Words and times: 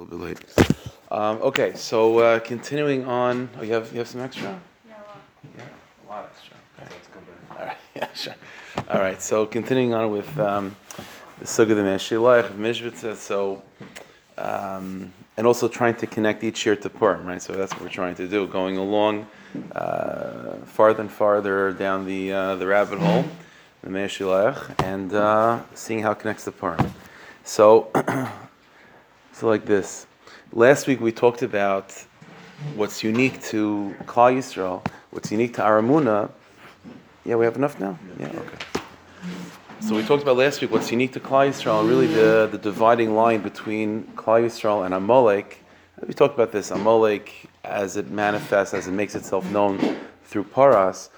A 0.00 0.02
little 0.02 0.18
bit 0.18 0.28
late. 0.28 0.68
Um, 1.10 1.42
okay, 1.42 1.74
so 1.74 2.20
uh, 2.20 2.38
continuing 2.38 3.04
on. 3.04 3.50
Oh, 3.58 3.62
you 3.62 3.74
have 3.74 3.92
you 3.92 3.98
have 3.98 4.08
some 4.08 4.22
extra? 4.22 4.58
Yeah, 4.88 4.94
well, 5.06 5.16
Yeah, 5.58 5.62
a 5.62 6.10
lot 6.10 6.32
extra. 6.32 6.56
Okay. 6.80 7.60
All 7.60 7.66
right, 7.66 7.76
yeah, 7.94 8.08
sure. 8.14 8.34
All 8.88 8.98
right, 8.98 9.20
so 9.20 9.44
continuing 9.44 9.92
on 9.92 10.10
with 10.10 10.38
um, 10.38 10.74
the 11.38 11.44
Suga 11.44 11.74
the 11.74 11.82
Meshilach 11.82 12.48
of 12.48 12.56
Mishvitza, 12.56 13.14
so 13.14 13.62
um, 14.38 15.12
and 15.36 15.46
also 15.46 15.68
trying 15.68 15.96
to 15.96 16.06
connect 16.06 16.44
each 16.44 16.64
year 16.64 16.76
to 16.76 16.88
Purim, 16.88 17.26
right? 17.26 17.42
So 17.42 17.52
that's 17.52 17.74
what 17.74 17.82
we're 17.82 17.90
trying 17.90 18.14
to 18.14 18.26
do, 18.26 18.46
going 18.46 18.78
along 18.78 19.26
uh, 19.72 20.54
farther 20.64 21.02
and 21.02 21.12
farther 21.12 21.74
down 21.74 22.06
the 22.06 22.32
uh, 22.32 22.54
the 22.54 22.66
rabbit 22.66 23.00
hole, 23.00 23.26
the 23.82 23.90
Meshilach, 23.90 24.82
and 24.82 25.12
uh, 25.12 25.60
seeing 25.74 26.00
how 26.00 26.12
it 26.12 26.20
connects 26.20 26.44
to 26.44 26.52
Purim. 26.52 26.90
So, 27.44 27.90
so 29.40 29.46
like 29.46 29.64
this. 29.64 30.06
Last 30.52 30.86
week 30.86 31.00
we 31.00 31.12
talked 31.12 31.40
about 31.40 31.92
what's 32.74 33.02
unique 33.02 33.42
to 33.44 33.96
Klal 34.04 34.36
Yisrael, 34.36 34.86
what's 35.12 35.32
unique 35.32 35.54
to 35.54 35.62
Aramuna. 35.62 36.30
Yeah, 37.24 37.36
we 37.36 37.46
have 37.46 37.56
enough 37.56 37.80
now. 37.80 37.98
Yeah, 38.18 38.26
okay. 38.26 38.82
So 39.80 39.96
we 39.96 40.02
talked 40.02 40.22
about 40.22 40.36
last 40.36 40.60
week 40.60 40.70
what's 40.70 40.90
unique 40.90 41.14
to 41.14 41.20
Klal 41.20 41.48
Yisrael, 41.48 41.88
really 41.88 42.06
the, 42.06 42.50
the 42.52 42.58
dividing 42.58 43.14
line 43.14 43.40
between 43.40 44.04
Klal 44.14 44.44
Yisrael 44.44 44.84
and 44.84 44.92
Amalek. 44.92 45.64
We 46.06 46.12
talked 46.12 46.34
about 46.34 46.52
this 46.52 46.70
Amalek 46.70 47.48
as 47.64 47.96
it 47.96 48.10
manifests, 48.10 48.74
as 48.74 48.88
it 48.88 48.92
makes 48.92 49.14
itself 49.14 49.50
known 49.50 49.96
through 50.24 50.44
Paras. 50.44 51.08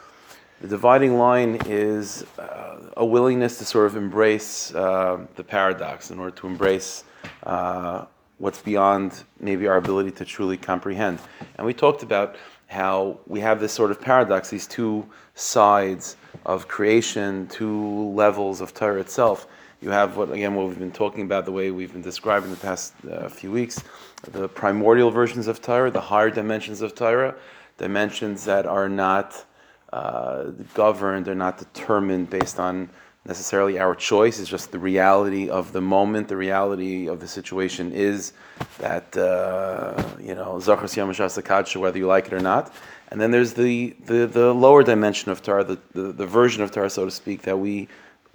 The 0.61 0.69
dividing 0.69 1.19
line 1.19 1.59
is 1.67 2.25
uh, 2.39 2.79
a 2.97 3.05
willingness 3.05 3.59
to 3.59 3.65
sort 3.65 3.87
of 3.87 3.97
embrace 3.97 4.73
uh, 4.73 5.27
the 5.35 5.43
paradox 5.43 6.13
in 6.13 6.21
order 6.21 6.37
to 6.37 6.47
embrace 6.47 7.03
uh, 7.45 8.07
what's 8.43 8.61
beyond 8.61 9.23
maybe 9.39 9.69
our 9.69 9.77
ability 9.77 10.11
to 10.11 10.25
truly 10.25 10.57
comprehend. 10.57 11.21
And 11.55 11.65
we 11.65 11.73
talked 11.73 12.03
about 12.03 12.35
how 12.67 13.21
we 13.29 13.39
have 13.39 13.61
this 13.61 13.73
sort 13.73 13.93
of 13.93 14.01
paradox, 14.01 14.51
these 14.51 14.67
two 14.67 15.07
sides 15.37 16.17
of 16.45 16.67
creation, 16.67 17.47
two 17.47 18.11
levels 18.11 18.61
of 18.61 18.75
Torah 18.75 18.99
itself. 18.99 19.47
You 19.81 19.91
have 19.91 20.17
what 20.17 20.33
again 20.33 20.57
what 20.57 20.67
we've 20.67 20.79
been 20.79 20.91
talking 20.91 21.23
about, 21.23 21.45
the 21.45 21.53
way 21.53 21.71
we've 21.71 21.93
been 21.93 22.03
describing 22.03 22.51
the 22.51 22.57
past 22.57 22.95
uh, 23.09 23.29
few 23.29 23.53
weeks, 23.53 23.85
the 24.33 24.49
primordial 24.49 25.13
versions 25.13 25.47
of 25.47 25.63
Torah, 25.63 25.93
the 25.93 26.01
higher 26.01 26.31
dimensions 26.31 26.83
of 26.83 26.97
Torah, 26.97 27.37
dimensions 27.79 28.45
that 28.47 28.67
are 28.67 28.89
not 28.89 29.45
uh, 29.93 30.47
governed, 30.75 31.27
they're 31.27 31.37
not 31.37 31.59
determined 31.59 32.29
based 32.29 32.59
on 32.59 32.91
necessarily 33.25 33.79
our 33.79 33.95
choice. 33.95 34.41
It's 34.41 34.51
just 34.51 34.73
the 34.73 34.79
reality 34.79 35.49
of 35.49 35.73
the 35.73 35.81
moment, 35.81 36.29
the 36.29 36.37
reality 36.37 37.09
of 37.09 37.21
the 37.21 37.29
situation 37.29 37.93
is 37.93 38.33
that 38.79 39.17
uh, 39.17 40.03
you 40.21 40.35
know 40.35 40.57
Zachas 40.57 40.97
Yamashas 40.97 41.81
whether 41.81 41.99
you 41.99 42.07
like 42.07 42.27
it 42.27 42.33
or 42.33 42.41
not. 42.41 42.75
And 43.13 43.21
then 43.21 43.31
there's 43.31 43.53
the, 43.53 43.95
the, 44.07 44.27
the 44.27 44.55
lower 44.55 44.83
dimension 44.83 45.31
of 45.31 45.43
Torah, 45.43 45.65
the, 45.65 45.79
the, 45.93 46.13
the 46.13 46.25
version 46.27 46.63
of 46.63 46.71
Torah, 46.71 46.89
so 46.89 47.05
to 47.05 47.11
speak, 47.11 47.43
that 47.43 47.59
we 47.59 47.87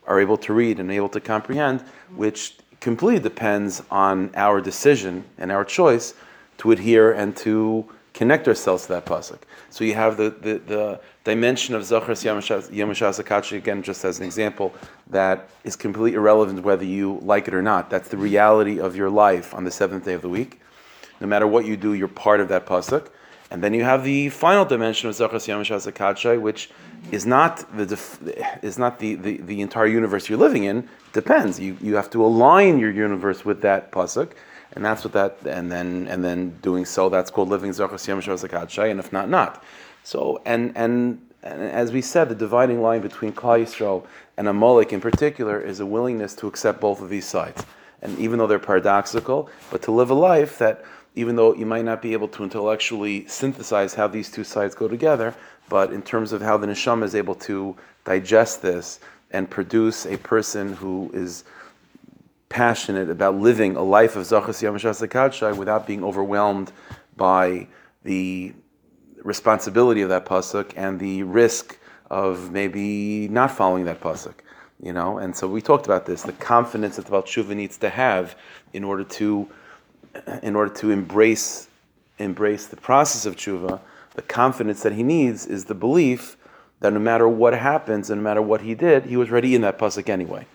are 0.05 0.21
able 0.21 0.37
to 0.37 0.53
read 0.53 0.79
and 0.79 0.91
able 0.91 1.09
to 1.09 1.19
comprehend, 1.19 1.81
which 2.15 2.57
completely 2.79 3.19
depends 3.19 3.81
on 3.89 4.29
our 4.35 4.61
decision 4.61 5.23
and 5.39 5.51
our 5.51 5.65
choice 5.65 6.13
to 6.59 6.71
adhere 6.71 7.11
and 7.11 7.35
to 7.37 7.89
connect 8.17 8.47
ourselves 8.47 8.87
to 8.87 8.93
that 8.93 9.05
pasuk. 9.05 9.37
So 9.69 9.83
you 9.83 9.93
have 9.93 10.17
the, 10.17 10.31
the, 10.31 10.57
the 10.65 10.99
dimension 11.23 11.75
of 11.75 11.83
Zachras 11.83 12.25
Yamashas 12.25 13.23
Akachi, 13.23 13.57
again, 13.57 13.83
just 13.83 14.03
as 14.03 14.17
an 14.19 14.25
example, 14.25 14.73
that 15.11 15.49
is 15.63 15.75
completely 15.75 16.15
irrelevant 16.15 16.63
whether 16.63 16.83
you 16.83 17.19
like 17.21 17.47
it 17.47 17.53
or 17.53 17.61
not. 17.61 17.91
That's 17.91 18.09
the 18.09 18.17
reality 18.17 18.79
of 18.79 18.95
your 18.95 19.11
life 19.11 19.53
on 19.53 19.65
the 19.65 19.69
seventh 19.69 20.05
day 20.05 20.13
of 20.13 20.23
the 20.23 20.29
week. 20.29 20.59
No 21.21 21.27
matter 21.27 21.45
what 21.45 21.65
you 21.65 21.77
do, 21.77 21.93
you're 21.93 22.07
part 22.07 22.39
of 22.39 22.47
that 22.49 22.65
pasuk. 22.65 23.09
And 23.51 23.63
then 23.63 23.75
you 23.75 23.83
have 23.83 24.03
the 24.03 24.29
final 24.29 24.65
dimension 24.65 25.09
of 25.09 25.15
Zachras 25.15 25.45
Yamashas 25.47 25.89
Akachi, 25.89 26.41
which 26.41 26.71
is 27.11 27.27
not 27.27 27.53
the 27.77 27.85
def- 27.85 28.19
is 28.63 28.79
not 28.79 28.97
the, 28.97 29.13
the, 29.13 29.37
the 29.37 29.61
entire 29.61 29.85
universe 29.85 30.27
you're 30.27 30.39
living 30.39 30.63
in. 30.63 30.89
Depends. 31.13 31.59
You 31.59 31.77
you 31.79 31.95
have 31.95 32.09
to 32.09 32.25
align 32.25 32.79
your 32.79 32.91
universe 32.91 33.45
with 33.45 33.61
that 33.61 33.91
pasuk 33.91 34.31
and 34.73 34.85
that's 34.85 35.03
what 35.03 35.13
that 35.13 35.37
and 35.45 35.71
then 35.71 36.07
and 36.09 36.23
then 36.23 36.57
doing 36.61 36.85
so 36.85 37.09
that's 37.09 37.31
called 37.31 37.49
living 37.49 37.71
zachas 37.71 38.07
yom 38.07 38.89
and 38.89 38.99
if 38.99 39.11
not, 39.13 39.29
not. 39.29 39.63
So 40.03 40.41
and 40.45 40.73
and. 40.75 41.21
And 41.43 41.61
as 41.61 41.93
we 41.93 42.01
said, 42.01 42.27
the 42.27 42.35
dividing 42.35 42.81
line 42.81 43.01
between 43.01 43.31
Klal 43.31 44.05
and 44.37 44.47
Amalek 44.47 44.91
in 44.91 44.99
particular 44.99 45.61
is 45.61 45.79
a 45.79 45.85
willingness 45.85 46.35
to 46.35 46.47
accept 46.47 46.81
both 46.81 46.99
of 46.99 47.09
these 47.09 47.25
sides. 47.25 47.63
And 48.01 48.17
even 48.19 48.37
though 48.37 48.47
they're 48.47 48.59
paradoxical, 48.59 49.49
but 49.71 49.81
to 49.83 49.91
live 49.91 50.09
a 50.09 50.15
life 50.15 50.57
that, 50.57 50.83
even 51.15 51.35
though 51.35 51.53
you 51.53 51.65
might 51.65 51.85
not 51.85 52.01
be 52.01 52.11
able 52.11 52.27
to 52.29 52.43
intellectually 52.43 53.25
synthesize 53.27 53.93
how 53.93 54.07
these 54.07 54.29
two 54.29 54.43
sides 54.43 54.75
go 54.75 54.87
together, 54.87 55.33
but 55.69 55.93
in 55.93 56.01
terms 56.01 56.33
of 56.33 56.41
how 56.41 56.57
the 56.57 56.67
neshama 56.67 57.03
is 57.03 57.15
able 57.15 57.35
to 57.35 57.75
digest 58.03 58.61
this 58.61 58.99
and 59.31 59.49
produce 59.49 60.05
a 60.05 60.17
person 60.17 60.73
who 60.73 61.09
is 61.13 61.43
passionate 62.49 63.09
about 63.09 63.35
living 63.35 63.75
a 63.75 63.83
life 63.83 64.15
of 64.15 64.23
Zachas 64.23 64.61
Yamashas 64.63 65.57
without 65.57 65.85
being 65.85 66.03
overwhelmed 66.03 66.71
by 67.15 67.67
the 68.03 68.53
responsibility 69.23 70.01
of 70.01 70.09
that 70.09 70.25
pasuk 70.25 70.71
and 70.75 70.99
the 70.99 71.23
risk 71.23 71.77
of 72.09 72.51
maybe 72.51 73.27
not 73.27 73.51
following 73.51 73.85
that 73.85 73.99
pasuk. 73.99 74.35
You 74.81 74.93
know, 74.93 75.17
and 75.17 75.35
so 75.35 75.47
we 75.47 75.61
talked 75.61 75.87
about 75.87 76.05
this, 76.05 76.21
the 76.21 76.33
confidence 76.33 76.97
that 76.97 77.07
the 77.07 77.11
Tshuva 77.11 77.55
needs 77.55 77.77
to 77.79 77.89
have 77.89 78.35
in 78.73 78.83
order 78.83 79.03
to 79.03 79.49
in 80.43 80.55
order 80.55 80.73
to 80.75 80.91
embrace 80.91 81.67
embrace 82.19 82.67
the 82.67 82.75
process 82.77 83.25
of 83.25 83.35
tshuva, 83.35 83.79
the 84.15 84.21
confidence 84.23 84.81
that 84.83 84.93
he 84.93 85.03
needs 85.03 85.45
is 85.45 85.65
the 85.65 85.75
belief 85.75 86.37
that 86.79 86.93
no 86.93 86.99
matter 86.99 87.27
what 87.27 87.53
happens 87.53 88.09
and 88.09 88.21
no 88.21 88.23
matter 88.23 88.41
what 88.41 88.61
he 88.61 88.75
did, 88.75 89.05
he 89.05 89.17
was 89.17 89.29
ready 89.29 89.55
in 89.55 89.61
that 89.61 89.77
pasuk 89.77 90.09
anyway. 90.09 90.45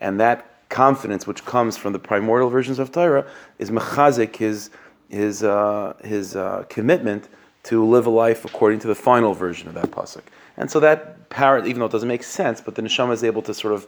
And 0.00 0.18
that 0.20 0.51
confidence 0.72 1.26
which 1.26 1.44
comes 1.44 1.76
from 1.76 1.92
the 1.92 1.98
primordial 1.98 2.50
versions 2.50 2.78
of 2.78 2.90
Torah 2.90 3.24
is 3.58 3.70
mechazik 3.70 4.36
his 4.36 4.70
his 5.08 5.42
uh, 5.42 5.92
his 6.02 6.34
uh, 6.34 6.64
commitment 6.68 7.28
to 7.64 7.84
live 7.84 8.06
a 8.06 8.10
life 8.10 8.44
according 8.44 8.80
to 8.80 8.88
the 8.88 8.94
final 8.94 9.34
version 9.34 9.68
of 9.68 9.74
that 9.74 9.90
pasuk. 9.90 10.22
And 10.56 10.70
so 10.70 10.80
that 10.80 11.28
parrot, 11.30 11.66
even 11.66 11.80
though 11.80 11.86
it 11.86 11.92
doesn't 11.92 12.08
make 12.08 12.24
sense, 12.24 12.60
but 12.60 12.74
the 12.74 12.82
neshama 12.82 13.12
is 13.12 13.22
able 13.22 13.42
to 13.42 13.54
sort 13.54 13.74
of 13.74 13.86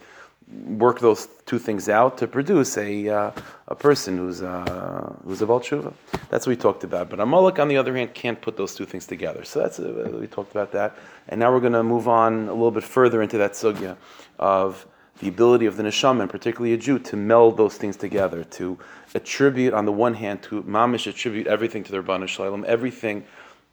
work 0.66 1.00
those 1.00 1.28
two 1.46 1.58
things 1.58 1.88
out 1.88 2.18
to 2.18 2.26
produce 2.26 2.76
a 2.76 3.08
uh, 3.08 3.30
a 3.68 3.74
person 3.74 4.18
who's 4.18 4.42
uh, 4.42 5.14
who's 5.24 5.40
a 5.42 5.46
tshuva. 5.46 5.92
That's 6.30 6.46
what 6.46 6.52
we 6.56 6.56
talked 6.56 6.84
about. 6.84 7.08
But 7.08 7.18
Amalek, 7.20 7.58
on 7.58 7.68
the 7.68 7.78
other 7.78 7.96
hand, 7.96 8.12
can't 8.14 8.40
put 8.40 8.56
those 8.56 8.74
two 8.74 8.84
things 8.84 9.06
together. 9.06 9.42
So 9.44 9.60
that's 9.60 9.78
uh, 9.78 10.18
we 10.20 10.26
talked 10.26 10.50
about 10.50 10.70
that. 10.72 10.96
And 11.28 11.40
now 11.40 11.50
we're 11.52 11.60
going 11.60 11.72
to 11.72 11.82
move 11.82 12.06
on 12.08 12.48
a 12.48 12.52
little 12.52 12.70
bit 12.70 12.84
further 12.84 13.22
into 13.22 13.38
that 13.38 13.52
sugya 13.52 13.96
of 14.38 14.86
the 15.20 15.28
ability 15.28 15.66
of 15.66 15.76
the 15.76 15.82
neshama, 15.82 16.22
and 16.22 16.30
particularly 16.30 16.74
a 16.74 16.76
Jew, 16.76 16.98
to 16.98 17.16
meld 17.16 17.56
those 17.56 17.76
things 17.76 17.96
together, 17.96 18.44
to 18.44 18.78
attribute, 19.14 19.72
on 19.72 19.84
the 19.84 19.92
one 19.92 20.14
hand, 20.14 20.42
to 20.44 20.62
mamish 20.62 21.06
attribute 21.06 21.46
everything 21.46 21.84
to 21.84 21.92
the 21.92 22.02
Rabbanu 22.02 22.28
Shalom. 22.28 22.64
Everything, 22.66 23.24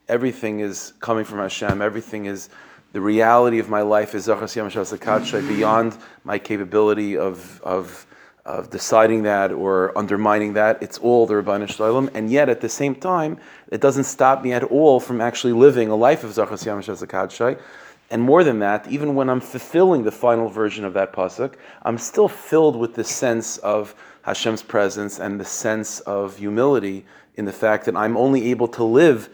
everything 0.07 0.59
is 0.59 0.93
coming 0.99 1.25
from 1.25 1.39
Hashem. 1.39 1.81
Everything 1.81 2.25
is 2.25 2.49
the 2.93 3.01
reality 3.01 3.59
of 3.59 3.69
my 3.69 3.81
life 3.81 4.13
is 4.13 4.27
Zachas 4.27 4.55
Yamashas 4.55 5.47
beyond 5.47 5.97
my 6.23 6.37
capability 6.37 7.17
of 7.17 7.61
of 7.61 8.05
of 8.45 8.69
deciding 8.71 9.23
that 9.23 9.51
or 9.51 9.95
undermining 9.97 10.53
that. 10.53 10.81
It's 10.81 10.97
all 10.97 11.25
the 11.25 11.35
Rabbanu 11.35 11.69
Shalom, 11.69 12.09
and 12.13 12.29
yet 12.29 12.49
at 12.49 12.59
the 12.59 12.69
same 12.69 12.95
time, 12.95 13.37
it 13.71 13.81
doesn't 13.81 14.05
stop 14.05 14.43
me 14.43 14.51
at 14.51 14.63
all 14.63 14.99
from 14.99 15.21
actually 15.21 15.53
living 15.53 15.89
a 15.89 15.95
life 15.95 16.23
of 16.23 16.31
Zachas 16.31 16.65
Yamashas 16.65 17.01
and 18.11 18.21
more 18.21 18.43
than 18.43 18.59
that, 18.59 18.87
even 18.91 19.15
when 19.15 19.29
I'm 19.29 19.39
fulfilling 19.39 20.03
the 20.03 20.11
final 20.11 20.49
version 20.49 20.83
of 20.83 20.93
that 20.93 21.13
pasuk, 21.13 21.53
I'm 21.83 21.97
still 21.97 22.27
filled 22.27 22.75
with 22.75 22.93
the 22.93 23.05
sense 23.05 23.57
of 23.59 23.95
Hashem's 24.23 24.61
presence 24.61 25.17
and 25.19 25.39
the 25.39 25.45
sense 25.45 26.01
of 26.01 26.37
humility 26.37 27.05
in 27.35 27.45
the 27.45 27.53
fact 27.53 27.85
that 27.85 27.95
I'm 27.95 28.17
only 28.17 28.51
able 28.51 28.67
to 28.67 28.83
live 28.83 29.29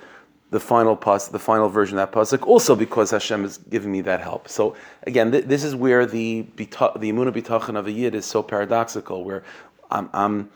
the 0.51 0.59
final 0.59 0.95
pasuk, 0.95 1.31
the 1.31 1.39
final 1.39 1.69
version 1.69 1.97
of 1.97 2.09
that 2.09 2.17
pasuk, 2.17 2.47
also 2.47 2.75
because 2.75 3.09
Hashem 3.09 3.43
is 3.43 3.57
giving 3.57 3.91
me 3.91 4.01
that 4.01 4.21
help. 4.21 4.47
So 4.47 4.75
again, 5.07 5.31
th- 5.31 5.45
this 5.45 5.63
is 5.63 5.75
where 5.75 6.05
the 6.05 6.45
bita- 6.55 6.99
the 7.01 7.11
imuna 7.11 7.33
bitachon 7.33 7.77
of 7.77 7.87
a 7.87 7.91
yid 7.91 8.13
is 8.13 8.25
so 8.25 8.43
paradoxical, 8.43 9.23
where 9.23 9.43
I'm, 9.89 10.09
I'm 10.13 10.49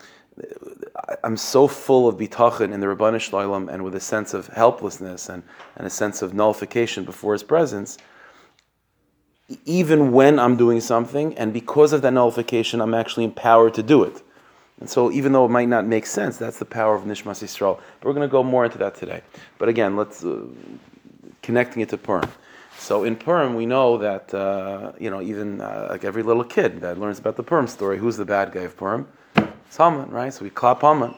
I'm 1.23 1.37
so 1.37 1.67
full 1.67 2.07
of 2.07 2.15
bitachon 2.15 2.71
in 2.71 2.79
the 2.79 2.87
Rabbanu 2.87 3.19
Shalom 3.19 3.67
and 3.67 3.83
with 3.83 3.95
a 3.95 3.99
sense 3.99 4.33
of 4.33 4.47
helplessness 4.47 5.27
and, 5.27 5.43
and 5.75 5.85
a 5.85 5.89
sense 5.89 6.21
of 6.21 6.33
nullification 6.33 7.03
before 7.03 7.33
His 7.33 7.43
presence 7.43 7.97
even 9.65 10.11
when 10.11 10.39
I'm 10.39 10.57
doing 10.57 10.81
something, 10.81 11.37
and 11.37 11.53
because 11.53 11.93
of 11.93 12.01
that 12.01 12.11
nullification, 12.11 12.81
I'm 12.81 12.93
actually 12.93 13.25
empowered 13.25 13.73
to 13.75 13.83
do 13.83 14.03
it. 14.03 14.21
And 14.79 14.89
so, 14.89 15.11
even 15.11 15.31
though 15.31 15.45
it 15.45 15.49
might 15.49 15.69
not 15.69 15.85
make 15.85 16.05
sense, 16.05 16.37
that's 16.37 16.57
the 16.57 16.65
power 16.65 16.95
of 16.95 17.03
Nishmas 17.03 17.43
Yisrael. 17.43 17.79
But 17.99 18.07
we're 18.07 18.13
going 18.13 18.27
to 18.27 18.31
go 18.31 18.43
more 18.43 18.65
into 18.65 18.79
that 18.79 18.95
today. 18.95 19.21
But 19.59 19.69
again, 19.69 19.95
let's 19.95 20.23
uh, 20.23 20.45
connecting 21.43 21.81
it 21.81 21.89
to 21.89 21.97
Purim. 21.97 22.29
So 22.77 23.03
in 23.03 23.15
Purim, 23.15 23.53
we 23.55 23.67
know 23.67 23.99
that 23.99 24.33
uh, 24.33 24.93
you 24.99 25.11
know 25.11 25.21
even 25.21 25.61
uh, 25.61 25.87
like 25.91 26.03
every 26.03 26.23
little 26.23 26.43
kid 26.43 26.81
that 26.81 26.97
learns 26.97 27.19
about 27.19 27.35
the 27.35 27.43
Purim 27.43 27.67
story, 27.67 27.99
who's 27.99 28.17
the 28.17 28.25
bad 28.25 28.51
guy 28.51 28.61
of 28.61 28.75
Purim? 28.75 29.07
It's 29.35 29.77
Haman, 29.77 30.09
right? 30.09 30.33
So 30.33 30.43
we 30.43 30.49
clap 30.49 30.81
Haman. 30.81 31.13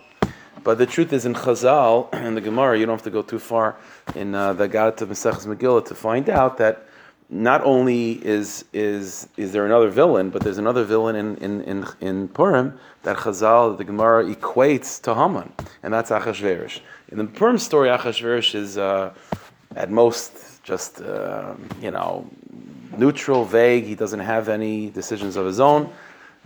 But 0.63 0.77
the 0.77 0.85
truth 0.85 1.12
is, 1.13 1.25
in 1.25 1.33
Chazal, 1.33 2.13
in 2.25 2.35
the 2.35 2.41
Gemara, 2.41 2.77
you 2.77 2.85
don't 2.85 2.95
have 2.95 3.03
to 3.03 3.09
go 3.09 3.21
too 3.21 3.39
far 3.39 3.75
in 4.15 4.35
uh, 4.35 4.53
the 4.53 4.68
Gadat 4.68 5.01
of 5.01 5.09
Maseches 5.09 5.47
Megillah 5.47 5.85
to 5.85 5.95
find 5.95 6.30
out 6.30 6.57
that 6.57 6.85
not 7.33 7.63
only 7.63 8.24
is 8.25 8.63
is 8.74 9.27
is 9.38 9.51
there 9.51 9.65
another 9.65 9.89
villain, 9.89 10.30
but 10.30 10.44
there's 10.44 10.59
another 10.59 10.83
villain 10.83 11.15
in 11.15 11.38
in 11.38 11.62
in, 11.62 11.85
in 12.00 12.27
Purim 12.27 12.77
that 13.01 13.18
Chazal, 13.18 13.75
the 13.77 13.83
Gemara 13.83 14.24
equates 14.24 15.01
to 15.01 15.15
Haman, 15.15 15.51
and 15.81 15.94
that's 15.94 16.12
Achashverosh. 16.12 16.80
In 17.09 17.18
the 17.18 17.25
Purim 17.25 17.57
story, 17.57 17.89
Achashverosh 17.89 18.53
is 18.56 18.77
uh, 18.77 19.13
at 19.75 19.89
most 19.89 20.63
just 20.63 21.01
uh, 21.01 21.56
you 21.81 21.91
know 21.91 22.30
neutral, 22.97 23.45
vague. 23.45 23.85
He 23.85 23.95
doesn't 23.95 24.19
have 24.19 24.47
any 24.47 24.91
decisions 24.91 25.35
of 25.35 25.45
his 25.47 25.59
own. 25.59 25.91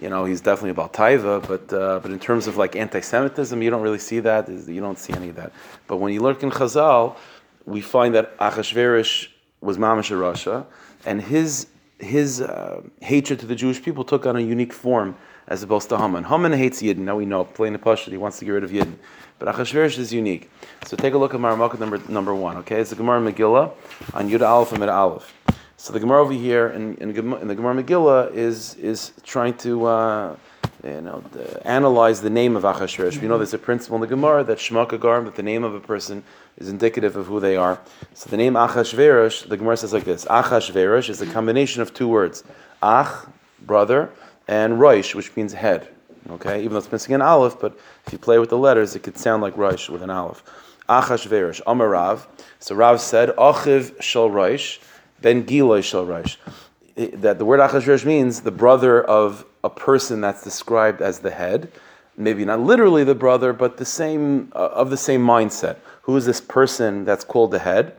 You 0.01 0.09
know, 0.09 0.25
he's 0.25 0.41
definitely 0.41 0.69
about 0.69 0.93
taiva, 0.93 1.45
but 1.45 1.73
uh, 1.73 1.99
but 1.99 2.11
in 2.11 2.19
terms 2.19 2.47
of 2.47 2.55
like 2.55 2.75
anti-Semitism, 2.77 3.61
you 3.61 3.69
don't 3.69 3.81
really 3.81 3.99
see 3.99 4.21
that. 4.21 4.47
You 4.47 4.79
don't 4.79 4.99
see 4.99 5.13
any 5.13 5.29
of 5.29 5.35
that. 5.35 5.51
But 5.87 5.97
when 5.97 6.13
you 6.13 6.21
look 6.21 6.43
in 6.43 6.51
Chazal, 6.51 7.17
we 7.65 7.81
find 7.81 8.15
that 8.15 8.37
Achashverosh 8.37 9.29
was 9.61 9.77
Mamash 9.77 10.15
Rasha, 10.15 10.65
and 11.05 11.21
his 11.21 11.67
his 11.99 12.41
uh, 12.41 12.81
hatred 13.01 13.39
to 13.39 13.45
the 13.45 13.55
Jewish 13.55 13.81
people 13.81 14.03
took 14.03 14.25
on 14.25 14.35
a 14.35 14.39
unique 14.39 14.71
form 14.71 15.15
as 15.47 15.63
opposed 15.63 15.89
to 15.89 15.97
Haman. 15.97 16.25
Haman 16.25 16.53
hates 16.53 16.81
Yidden. 16.81 16.99
Now 16.99 17.15
we 17.15 17.25
know, 17.25 17.43
plain 17.45 17.73
the 17.73 17.79
Pasha, 17.79 18.11
he 18.11 18.17
wants 18.17 18.37
to 18.39 18.45
get 18.45 18.51
rid 18.51 18.63
of 18.63 18.71
Yidden. 18.71 18.97
But 19.39 19.53
Achashverosh 19.53 19.97
is 19.97 20.13
unique. 20.13 20.49
So 20.85 20.97
take 20.97 21.13
a 21.13 21.17
look 21.17 21.33
at 21.33 21.39
Maramaka 21.39 21.79
number 21.79 21.99
number 22.09 22.35
one. 22.35 22.57
Okay, 22.57 22.79
it's 22.79 22.89
the 22.89 22.95
Gemara 22.95 23.19
Megillah 23.19 23.71
on 24.13 24.29
Yud 24.29 24.47
Aleph 24.47 24.71
and 24.71 24.79
Mid 24.79 24.89
Aleph. 24.89 25.33
So 25.77 25.93
the 25.93 25.99
Gemara 25.99 26.21
over 26.21 26.33
here 26.33 26.69
in, 26.69 26.95
in, 26.97 27.15
in 27.15 27.47
the 27.47 27.55
Gemara 27.55 27.83
Megillah 27.83 28.33
is 28.33 28.75
is 28.75 29.13
trying 29.23 29.55
to 29.57 29.85
uh, 29.85 30.35
you 30.83 31.01
know 31.01 31.23
analyze 31.63 32.21
the 32.21 32.29
name 32.29 32.55
of 32.55 32.63
Achashverosh. 32.63 33.15
We 33.15 33.27
know 33.27 33.33
mm-hmm. 33.33 33.39
there's 33.39 33.53
a 33.53 33.57
principle 33.57 33.95
in 33.95 34.01
the 34.01 34.07
Gemara 34.07 34.43
that 34.43 34.59
Shema 34.59 34.85
Kagarm, 34.85 35.25
that 35.25 35.35
the 35.35 35.43
name 35.43 35.63
of 35.63 35.73
a 35.73 35.79
person 35.79 36.23
is 36.57 36.69
indicative 36.69 37.15
of 37.15 37.27
who 37.27 37.39
they 37.39 37.55
are. 37.55 37.79
So 38.13 38.29
the 38.29 38.37
name 38.37 38.53
Achashverosh, 38.53 39.49
the 39.49 39.57
Gemara 39.57 39.77
says 39.77 39.93
like 39.93 40.05
this: 40.05 40.25
Achashverosh 40.25 41.09
is 41.09 41.21
a 41.21 41.27
combination 41.27 41.81
of 41.81 41.93
two 41.93 42.07
words, 42.07 42.43
Ach, 42.81 43.27
brother, 43.61 44.09
and 44.47 44.73
Roish, 44.73 45.15
which 45.15 45.35
means 45.35 45.53
head. 45.53 45.87
Okay, 46.29 46.59
even 46.59 46.73
though 46.73 46.79
it's 46.79 46.91
missing 46.91 47.15
an 47.15 47.21
aleph, 47.21 47.57
but 47.59 47.77
if 48.05 48.11
you 48.11 48.19
play 48.19 48.37
with 48.37 48.49
the 48.49 48.57
letters, 48.57 48.95
it 48.95 49.03
could 49.03 49.17
sound 49.17 49.41
like 49.41 49.55
Roish 49.55 49.89
with 49.89 50.03
an 50.03 50.09
aleph. 50.09 50.43
Achashverosh, 50.89 51.61
Amarav. 51.63 52.25
So 52.59 52.75
Rav 52.75 52.99
said, 53.01 53.29
Achiv 53.29 54.01
Shal 54.01 54.29
Roish, 54.29 54.79
Ben 55.21 55.43
Giloy 55.43 55.83
Shal 55.83 56.05
Roish. 56.05 56.37
That 56.97 57.37
the 57.37 57.45
word 57.45 57.59
Achashverosh 57.59 58.05
means 58.05 58.41
the 58.41 58.51
brother 58.51 59.03
of 59.03 59.45
a 59.63 59.69
person 59.69 60.19
that's 60.19 60.43
described 60.43 60.99
as 60.99 61.19
the 61.19 61.29
head. 61.29 61.71
Maybe 62.17 62.43
not 62.43 62.59
literally 62.59 63.03
the 63.03 63.13
brother, 63.13 63.53
but 63.53 63.77
the 63.77 63.85
same 63.85 64.51
uh, 64.55 64.69
of 64.73 64.89
the 64.89 64.97
same 64.97 65.23
mindset. 65.23 65.77
Who 66.03 66.17
is 66.17 66.25
this 66.25 66.41
person 66.41 67.05
that's 67.05 67.23
called 67.23 67.51
the 67.51 67.59
head? 67.59 67.95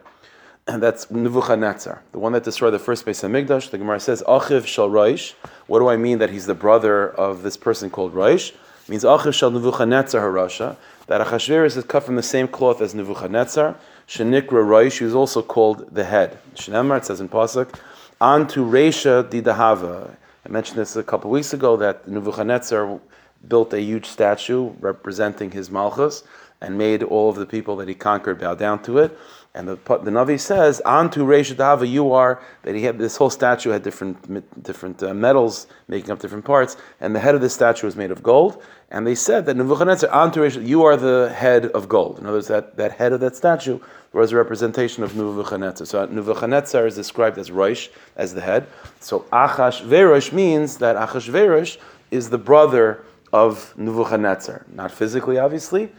And 0.67 0.83
that's 0.83 1.11
Nebuchadnezzar, 1.11 2.03
the 2.11 2.19
one 2.19 2.33
that 2.33 2.43
destroyed 2.43 2.75
the 2.75 2.79
first 2.81 3.07
base 3.07 3.23
of 3.23 3.31
Migdash. 3.31 3.71
The 3.71 3.79
Gemara 3.79 4.01
says, 4.01 4.23
Achiv 4.27 4.67
Shal 4.67 4.91
Roish. 4.91 5.35
What 5.69 5.79
do 5.79 5.89
I 5.89 5.97
mean 5.97 6.19
that 6.19 6.31
he's 6.31 6.47
the 6.47 6.55
brother 6.55 7.09
of 7.09 7.43
this 7.43 7.57
person 7.57 7.91
called 7.91 8.13
Roish? 8.15 8.51
It 8.51 8.89
means 8.89 9.05
Achiv 9.05 9.33
Shal 9.33 9.53
Nebuchadnezzar 9.53 10.21
Harasha. 10.21 10.77
That 11.07 11.25
Achashverosh 11.25 11.77
is 11.77 11.85
cut 11.85 12.03
from 12.03 12.17
the 12.17 12.23
same 12.23 12.49
cloth 12.49 12.83
as 12.83 12.95
Nebuchadnezzar. 12.95 13.77
Shenikra 14.09 14.65
Roish, 14.65 14.99
who's 14.99 15.15
also 15.15 15.41
called 15.41 15.95
the 15.95 16.05
head. 16.05 16.39
Shenemar, 16.55 16.99
it 16.99 17.05
says 17.07 17.21
in 17.21 17.29
Pasuk, 17.29 17.75
Antu 18.21 18.69
Reisha 18.69 19.23
Didahava. 19.23 20.17
I 20.45 20.49
mentioned 20.49 20.77
this 20.77 20.97
a 20.97 21.05
couple 21.05 21.31
weeks 21.31 21.53
ago 21.53 21.77
that 21.77 22.09
Nebuchadnezzar 22.09 22.99
built 23.47 23.73
a 23.73 23.81
huge 23.81 24.07
statue 24.07 24.73
representing 24.81 25.53
his 25.53 25.71
Malchus 25.71 26.25
and 26.61 26.77
made 26.77 27.05
all 27.05 27.31
of 27.31 27.37
the 27.37 27.47
people 27.47 27.77
that 27.77 27.87
he 27.87 27.95
conquered 27.95 28.41
bow 28.41 28.57
down 28.57 28.83
to 28.83 28.99
it. 28.99 29.17
And 29.59 29.67
the, 29.67 29.75
the 29.75 30.13
Navi 30.13 30.39
says, 30.39 30.81
"Antu 30.87 31.27
Reishadava, 31.27 31.87
you 31.87 32.13
are 32.13 32.41
that 32.63 32.77
he 32.77 32.85
had 32.85 32.97
this 32.97 33.17
whole 33.17 33.29
statue 33.29 33.71
had 33.71 33.83
different 33.83 34.63
different 34.63 35.03
uh, 35.03 35.13
metals 35.13 35.67
making 35.89 36.13
up 36.13 36.21
different 36.21 36.45
parts, 36.45 36.77
and 37.01 37.13
the 37.13 37.19
head 37.19 37.35
of 37.35 37.41
the 37.41 37.51
statue 37.51 37.87
was 37.87 37.97
made 37.97 38.13
of 38.13 38.23
gold. 38.23 38.63
And 38.93 39.05
they 39.05 39.17
said 39.17 39.47
that 39.47 39.57
Nebuchadnezzar, 39.57 40.09
Antu 40.11 40.37
Reish, 40.45 40.65
you 40.65 40.85
are 40.85 40.97
the 40.97 41.35
head 41.35 41.67
of 41.67 41.89
gold. 41.89 42.21
In 42.21 42.27
other 42.27 42.37
words, 42.37 42.47
that, 42.47 42.77
that 42.77 42.93
head 42.93 43.13
of 43.13 43.19
that 43.19 43.35
statue 43.35 43.81
was 44.13 44.31
a 44.31 44.37
representation 44.37 45.03
of 45.03 45.17
Nebuchadnezzar. 45.17 45.87
So 45.87 46.07
Nebuchadnezzar 46.07 46.87
is 46.87 46.95
described 46.95 47.37
as 47.37 47.51
Roish, 47.51 47.91
as 48.17 48.35
the 48.35 48.41
head. 48.41 48.69
So 49.01 49.27
Achashverosh 49.33 50.33
means 50.33 50.79
that 50.79 50.95
Achashverosh 50.95 51.79
is 52.13 52.31
the 52.31 52.39
brother 52.39 53.05
of 53.33 53.75
Nebuchadnezzar, 53.77 54.65
not 54.73 54.93
physically, 54.93 55.37
obviously, 55.37 55.93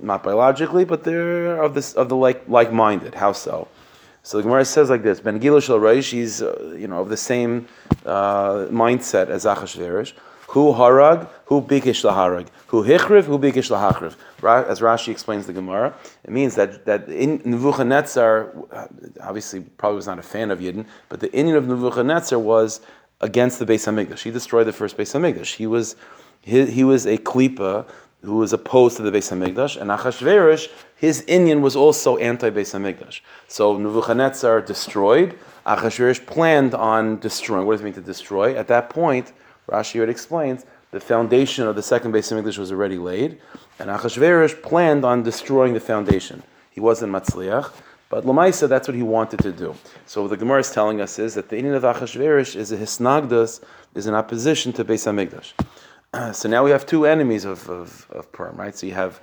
not 0.00 0.22
biologically, 0.22 0.84
but 0.84 1.04
they're 1.04 1.62
of 1.62 1.74
this 1.74 1.94
of 1.94 2.08
the 2.08 2.16
like 2.16 2.48
like-minded. 2.48 3.14
How 3.14 3.32
so? 3.32 3.68
So 4.22 4.38
the 4.38 4.42
Gemara 4.42 4.64
says 4.64 4.90
like 4.90 5.02
this: 5.02 5.20
Ben 5.20 5.38
Gila 5.38 5.60
Shal 5.60 5.78
Reish, 5.78 6.10
he's 6.10 6.42
uh, 6.42 6.74
you 6.78 6.88
know 6.88 7.00
of 7.00 7.08
the 7.08 7.16
same 7.16 7.68
uh, 8.06 8.66
mindset 8.70 9.28
as 9.28 9.44
Achashverosh. 9.44 10.12
Who 10.48 10.72
harag, 10.72 11.28
who 11.46 11.62
bikish 11.62 12.08
laharag, 12.08 12.46
who 12.68 12.84
hichriv, 12.84 13.24
who 13.24 13.38
bikish 13.38 13.70
lahachriv. 13.70 14.14
As 14.68 14.80
Rashi 14.80 15.08
explains 15.08 15.46
the 15.46 15.52
Gemara, 15.52 15.94
it 16.22 16.30
means 16.30 16.54
that 16.54 16.84
that 16.84 17.08
in 17.08 17.42
Nebuchadnezzar, 17.44 18.54
obviously 19.20 19.60
probably 19.60 19.96
was 19.96 20.06
not 20.06 20.18
a 20.18 20.22
fan 20.22 20.50
of 20.50 20.60
Yidden, 20.60 20.86
but 21.08 21.20
the 21.20 21.28
Inyan 21.30 21.56
of 21.56 21.66
Nebuchadnezzar 21.66 22.38
was 22.38 22.80
against 23.20 23.58
the 23.58 23.66
Beis 23.66 23.84
Hamikdash. 23.86 24.20
He 24.20 24.30
destroyed 24.30 24.66
the 24.66 24.72
first 24.72 24.96
Beis 24.96 25.12
Hamikdash. 25.12 25.56
He 25.56 25.66
was 25.66 25.96
he, 26.42 26.66
he 26.66 26.84
was 26.84 27.06
a 27.06 27.18
klipa 27.18 27.86
who 28.24 28.36
was 28.36 28.52
opposed 28.52 28.96
to 28.96 29.02
the 29.02 29.10
Beis 29.10 29.30
Hamikdash, 29.30 29.80
and 29.80 29.90
Achashverosh, 29.90 30.68
his 30.96 31.22
Inyan 31.26 31.60
was 31.60 31.76
also 31.76 32.16
anti-Beis 32.16 32.72
Hamikdash. 32.74 33.20
So 33.48 33.76
Nebuchadnezzar 33.76 34.62
destroyed. 34.62 35.38
Achashverosh 35.66 36.26
planned 36.26 36.74
on 36.74 37.18
destroying. 37.20 37.66
What 37.66 37.74
does 37.74 37.82
it 37.82 37.84
mean 37.84 37.94
to 37.94 38.00
destroy? 38.00 38.56
At 38.56 38.68
that 38.68 38.90
point, 38.90 39.32
Rashi 39.68 39.96
already 39.96 40.12
explains 40.12 40.64
the 40.90 41.00
foundation 41.00 41.66
of 41.66 41.76
the 41.76 41.82
second 41.82 42.12
Beis 42.12 42.32
Hamikdash 42.32 42.58
was 42.58 42.70
already 42.72 42.98
laid, 42.98 43.40
and 43.78 43.90
Achashverosh 43.90 44.62
planned 44.62 45.04
on 45.04 45.22
destroying 45.22 45.74
the 45.74 45.80
foundation. 45.80 46.42
He 46.70 46.80
wasn't 46.80 47.12
Matzliach, 47.12 47.72
but 48.08 48.24
Lamaisa, 48.24 48.68
that's 48.68 48.86
what 48.88 48.94
he 48.94 49.02
wanted 49.02 49.40
to 49.40 49.52
do. 49.52 49.74
So 50.06 50.22
what 50.22 50.30
the 50.30 50.36
Gemara 50.36 50.60
is 50.60 50.70
telling 50.70 51.00
us 51.00 51.18
is 51.18 51.34
that 51.34 51.48
the 51.48 51.56
Inyan 51.56 51.74
of 51.74 51.82
Achashverosh 51.82 52.56
is 52.56 52.72
a 52.72 52.76
hisnagdas, 52.76 53.62
is 53.94 54.06
in 54.06 54.14
opposition 54.14 54.72
to 54.74 54.84
Beis 54.84 55.04
Hamikdash. 55.04 55.52
so 56.32 56.48
now 56.48 56.64
we 56.64 56.70
have 56.70 56.86
two 56.86 57.06
enemies 57.06 57.44
of, 57.44 57.68
of, 57.68 58.06
of 58.10 58.30
Purim, 58.32 58.56
right? 58.56 58.76
So 58.76 58.86
you 58.86 58.94
have 58.94 59.20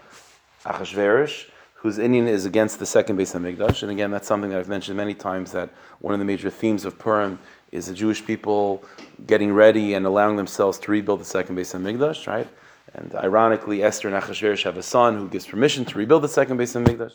Achashverosh, 0.66 1.46
whose 1.76 1.98
Inyan 1.98 2.28
is 2.28 2.46
against 2.46 2.80
the 2.80 2.86
second 2.86 3.18
Beis 3.18 3.34
Hamikdash, 3.34 3.82
and 3.84 3.92
again, 3.92 4.12
that's 4.12 4.28
something 4.28 4.50
that 4.50 4.60
I've 4.60 4.68
mentioned 4.68 4.98
many 4.98 5.14
times. 5.14 5.52
That 5.52 5.70
one 6.00 6.14
of 6.14 6.20
the 6.20 6.26
major 6.26 6.50
themes 6.50 6.86
of 6.86 7.00
Purim 7.00 7.40
is 7.72 7.88
the 7.88 7.94
Jewish 7.94 8.26
people 8.26 8.84
getting 9.26 9.54
ready 9.54 9.94
and 9.94 10.06
allowing 10.06 10.36
themselves 10.36 10.78
to 10.80 10.92
rebuild 10.92 11.22
the 11.22 11.26
second 11.26 11.56
base 11.56 11.74
of 11.74 11.82
Hamikdash, 11.82 12.28
right? 12.28 12.48
And 12.94 13.16
ironically, 13.16 13.84
Esther 13.84 14.10
and 14.10 14.22
Achashverosh 14.22 14.64
have 14.64 14.78
a 14.78 14.84
son 14.84 15.18
who 15.18 15.30
gives 15.30 15.46
permission 15.48 15.86
to 15.86 15.98
rebuild 15.98 16.24
the 16.24 16.28
second 16.30 16.58
base 16.58 16.76
of 16.76 16.84
Hamikdash, 16.84 17.14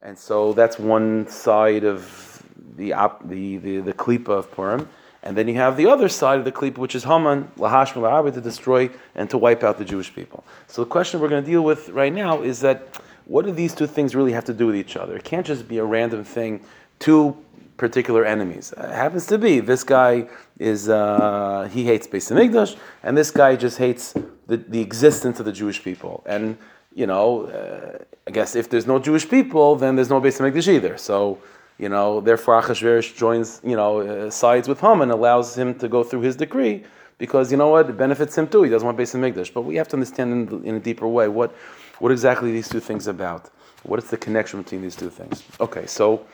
and 0.00 0.18
so 0.18 0.52
that's 0.52 0.78
one 0.78 1.26
side 1.28 1.84
of 1.84 2.42
the 2.76 2.94
op- 2.94 3.28
the 3.28 3.58
the, 3.58 3.80
the 3.80 3.92
klipa 3.92 4.30
of 4.30 4.50
Purim. 4.52 4.88
And 5.22 5.36
then 5.36 5.46
you 5.46 5.54
have 5.54 5.76
the 5.76 5.86
other 5.86 6.08
side 6.08 6.38
of 6.38 6.44
the 6.44 6.52
klipa, 6.52 6.78
which 6.78 6.94
is 6.94 7.04
Haman, 7.04 7.50
Lahash 7.56 7.94
to 8.34 8.40
destroy 8.40 8.90
and 9.14 9.30
to 9.30 9.38
wipe 9.38 9.62
out 9.62 9.78
the 9.78 9.84
Jewish 9.84 10.12
people. 10.14 10.44
So 10.66 10.82
the 10.82 10.90
question 10.90 11.20
we're 11.20 11.28
going 11.28 11.44
to 11.44 11.50
deal 11.50 11.62
with 11.62 11.90
right 11.90 12.12
now 12.12 12.42
is 12.42 12.60
that 12.60 13.00
what 13.26 13.44
do 13.44 13.52
these 13.52 13.74
two 13.74 13.86
things 13.86 14.14
really 14.14 14.32
have 14.32 14.44
to 14.46 14.54
do 14.54 14.66
with 14.66 14.76
each 14.76 14.96
other? 14.96 15.16
It 15.16 15.24
can't 15.24 15.46
just 15.46 15.68
be 15.68 15.78
a 15.78 15.84
random 15.84 16.24
thing, 16.24 16.64
two 16.98 17.36
particular 17.76 18.24
enemies. 18.24 18.72
It 18.76 18.90
happens 18.90 19.26
to 19.26 19.38
be 19.38 19.60
this 19.60 19.84
guy 19.84 20.28
is 20.58 20.88
uh, 20.88 21.68
he 21.72 21.84
hates 21.84 22.06
Beis 22.06 22.30
Hamikdash, 22.30 22.76
and 23.02 23.16
this 23.16 23.30
guy 23.30 23.56
just 23.56 23.78
hates 23.78 24.14
the, 24.46 24.56
the 24.56 24.80
existence 24.80 25.40
of 25.40 25.46
the 25.46 25.52
Jewish 25.52 25.82
people. 25.82 26.22
And 26.26 26.58
you 26.94 27.06
know, 27.06 27.46
uh, 27.46 28.04
I 28.26 28.30
guess 28.30 28.54
if 28.54 28.68
there's 28.68 28.86
no 28.86 28.98
Jewish 28.98 29.28
people, 29.28 29.76
then 29.76 29.96
there's 29.96 30.10
no 30.10 30.20
Beis 30.20 30.38
Hamikdash 30.38 30.68
either. 30.68 30.98
So 30.98 31.38
you 31.82 31.88
know, 31.88 32.20
therefore 32.20 32.62
Achashverosh 32.62 33.16
joins, 33.16 33.60
you 33.64 33.74
know, 33.74 34.00
uh, 34.00 34.30
sides 34.30 34.68
with 34.68 34.78
Haman, 34.80 35.10
allows 35.10 35.58
him 35.58 35.74
to 35.80 35.88
go 35.88 36.04
through 36.04 36.20
his 36.20 36.36
decree 36.36 36.84
because 37.18 37.50
you 37.50 37.58
know 37.58 37.66
what, 37.66 37.90
it 37.90 37.96
benefits 37.96 38.38
him 38.38 38.46
too. 38.46 38.62
He 38.62 38.70
doesn't 38.70 38.86
want 38.86 38.96
Beis 38.96 39.12
Hamikdash. 39.16 39.52
But 39.52 39.62
we 39.62 39.74
have 39.74 39.88
to 39.88 39.96
understand 39.96 40.28
in, 40.32 40.64
in, 40.64 40.74
a 40.76 40.80
deeper 40.80 41.08
way 41.08 41.26
what, 41.26 41.50
what 41.98 42.12
exactly 42.12 42.52
these 42.52 42.68
two 42.68 42.78
things 42.78 43.08
about. 43.08 43.50
What 43.82 43.98
is 43.98 44.08
the 44.10 44.16
connection 44.16 44.62
between 44.62 44.80
these 44.80 44.94
two 44.94 45.10
things? 45.10 45.42
Okay, 45.58 45.86
so 45.86 46.24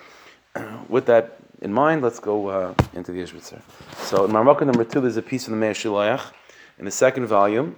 with 0.90 1.06
that 1.06 1.38
in 1.62 1.72
mind, 1.72 2.02
let's 2.02 2.20
go 2.20 2.48
uh, 2.48 2.74
into 2.92 3.10
the 3.10 3.20
Ishbitzer. 3.22 3.62
So 3.96 4.26
in 4.26 4.30
Marmaka 4.30 4.66
number 4.66 4.84
two, 4.84 5.00
there's 5.00 5.16
a 5.16 5.22
piece 5.22 5.48
in 5.48 5.54
the 5.54 5.58
Mei 5.58 5.70
Shiloach 5.70 6.30
in 6.78 6.84
the 6.84 6.90
second 6.90 7.26
volume. 7.26 7.74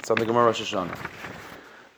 It's 0.00 0.10
on 0.10 0.16
the 0.16 0.26
Gemara 0.26 0.46
Rosh 0.46 0.60
Hashanah. 0.60 0.98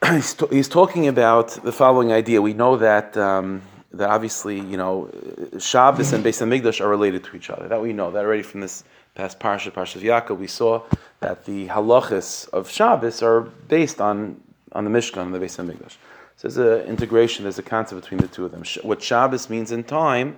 he's, 0.16 0.36
he's, 0.50 0.68
talking 0.68 1.08
about 1.08 1.48
the 1.64 1.72
following 1.72 2.12
idea. 2.12 2.42
We 2.42 2.52
know 2.52 2.76
that. 2.76 3.16
Um, 3.16 3.62
that 3.92 4.08
obviously, 4.08 4.58
you 4.58 4.76
know, 4.76 5.10
Shabbos 5.58 6.12
and 6.12 6.24
Beis 6.24 6.40
Hamikdash 6.40 6.80
are 6.80 6.88
related 6.88 7.24
to 7.24 7.36
each 7.36 7.50
other. 7.50 7.68
That 7.68 7.80
we 7.80 7.92
know. 7.92 8.10
That 8.10 8.24
already 8.24 8.42
from 8.42 8.60
this 8.60 8.84
past 9.14 9.38
parsha, 9.38 9.70
parsha 9.70 9.96
of 9.96 10.02
Yaakov, 10.02 10.38
we 10.38 10.46
saw 10.46 10.82
that 11.20 11.44
the 11.44 11.68
halachas 11.68 12.48
of 12.50 12.70
Shabbos 12.70 13.22
are 13.22 13.42
based 13.42 14.00
on 14.00 14.40
on 14.72 14.84
the 14.84 14.90
Mishkan, 14.90 15.22
and 15.22 15.34
the 15.34 15.38
Beis 15.38 15.62
Hamikdash. 15.62 15.96
So 16.36 16.48
there's 16.48 16.56
an 16.56 16.88
integration, 16.88 17.44
there's 17.44 17.58
a 17.58 17.62
concept 17.62 18.00
between 18.00 18.20
the 18.20 18.28
two 18.28 18.44
of 18.44 18.52
them. 18.52 18.64
What 18.82 19.02
Shabbos 19.02 19.48
means 19.50 19.70
in 19.70 19.84
time, 19.84 20.36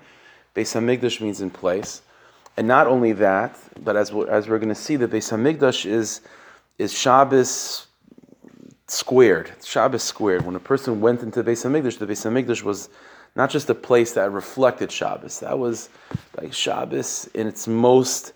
Beis 0.54 0.75
Hamikdash 0.75 1.20
means 1.20 1.40
in 1.40 1.50
place. 1.50 2.02
And 2.56 2.68
not 2.68 2.87
only 2.87 3.12
that, 3.12 3.58
but 3.82 3.96
as 3.96 4.12
we're, 4.12 4.28
as 4.28 4.49
we're 4.49 4.58
going 4.58 4.68
to 4.68 4.75
see, 4.75 4.96
the 4.96 5.08
Beis 5.08 5.30
Hamikdash 5.30 5.87
is, 5.87 6.20
is 6.78 6.92
Shabbos 6.92 7.87
squared. 8.87 9.52
Shabbos 9.64 10.02
squared. 10.02 10.44
When 10.44 10.56
a 10.56 10.61
person 10.61 11.00
went 11.00 11.23
into 11.23 11.42
Beis 11.42 11.64
Hamikdash, 11.64 11.99
the 11.99 12.06
Beis 12.06 12.25
Hamikdash 12.25 12.62
was 12.62 12.88
not 13.37 13.50
just 13.50 13.69
a 13.71 13.75
place 13.75 14.12
that 14.12 14.31
reflected 14.31 14.93
Shabbos. 14.93 15.41
That 15.41 15.59
was 15.59 15.88
like 16.41 16.53
Shabbos 16.53 17.29
in 17.35 17.47
its 17.47 17.67
most 17.67 18.33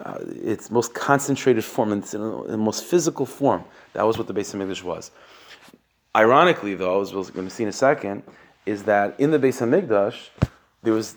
uh, 0.00 0.18
its 0.42 0.70
most 0.70 0.92
concentrated 0.94 1.64
form, 1.64 1.92
in 1.92 2.00
its, 2.00 2.12
in 2.12 2.20
the 2.20 2.56
most 2.58 2.84
physical 2.84 3.24
form. 3.24 3.64
That 3.94 4.02
was 4.02 4.18
what 4.18 4.26
the 4.26 4.34
Beis 4.34 4.54
Hamikdash 4.54 4.82
was. 4.82 5.10
Ironically, 6.14 6.74
though, 6.74 7.00
as 7.00 7.14
we're 7.14 7.22
going 7.30 7.48
to 7.48 7.54
see 7.54 7.62
in 7.62 7.70
a 7.70 7.72
second, 7.72 8.22
is 8.66 8.82
that 8.84 9.18
in 9.18 9.30
the 9.30 9.38
Beis 9.38 9.60
Hamikdash 9.60 10.28
there 10.82 10.92
was 10.92 11.16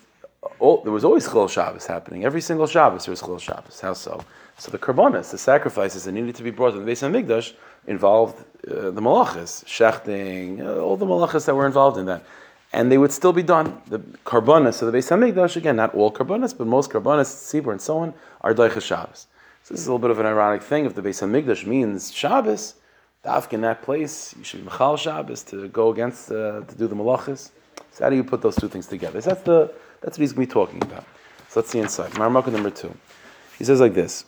oh, 0.61 0.81
there 0.83 0.93
was 0.93 1.03
always 1.03 1.27
Chol 1.27 1.49
Shabbos 1.49 1.85
happening. 1.85 2.23
Every 2.23 2.41
single 2.41 2.67
Shabbos 2.67 3.05
there 3.05 3.11
was 3.11 3.21
Chol 3.21 3.39
Shabbos. 3.39 3.81
How 3.81 3.93
so? 3.93 4.23
So 4.57 4.71
the 4.71 4.77
karbonas, 4.77 5.31
the 5.31 5.37
sacrifices 5.37 6.03
that 6.03 6.11
needed 6.11 6.35
to 6.35 6.43
be 6.43 6.51
brought 6.51 6.71
to 6.71 6.79
the 6.79 6.89
Beis 6.89 7.01
Hamikdash, 7.01 7.53
involved 7.87 8.39
uh, 8.69 8.91
the 8.91 9.01
malachas, 9.01 9.63
shechting, 9.65 10.61
uh, 10.65 10.81
all 10.81 10.95
the 10.97 11.05
malachas 11.05 11.45
that 11.45 11.55
were 11.55 11.65
involved 11.65 11.97
in 11.97 12.05
that. 12.05 12.23
And 12.71 12.91
they 12.91 12.97
would 12.97 13.11
still 13.11 13.33
be 13.33 13.43
done. 13.43 13.81
The 13.87 13.99
karbonas 13.99 14.75
so 14.75 14.89
the 14.89 14.97
Beis 14.97 15.09
Hamikdash, 15.09 15.55
again, 15.55 15.75
not 15.75 15.95
all 15.95 16.11
karbonas, 16.11 16.55
but 16.57 16.67
most 16.67 16.91
karbonas, 16.91 17.27
tzibur 17.27 17.71
and 17.71 17.81
so 17.81 17.97
on, 17.97 18.13
are 18.41 18.53
Daicha 18.53 18.81
Shabbos. 18.81 19.27
So 19.63 19.73
this 19.73 19.81
is 19.81 19.87
a 19.87 19.91
little 19.91 19.99
bit 19.99 20.11
of 20.11 20.19
an 20.19 20.25
ironic 20.25 20.61
thing. 20.61 20.85
If 20.85 20.95
the 20.95 21.01
Beis 21.01 21.21
Hamikdash 21.21 21.65
means 21.65 22.11
Shabbos, 22.13 22.75
Dafk 23.25 23.53
in 23.53 23.61
that 23.61 23.81
place, 23.81 24.33
you 24.37 24.43
should 24.43 24.61
be 24.61 24.65
Machal 24.65 24.97
Shabbos 24.97 25.43
to 25.43 25.67
go 25.69 25.91
against, 25.91 26.31
uh, 26.31 26.61
to 26.61 26.75
do 26.77 26.87
the 26.87 26.95
malachas. 26.95 27.51
So 27.91 28.03
how 28.03 28.09
do 28.09 28.15
you 28.15 28.23
put 28.23 28.41
those 28.41 28.55
two 28.55 28.69
things 28.69 28.87
together? 28.87 29.19
So 29.19 29.31
that's, 29.31 29.43
the, 29.43 29.73
that's 30.01 30.17
what 30.17 30.21
he's 30.21 30.31
going 30.31 30.47
to 30.47 30.49
be 30.49 30.53
talking 30.53 30.81
about. 30.83 31.03
So 31.49 31.59
let's 31.59 31.71
see 31.71 31.79
inside. 31.79 32.11
Marmaka 32.11 32.51
number 32.51 32.69
two. 32.69 32.95
He 33.57 33.65
says 33.65 33.81
like 33.81 33.93
this. 33.93 34.25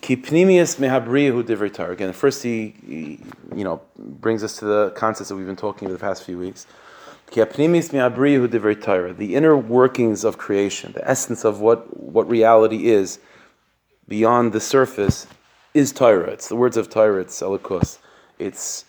Ki 0.00 0.16
pnimius 0.16 0.78
mehabriyahu 0.78 1.44
divrei 1.44 1.72
Torah. 1.72 1.92
Again, 1.92 2.12
first 2.12 2.42
he, 2.42 2.74
he, 2.86 3.20
you 3.54 3.64
know, 3.64 3.80
brings 3.96 4.42
us 4.42 4.58
to 4.58 4.64
the 4.64 4.90
concepts 4.96 5.28
that 5.28 5.36
we've 5.36 5.46
been 5.46 5.54
talking 5.56 5.86
about 5.86 5.98
the 5.98 6.04
past 6.04 6.24
few 6.24 6.38
weeks. 6.38 6.66
The 7.32 7.42
inner 9.34 9.56
workings 9.56 10.24
of 10.24 10.38
creation, 10.38 10.92
the 10.92 11.08
essence 11.08 11.44
of 11.44 11.60
what, 11.60 12.00
what 12.00 12.28
reality 12.28 12.86
is 12.86 13.18
beyond 14.08 14.52
the 14.52 14.60
surface 14.60 15.26
is 15.74 15.92
Torah. 15.92 16.30
It's 16.30 16.48
the 16.48 16.56
words 16.56 16.76
of 16.76 16.88
Torah, 16.88 17.20
it's 17.20 17.40
Elikos. 17.40 17.98
It's 18.38 18.84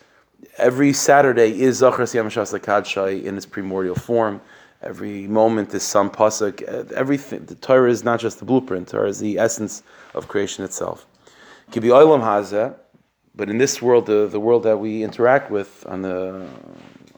every 0.57 0.93
Saturday 0.93 1.59
is 1.59 1.77
Zachar 1.77 2.05
Yom 2.13 2.29
Shas 2.29 3.23
in 3.23 3.35
its 3.37 3.45
primordial 3.45 3.95
form. 3.95 4.41
Every 4.81 5.27
moment 5.27 5.73
is 5.73 5.83
some 5.83 6.09
pasuk. 6.09 6.61
Uh, 6.61 6.93
everything. 6.93 7.45
The 7.45 7.55
Torah 7.55 7.89
is 7.89 8.03
not 8.03 8.19
just 8.19 8.37
the 8.39 8.45
blueprint. 8.45 8.87
Torah 8.89 9.09
is 9.09 9.19
the 9.19 9.39
essence 9.39 9.81
of 10.13 10.27
creation 10.27 10.63
itself. 10.63 11.07
Kibi 11.71 11.89
olam 11.89 12.21
hazeh, 12.21 12.75
but 13.35 13.49
in 13.49 13.57
this 13.57 13.81
world, 13.81 14.05
the, 14.05 14.27
the 14.27 14.39
world 14.39 14.63
that 14.63 14.77
we 14.77 15.03
interact 15.03 15.49
with 15.49 15.83
on 15.87 16.03
the 16.03 16.47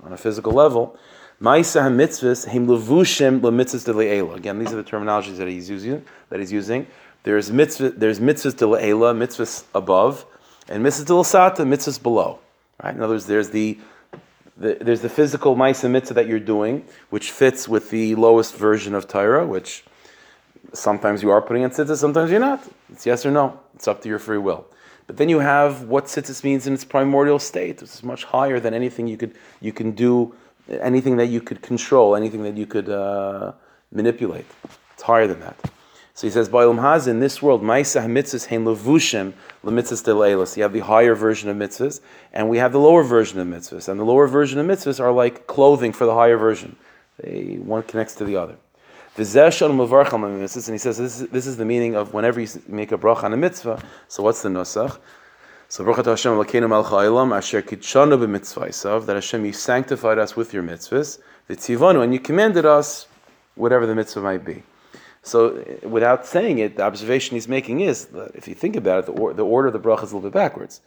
on 0.03 0.13
a 0.13 0.17
physical 0.17 0.51
level, 0.51 0.97
ma'isa 1.41 1.81
mitzvahs 1.91 2.47
him 2.47 2.67
levushim 2.67 3.41
lemitzvahs 3.41 3.85
de 3.85 4.33
Again, 4.33 4.59
these 4.59 4.73
are 4.73 4.81
the 4.81 4.83
terminologies 4.83 5.37
that 5.37 5.47
he's 5.47 5.69
using. 5.69 6.05
That 6.29 6.39
he's 6.39 6.51
using. 6.51 6.87
There's 7.23 7.51
mitzvah. 7.51 7.91
There's 7.91 8.19
mitzvahs 8.19 8.57
de 8.57 8.65
le'ela, 8.65 9.65
above, 9.73 10.25
and 10.67 10.85
mitzvahs 10.85 11.55
de 11.55 11.63
mitzvahs 11.63 12.01
below. 12.01 12.39
Right. 12.83 12.95
In 12.95 13.01
other 13.01 13.15
words, 13.15 13.25
there's 13.25 13.49
the 13.49 13.77
the, 14.59 14.77
there's 14.81 15.01
the 15.01 15.09
physical 15.09 15.55
Maisa 15.55 15.89
Mitzvah 15.89 16.15
that 16.15 16.27
you're 16.27 16.39
doing, 16.39 16.85
which 17.09 17.31
fits 17.31 17.67
with 17.69 17.89
the 17.91 18.15
lowest 18.15 18.55
version 18.55 18.93
of 18.93 19.07
Torah, 19.07 19.47
which 19.47 19.85
sometimes 20.73 21.23
you 21.23 21.29
are 21.29 21.41
putting 21.41 21.63
in 21.63 21.69
tzitzis, 21.69 21.97
sometimes 21.97 22.29
you're 22.29 22.41
not. 22.41 22.61
It's 22.91 23.05
yes 23.05 23.25
or 23.25 23.31
no. 23.31 23.59
It's 23.75 23.87
up 23.87 24.01
to 24.01 24.09
your 24.09 24.19
free 24.19 24.37
will. 24.37 24.67
But 25.09 25.17
then 25.17 25.27
you 25.27 25.39
have 25.39 25.85
what 25.85 26.05
tzitzis 26.05 26.43
means 26.43 26.67
in 26.67 26.73
its 26.75 26.85
primordial 26.85 27.39
state. 27.39 27.79
This 27.79 27.95
is 27.95 28.03
much 28.03 28.25
higher 28.25 28.59
than 28.59 28.75
anything 28.75 29.07
you 29.07 29.17
could 29.17 29.33
you 29.59 29.73
can 29.73 29.93
do, 29.93 30.35
anything 30.69 31.17
that 31.17 31.29
you 31.29 31.41
could 31.41 31.63
control, 31.63 32.15
anything 32.15 32.43
that 32.43 32.55
you 32.55 32.67
could 32.67 32.89
uh, 32.89 33.53
manipulate. 33.91 34.45
It's 34.93 35.01
higher 35.01 35.25
than 35.25 35.39
that. 35.39 35.55
So 36.13 36.27
he 36.27 36.31
says, 36.31 36.47
Ba'ilam 36.47 36.79
Haz, 36.79 37.07
in 37.07 37.21
this 37.21 37.41
world, 37.41 37.63
Maisa 37.63 38.05
mitzvahs 38.05 38.45
hein 38.45 38.65
levushim 38.65 39.33
lemitzvahs 39.65 40.03
deleilas. 40.03 40.55
You 40.55 40.61
have 40.61 40.73
the 40.73 40.81
higher 40.81 41.15
version 41.15 41.49
of 41.49 41.57
mitzvahs, 41.57 42.01
and 42.31 42.47
we 42.47 42.59
have 42.59 42.71
the 42.71 42.79
lower 42.79 43.01
version 43.01 43.39
of 43.39 43.47
mitzvahs. 43.47 43.89
And 43.89 43.99
the 43.99 44.03
lower 44.03 44.27
version 44.27 44.59
of 44.59 44.67
mitzvahs 44.67 44.99
are 44.99 45.11
like 45.11 45.47
clothing 45.47 45.91
for 45.91 46.05
the 46.05 46.13
higher 46.13 46.37
version. 46.37 46.75
They, 47.17 47.55
one 47.55 47.81
connects 47.81 48.13
to 48.17 48.25
the 48.25 48.35
other. 48.35 48.57
And 49.19 50.41
he 50.41 50.77
says, 50.77 50.97
this 50.97 51.21
is, 51.21 51.27
this 51.29 51.45
is 51.45 51.57
the 51.57 51.65
meaning 51.65 51.95
of 51.95 52.13
whenever 52.13 52.39
you 52.39 52.47
make 52.67 52.91
a 52.91 52.97
bracha 52.97 53.23
on 53.23 53.33
a 53.33 53.37
mitzvah. 53.37 53.83
So 54.07 54.23
what's 54.23 54.41
the 54.41 54.49
nusach? 54.49 54.99
So 55.67 55.83
Baruch 55.83 56.05
Hashem 56.05 56.33
Elokeinu 56.33 56.67
Melech 56.67 56.87
Haolam 56.87 57.35
Asher 57.35 57.61
Kitshanu 57.61 58.17
b'mitzvaysav 58.17 59.05
that 59.05 59.15
Hashem 59.15 59.45
you 59.45 59.53
sanctified 59.53 60.17
us 60.17 60.35
with 60.35 60.53
your 60.53 60.63
mitzvahs 60.63 61.19
the 61.49 61.55
tzivanu 61.55 62.03
and 62.03 62.13
you 62.13 62.19
commanded 62.19 62.65
us 62.65 63.07
whatever 63.55 63.85
the 63.85 63.95
mitzvah 63.95 64.21
might 64.21 64.45
be. 64.45 64.63
So, 65.21 65.65
without 65.83 66.25
saying 66.25 66.59
it, 66.59 66.77
the 66.77 66.83
observation 66.83 67.35
he's 67.35 67.47
making 67.47 67.81
is 67.81 68.05
that 68.05 68.33
if 68.35 68.47
you 68.47 68.55
think 68.55 68.77
about 68.77 68.99
it, 68.99 69.05
the, 69.07 69.11
or, 69.11 69.33
the 69.33 69.43
order 69.43 69.67
of 69.67 69.73
the 69.73 69.79
bracha 69.79 70.03
is 70.03 70.11
a 70.11 70.15
little 70.15 70.29
bit 70.29 70.33
backwards. 70.33 70.79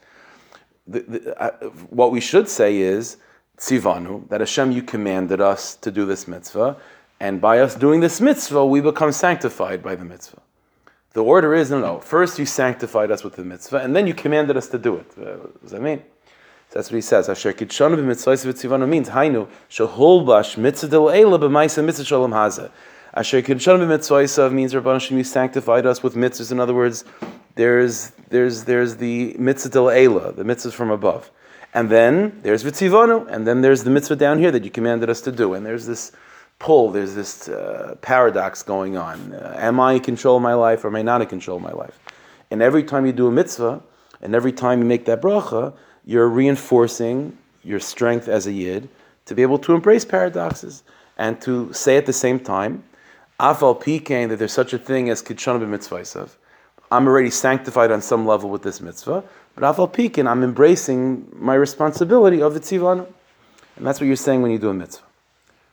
The, 0.86 1.00
the, 1.00 1.42
uh, 1.42 1.50
what 1.90 2.12
we 2.12 2.20
should 2.20 2.48
say 2.48 2.78
is 2.78 3.18
tzivanu 3.58 4.28
that 4.30 4.40
Hashem 4.40 4.72
you 4.72 4.82
commanded 4.82 5.40
us 5.40 5.76
to 5.76 5.90
do 5.90 6.06
this 6.06 6.26
mitzvah, 6.26 6.76
and 7.22 7.40
by 7.40 7.60
us 7.60 7.76
doing 7.76 8.00
this 8.00 8.20
mitzvah, 8.20 8.66
we 8.66 8.80
become 8.80 9.12
sanctified 9.12 9.80
by 9.80 9.94
the 9.94 10.04
mitzvah. 10.04 10.42
The 11.12 11.22
order 11.22 11.54
is 11.54 11.70
no, 11.70 11.78
no. 11.78 12.00
First, 12.00 12.36
you 12.36 12.44
sanctified 12.44 13.12
us 13.12 13.22
with 13.22 13.36
the 13.36 13.44
mitzvah, 13.44 13.76
and 13.76 13.94
then 13.94 14.08
you 14.08 14.12
commanded 14.12 14.56
us 14.56 14.66
to 14.70 14.78
do 14.78 14.96
it. 14.96 15.06
Uh, 15.16 15.36
what 15.36 15.62
does 15.62 15.70
that 15.70 15.82
mean? 15.82 16.02
So 16.70 16.80
that's 16.80 16.90
what 16.90 16.96
he 16.96 17.00
says. 17.00 17.28
Asher 17.28 17.52
kitshanu 17.52 17.96
b'mitzvah 17.96 18.52
v'tzivanu 18.52 18.88
means 18.88 19.10
hainu 19.10 19.46
shehulbash 19.70 20.56
mitzvah 20.56 20.88
del 20.88 21.38
b'maisa 21.38 21.84
mitzvah 21.84 22.04
shalom 22.04 22.32
hazeh 22.32 22.72
Asher 23.14 23.40
b'mitzvah 23.40 24.52
means 24.52 24.74
Rabban 24.74 24.94
Hashem, 24.94 25.16
you 25.16 25.22
sanctified 25.22 25.86
us 25.86 26.02
with 26.02 26.16
mitzvahs. 26.16 26.50
In 26.50 26.58
other 26.58 26.74
words, 26.74 27.04
there's 27.54 28.10
there's 28.30 28.64
there's 28.64 28.96
the 28.96 29.36
mitzvah 29.38 29.68
del 29.68 29.86
Eila, 29.86 30.34
the 30.34 30.42
mitzvahs 30.42 30.72
from 30.72 30.90
above, 30.90 31.30
and 31.72 31.88
then 31.88 32.40
there's 32.42 32.64
vitzivanu, 32.64 33.28
and 33.28 33.46
then 33.46 33.60
there's 33.60 33.84
the 33.84 33.90
mitzvah 33.90 34.16
down 34.16 34.40
here 34.40 34.50
that 34.50 34.64
you 34.64 34.72
commanded 34.72 35.08
us 35.08 35.20
to 35.20 35.30
do, 35.30 35.54
and 35.54 35.64
there's 35.64 35.86
this 35.86 36.10
pull, 36.62 36.90
there's 36.90 37.14
this 37.14 37.48
uh, 37.48 37.96
paradox 38.00 38.62
going 38.62 38.96
on. 38.96 39.32
Uh, 39.32 39.56
am 39.58 39.80
I 39.80 39.94
in 39.94 40.00
control 40.00 40.36
of 40.36 40.42
my 40.42 40.54
life, 40.54 40.84
or 40.84 40.88
am 40.88 40.96
I 40.96 41.02
not 41.02 41.20
in 41.20 41.26
control 41.26 41.56
of 41.56 41.62
my 41.62 41.72
life? 41.72 41.98
And 42.52 42.62
every 42.62 42.84
time 42.84 43.04
you 43.04 43.12
do 43.12 43.26
a 43.26 43.32
mitzvah, 43.32 43.82
and 44.22 44.34
every 44.34 44.52
time 44.52 44.78
you 44.78 44.84
make 44.84 45.04
that 45.06 45.20
bracha, 45.20 45.74
you're 46.06 46.28
reinforcing 46.28 47.36
your 47.64 47.80
strength 47.80 48.28
as 48.28 48.46
a 48.46 48.52
yid 48.52 48.88
to 49.26 49.34
be 49.34 49.42
able 49.42 49.58
to 49.58 49.74
embrace 49.74 50.04
paradoxes 50.04 50.84
and 51.18 51.40
to 51.40 51.72
say 51.72 51.96
at 51.96 52.06
the 52.06 52.12
same 52.12 52.38
time 52.38 52.84
Afal 53.40 53.74
pikein 53.82 54.28
that 54.28 54.38
there's 54.38 54.52
such 54.52 54.72
a 54.72 54.78
thing 54.78 55.10
as 55.10 55.20
kitshana 55.20 55.60
b'mitzvah. 55.66 56.30
I'm 56.92 57.08
already 57.08 57.30
sanctified 57.30 57.90
on 57.90 58.00
some 58.00 58.24
level 58.24 58.48
with 58.50 58.62
this 58.62 58.80
mitzvah, 58.80 59.24
but 59.56 59.64
afal 59.64 59.92
pikein, 59.92 60.30
I'm 60.30 60.44
embracing 60.44 61.26
my 61.34 61.54
responsibility 61.54 62.40
of 62.40 62.54
the 62.54 62.60
tzivanu. 62.60 63.06
And 63.76 63.86
that's 63.86 64.00
what 64.00 64.06
you're 64.06 64.14
saying 64.14 64.42
when 64.42 64.52
you 64.52 64.60
do 64.60 64.68
a 64.68 64.74
mitzvah. 64.74 65.11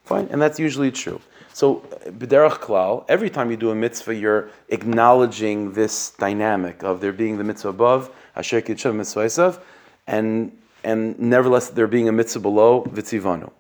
Fine, 0.10 0.28
and 0.32 0.42
that's 0.42 0.58
usually 0.58 0.92
true. 0.92 1.22
So, 1.54 1.84
b'derach 2.22 2.58
klal, 2.66 3.06
every 3.08 3.30
time 3.30 3.52
you 3.52 3.58
do 3.58 3.70
a 3.70 3.76
mitzvah, 3.76 4.16
you're 4.16 4.50
acknowledging 4.70 5.74
this 5.74 6.10
dynamic 6.26 6.82
of 6.82 7.00
there 7.00 7.14
being 7.14 7.38
the 7.38 7.44
mitzvah 7.44 7.70
above, 7.70 8.10
asher 8.36 8.60
kitshana 8.60 8.96
mitzvah, 8.96 9.62
and 10.08 10.52
and 10.84 11.00
nevertheless 11.20 11.70
there 11.70 11.86
being 11.86 12.10
a 12.10 12.12
mitzvah 12.12 12.40
below, 12.40 12.72
vitzivanu. 12.86 13.52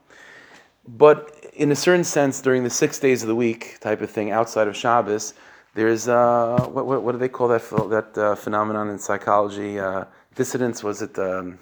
But 0.87 1.19
in 1.53 1.71
a 1.71 1.75
certain 1.75 2.03
sense, 2.03 2.41
during 2.41 2.63
the 2.63 2.71
six 2.71 2.97
days 2.97 3.21
of 3.21 3.27
the 3.27 3.35
week 3.35 3.77
type 3.79 4.01
of 4.01 4.09
thing 4.09 4.31
outside 4.31 4.67
of 4.67 4.75
Shabbos, 4.75 5.35
there's 5.75 6.07
uh, 6.07 6.67
what, 6.73 6.87
what, 6.87 7.03
what, 7.03 7.11
do 7.11 7.19
they 7.19 7.29
call 7.29 7.47
that 7.49 7.69
that 7.95 8.17
uh, 8.17 8.33
phenomenon 8.33 8.89
in 8.89 8.97
psychology? 8.97 9.77
Uh, 9.77 10.05
dissidence 10.33 10.81
was 10.83 11.03
it? 11.03 11.13
Um, 11.19 11.59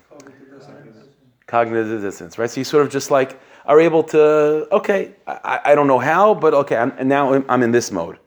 cognitive 1.47 2.01
dissonance, 2.01 2.37
right? 2.37 2.49
So 2.49 2.59
you 2.59 2.65
sort 2.65 2.85
of 2.85 2.91
just 2.91 3.09
like 3.09 3.39
are 3.67 3.79
able 3.79 4.03
to 4.03 4.67
okay, 4.71 5.13
I, 5.27 5.59
I 5.65 5.75
don't 5.75 5.87
know 5.87 5.99
how, 5.99 6.33
but 6.33 6.53
okay, 6.53 6.77
I'm, 6.77 6.91
and 6.97 7.07
now 7.07 7.43
I'm 7.47 7.61
in 7.61 7.71
this 7.71 7.91
mode. 7.91 8.17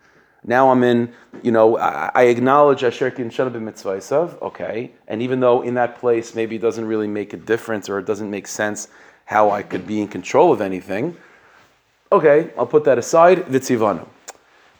Now 0.44 0.70
I'm 0.70 0.82
in, 0.84 1.12
you 1.42 1.52
know, 1.52 1.76
I, 1.76 2.10
I 2.14 2.22
acknowledge 2.24 2.84
Asher 2.84 3.10
Kin 3.10 3.30
Mitzvah 3.64 4.38
okay, 4.42 4.92
and 5.08 5.20
even 5.20 5.40
though 5.40 5.62
in 5.62 5.74
that 5.74 5.98
place 5.98 6.34
maybe 6.34 6.56
it 6.56 6.62
doesn't 6.62 6.86
really 6.86 7.08
make 7.08 7.32
a 7.32 7.36
difference 7.36 7.88
or 7.88 7.98
it 7.98 8.06
doesn't 8.06 8.30
make 8.30 8.46
sense 8.46 8.88
how 9.24 9.50
I 9.50 9.62
could 9.62 9.86
be 9.86 10.00
in 10.00 10.08
control 10.08 10.52
of 10.52 10.60
anything, 10.60 11.16
Okay, 12.12 12.50
I'll 12.58 12.66
put 12.66 12.82
that 12.84 12.98
aside. 12.98 13.46
Vitzivanu. 13.46 14.04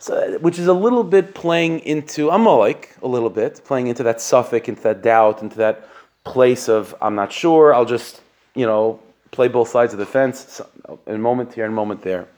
So, 0.01 0.39
which 0.39 0.59
is 0.59 0.67
a 0.67 0.73
little 0.73 1.05
bit 1.05 1.33
playing 1.33 1.81
into 1.81 2.29
Amalek, 2.31 2.97
a 3.03 3.07
little 3.07 3.31
bit, 3.31 3.61
playing 3.65 3.87
into 3.87 4.03
that 4.03 4.21
suffix, 4.21 4.69
into 4.69 4.83
that 4.83 5.03
doubt, 5.03 5.41
into 5.41 5.57
that 5.59 5.89
place 6.25 6.69
of 6.69 6.95
I'm 7.01 7.15
not 7.15 7.31
sure. 7.31 7.73
I'll 7.73 7.85
just 7.85 8.21
you 8.57 8.67
know 8.67 8.99
play 9.41 9.49
both 9.49 9.71
sides 9.71 9.95
of 9.95 9.99
the 9.99 10.05
fence. 10.05 10.61
In 11.07 11.15
a 11.15 11.19
moment 11.31 11.55
here 11.55 11.65
and 11.65 11.73
a 11.73 11.81
moment 11.83 12.03
there. 12.03 12.29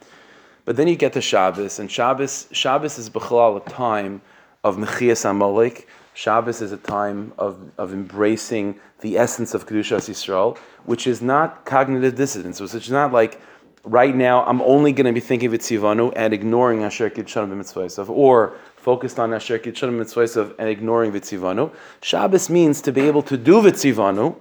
But 0.64 0.76
then 0.76 0.86
you 0.86 0.94
get 0.94 1.12
to 1.14 1.20
Shabbos, 1.20 1.80
and 1.80 1.90
Shabbos 1.90 2.46
Shabbos 2.52 2.96
is 2.96 3.10
b'chalal 3.10 3.56
a 3.56 3.68
time 3.68 4.22
of 4.62 4.76
mechias 4.76 5.28
amalek. 5.28 5.88
Shabbos 6.14 6.62
is 6.62 6.70
a 6.70 6.76
time 6.76 7.32
of, 7.38 7.54
of 7.76 7.92
embracing 7.92 8.78
the 9.00 9.18
essence 9.18 9.52
of 9.52 9.66
Kedushas 9.66 10.08
Yisrael, 10.12 10.56
which 10.84 11.08
is 11.08 11.20
not 11.20 11.64
cognitive 11.64 12.14
dissonance. 12.14 12.58
So 12.58 12.64
it's 12.76 12.88
not 12.88 13.10
like 13.12 13.40
right 13.82 14.14
now 14.14 14.44
I'm 14.44 14.62
only 14.62 14.92
going 14.92 15.10
to 15.12 15.16
be 15.20 15.24
thinking 15.30 15.52
of 15.52 15.60
Tzivanu 15.60 16.12
and 16.14 16.32
ignoring 16.32 16.84
Asher 16.84 17.10
Kidshanim 17.10 17.58
Mitzvahs, 17.60 18.08
or 18.08 18.54
focused 18.76 19.18
on 19.18 19.34
Asher 19.34 19.58
Kidshanim 19.58 19.96
Mitzvahs 20.00 20.54
and 20.56 20.68
ignoring 20.68 21.10
Vitzivanu. 21.10 21.72
Shabbos 22.00 22.48
means 22.48 22.80
to 22.82 22.92
be 22.92 23.00
able 23.00 23.22
to 23.22 23.36
do 23.36 23.54
Vitzivanu, 23.66 24.36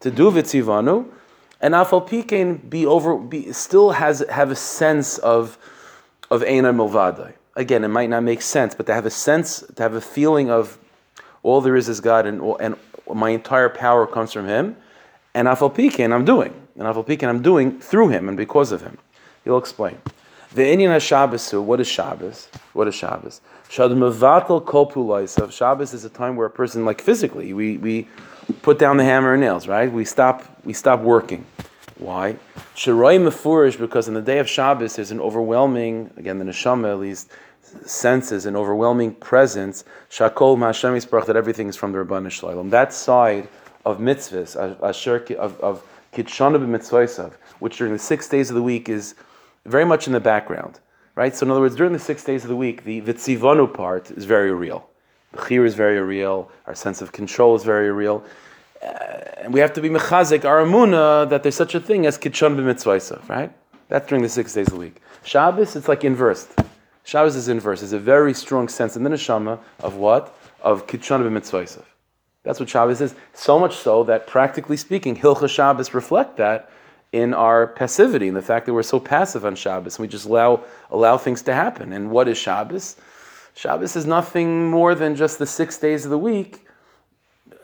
to 0.00 0.10
do 0.10 0.32
Vitzivanu, 0.32 1.12
and 1.60 1.74
Afal 1.74 2.06
Pikein 2.06 2.68
be 2.68 2.86
over, 2.86 3.16
be, 3.16 3.52
still 3.52 3.92
has 3.92 4.24
have 4.30 4.50
a 4.50 4.56
sense 4.56 5.18
of 5.18 5.58
of 6.30 6.42
Einar 6.42 6.72
Milvadai. 6.72 7.34
Again, 7.54 7.84
it 7.84 7.88
might 7.88 8.10
not 8.10 8.22
make 8.22 8.42
sense, 8.42 8.74
but 8.74 8.86
to 8.86 8.94
have 8.94 9.06
a 9.06 9.10
sense, 9.10 9.64
to 9.76 9.82
have 9.82 9.94
a 9.94 10.00
feeling 10.00 10.50
of 10.50 10.78
all 11.42 11.60
there 11.60 11.76
is 11.76 11.88
is 11.88 12.00
God, 12.00 12.26
and, 12.26 12.42
and 12.60 12.76
my 13.12 13.30
entire 13.30 13.68
power 13.68 14.06
comes 14.06 14.32
from 14.32 14.46
Him. 14.46 14.76
And 15.34 15.48
Afal 15.48 15.74
Pikin, 15.74 16.12
I'm 16.12 16.24
doing. 16.24 16.52
And 16.76 16.84
Afal 16.84 17.06
Pikin, 17.06 17.28
I'm 17.28 17.42
doing 17.42 17.78
through 17.78 18.08
Him 18.08 18.28
and 18.28 18.36
because 18.36 18.72
of 18.72 18.82
Him. 18.82 18.98
He'll 19.44 19.58
explain. 19.58 19.98
The 20.52 20.62
Inyan 20.62 21.00
Shabbos, 21.00 21.52
what 21.52 21.80
is 21.80 21.86
Shabbos? 21.86 22.48
What 22.72 22.88
is 22.88 22.94
Shabbos? 22.94 23.40
Shadmavatal 23.68 24.64
kopulaisav. 24.64 25.52
Shabbos 25.52 25.92
is 25.92 26.04
a 26.04 26.08
time 26.08 26.36
where 26.36 26.46
a 26.46 26.50
person, 26.50 26.84
like 26.84 27.00
physically, 27.00 27.52
we, 27.52 27.76
we 27.78 28.08
put 28.62 28.78
down 28.78 28.96
the 28.96 29.04
hammer 29.04 29.32
and 29.32 29.40
nails, 29.40 29.68
right? 29.68 29.90
We 29.90 30.04
stop, 30.04 30.44
we 30.64 30.72
stop 30.72 31.00
working. 31.00 31.44
Why? 31.98 32.36
Shiroi 32.74 33.18
mefurish, 33.18 33.78
because 33.78 34.08
in 34.08 34.14
the 34.14 34.22
day 34.22 34.38
of 34.38 34.48
Shabbos 34.48 34.96
there's 34.96 35.10
an 35.10 35.20
overwhelming, 35.20 36.10
again 36.16 36.38
the 36.38 36.44
neshama 36.44 36.90
at 36.90 36.98
least, 36.98 37.30
senses 37.84 38.46
an 38.46 38.54
overwhelming 38.54 39.14
presence, 39.14 39.84
shakol 40.10 40.56
ma'ashem 40.56 40.96
yisparach, 40.96 41.26
that 41.26 41.36
everything 41.36 41.68
is 41.68 41.76
from 41.76 41.92
the 41.92 41.98
Rabban 41.98 42.30
Shalom. 42.30 42.70
That 42.70 42.92
side 42.92 43.48
of 43.84 43.98
mitzvahs, 43.98 44.56
of, 44.56 45.60
of 45.60 45.82
kitshana 46.12 46.58
b'mitzvaysav, 46.58 47.32
which 47.60 47.78
during 47.78 47.92
the 47.92 47.98
six 47.98 48.28
days 48.28 48.50
of 48.50 48.56
the 48.56 48.62
week 48.62 48.88
is 48.88 49.14
very 49.64 49.84
much 49.84 50.06
in 50.06 50.12
the 50.12 50.20
background, 50.20 50.80
right? 51.14 51.34
So 51.34 51.46
in 51.46 51.50
other 51.50 51.60
words, 51.60 51.76
during 51.76 51.92
the 51.92 51.98
six 51.98 52.24
days 52.24 52.44
of 52.44 52.48
the 52.48 52.56
week, 52.56 52.84
the 52.84 53.00
vitzivanu 53.02 53.72
part 53.72 54.10
is 54.10 54.24
very 54.24 54.52
real. 54.52 54.88
The 55.32 55.38
chir 55.38 55.66
is 55.66 55.74
very 55.74 56.00
real. 56.00 56.50
Our 56.66 56.74
sense 56.74 57.02
of 57.02 57.12
control 57.12 57.54
is 57.54 57.64
very 57.64 57.90
real. 57.90 58.24
Uh, 58.82 58.88
and 59.38 59.54
we 59.54 59.60
have 59.60 59.72
to 59.74 59.80
be 59.80 59.88
mechazik, 59.88 60.44
our 60.44 60.64
amuna, 60.64 61.28
that 61.28 61.42
there's 61.42 61.56
such 61.56 61.74
a 61.74 61.80
thing 61.80 62.06
as 62.06 62.18
kitshon 62.18 62.56
b'mitzvaysav, 62.56 63.28
right? 63.28 63.52
That's 63.88 64.08
during 64.08 64.22
the 64.22 64.28
six 64.28 64.54
days 64.54 64.66
the 64.66 64.76
week. 64.76 65.00
Shabbos, 65.24 65.76
it's 65.76 65.88
like 65.88 66.04
inversed. 66.04 66.50
Shabbos 67.04 67.36
is 67.36 67.48
inverse. 67.48 67.82
It's 67.82 67.92
a 67.92 67.98
very 67.98 68.34
strong 68.34 68.68
sense 68.68 68.96
in 68.96 69.04
the 69.04 69.10
neshama 69.10 69.60
of 69.80 69.96
what? 69.96 70.36
Of 70.60 70.86
kitchana 70.86 71.28
b'mitzvaysav. 71.28 71.84
That's 72.42 72.60
what 72.60 72.68
Shabbos 72.68 73.00
is. 73.00 73.14
So 73.32 73.58
much 73.58 73.76
so 73.76 74.04
that, 74.04 74.26
practically 74.26 74.76
speaking, 74.76 75.16
Hilcha 75.16 75.48
Shabbos 75.48 75.94
reflect 75.94 76.36
that 76.36 76.70
in 77.12 77.34
our 77.34 77.66
passivity, 77.66 78.28
in 78.28 78.34
the 78.34 78.42
fact 78.42 78.66
that 78.66 78.74
we're 78.74 78.82
so 78.82 79.00
passive 79.00 79.44
on 79.44 79.56
Shabbos, 79.56 79.96
and 79.96 80.02
we 80.02 80.08
just 80.08 80.26
allow 80.26 80.62
allow 80.90 81.16
things 81.16 81.42
to 81.42 81.54
happen. 81.54 81.92
And 81.92 82.10
what 82.10 82.28
is 82.28 82.36
Shabbos? 82.38 82.96
Shabbos 83.56 83.96
is 83.96 84.04
nothing 84.04 84.70
more 84.70 84.94
than 84.94 85.16
just 85.16 85.38
the 85.38 85.46
six 85.46 85.78
days 85.78 86.04
of 86.04 86.10
the 86.10 86.18
week 86.18 86.66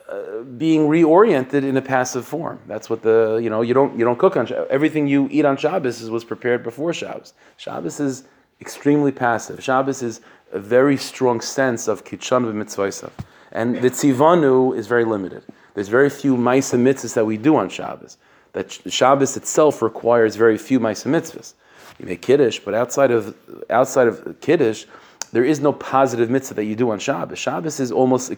uh, 0.08 0.40
being 0.56 0.88
reoriented 0.88 1.64
in 1.64 1.76
a 1.76 1.82
passive 1.82 2.24
form. 2.26 2.58
That's 2.66 2.88
what 2.88 3.02
the 3.02 3.38
you 3.42 3.50
know 3.50 3.60
you 3.60 3.74
don't 3.74 3.98
you 3.98 4.04
don't 4.04 4.18
cook 4.18 4.36
on 4.38 4.46
Shabbos. 4.46 4.68
everything 4.70 5.06
you 5.06 5.28
eat 5.30 5.44
on 5.44 5.58
Shabbos 5.58 6.00
is, 6.00 6.08
was 6.08 6.24
prepared 6.24 6.62
before 6.62 6.94
Shabbos. 6.94 7.34
Shabbos 7.58 8.00
is 8.00 8.24
extremely 8.58 9.12
passive. 9.12 9.62
Shabbos 9.62 10.02
is 10.02 10.22
a 10.50 10.58
very 10.58 10.96
strong 10.96 11.42
sense 11.42 11.88
of 11.88 12.04
kitchan 12.04 12.44
v'mitzvaysav. 12.44 13.10
And 13.52 13.76
the 13.76 13.90
tzivanu 13.90 14.74
is 14.74 14.86
very 14.86 15.04
limited. 15.04 15.44
There's 15.74 15.88
very 15.88 16.08
few 16.08 16.38
ma'isa 16.38 16.78
mitzvahs 16.80 17.12
that 17.14 17.26
we 17.26 17.36
do 17.36 17.56
on 17.56 17.68
Shabbos. 17.68 18.16
That 18.54 18.72
Shabbos 18.90 19.36
itself 19.36 19.82
requires 19.82 20.36
very 20.36 20.56
few 20.56 20.80
ma'isa 20.80 21.10
mitzvahs. 21.10 21.52
You 21.98 22.06
make 22.06 22.22
kiddush, 22.22 22.60
but 22.60 22.72
outside 22.72 23.10
of 23.10 23.36
outside 23.68 24.08
of 24.08 24.40
kiddush, 24.40 24.86
there 25.32 25.44
is 25.44 25.60
no 25.60 25.72
positive 25.72 26.30
mitzvah 26.30 26.54
that 26.54 26.64
you 26.64 26.76
do 26.76 26.90
on 26.90 26.98
Shabbos. 26.98 27.38
Shabbos 27.38 27.80
is 27.80 27.90
almost 27.90 28.32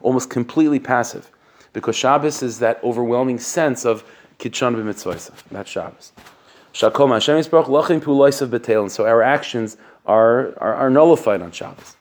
almost 0.00 0.30
completely 0.30 0.80
passive, 0.80 1.30
because 1.72 1.94
Shabbos 1.94 2.42
is 2.42 2.58
that 2.58 2.82
overwhelming 2.82 3.38
sense 3.38 3.84
of 3.84 4.02
kitchan 4.38 4.74
b'mitzvah. 4.74 5.30
That's 5.50 5.70
Shabbos. 5.70 6.12
Shakom 6.72 7.12
Hashem 7.12 7.36
Yisbarach 7.36 7.66
Lachim 7.66 8.00
Puloisav 8.00 8.50
Betel. 8.50 8.88
So 8.88 9.06
our 9.06 9.22
actions 9.22 9.76
are, 10.04 10.54
are, 10.58 10.74
are 10.74 10.90
nullified 10.90 11.40
on 11.40 11.52
Shabbos. 11.52 11.96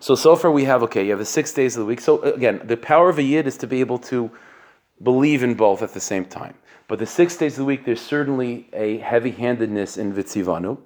So 0.00 0.14
so 0.14 0.36
far 0.36 0.50
we 0.50 0.64
have 0.64 0.82
okay. 0.84 1.04
You 1.04 1.10
have 1.10 1.18
the 1.18 1.24
six 1.24 1.52
days 1.52 1.76
of 1.76 1.80
the 1.80 1.86
week. 1.86 2.00
So 2.00 2.20
again, 2.22 2.60
the 2.64 2.76
power 2.76 3.08
of 3.08 3.18
a 3.18 3.22
yid 3.22 3.46
is 3.46 3.56
to 3.58 3.66
be 3.66 3.80
able 3.80 3.98
to 4.00 4.30
believe 5.02 5.42
in 5.42 5.54
both 5.54 5.82
at 5.82 5.94
the 5.94 6.00
same 6.00 6.24
time. 6.24 6.54
But 6.88 6.98
the 6.98 7.06
six 7.06 7.36
days 7.36 7.54
of 7.54 7.58
the 7.58 7.64
week, 7.64 7.84
there's 7.84 8.00
certainly 8.00 8.68
a 8.72 8.98
heavy-handedness 8.98 9.96
in 9.96 10.12
Vitzivanu. 10.12 10.78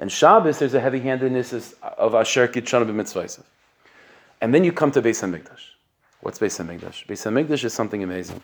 And 0.00 0.10
Shabbos, 0.10 0.58
there's 0.58 0.72
a 0.72 0.80
heavy-handedness 0.80 1.74
of 1.82 2.14
Asher 2.14 2.48
Kitshana 2.48 2.86
b'mitzvaysev. 2.86 3.44
And 4.40 4.54
then 4.54 4.64
you 4.64 4.72
come 4.72 4.90
to 4.92 5.02
Beis 5.02 5.20
HaMikdash. 5.22 5.60
What's 6.22 6.38
Beis 6.38 6.58
HaMikdash? 6.58 7.06
Beis 7.06 7.26
HaMikdash 7.30 7.64
is 7.64 7.74
something 7.74 8.02
amazing. 8.02 8.40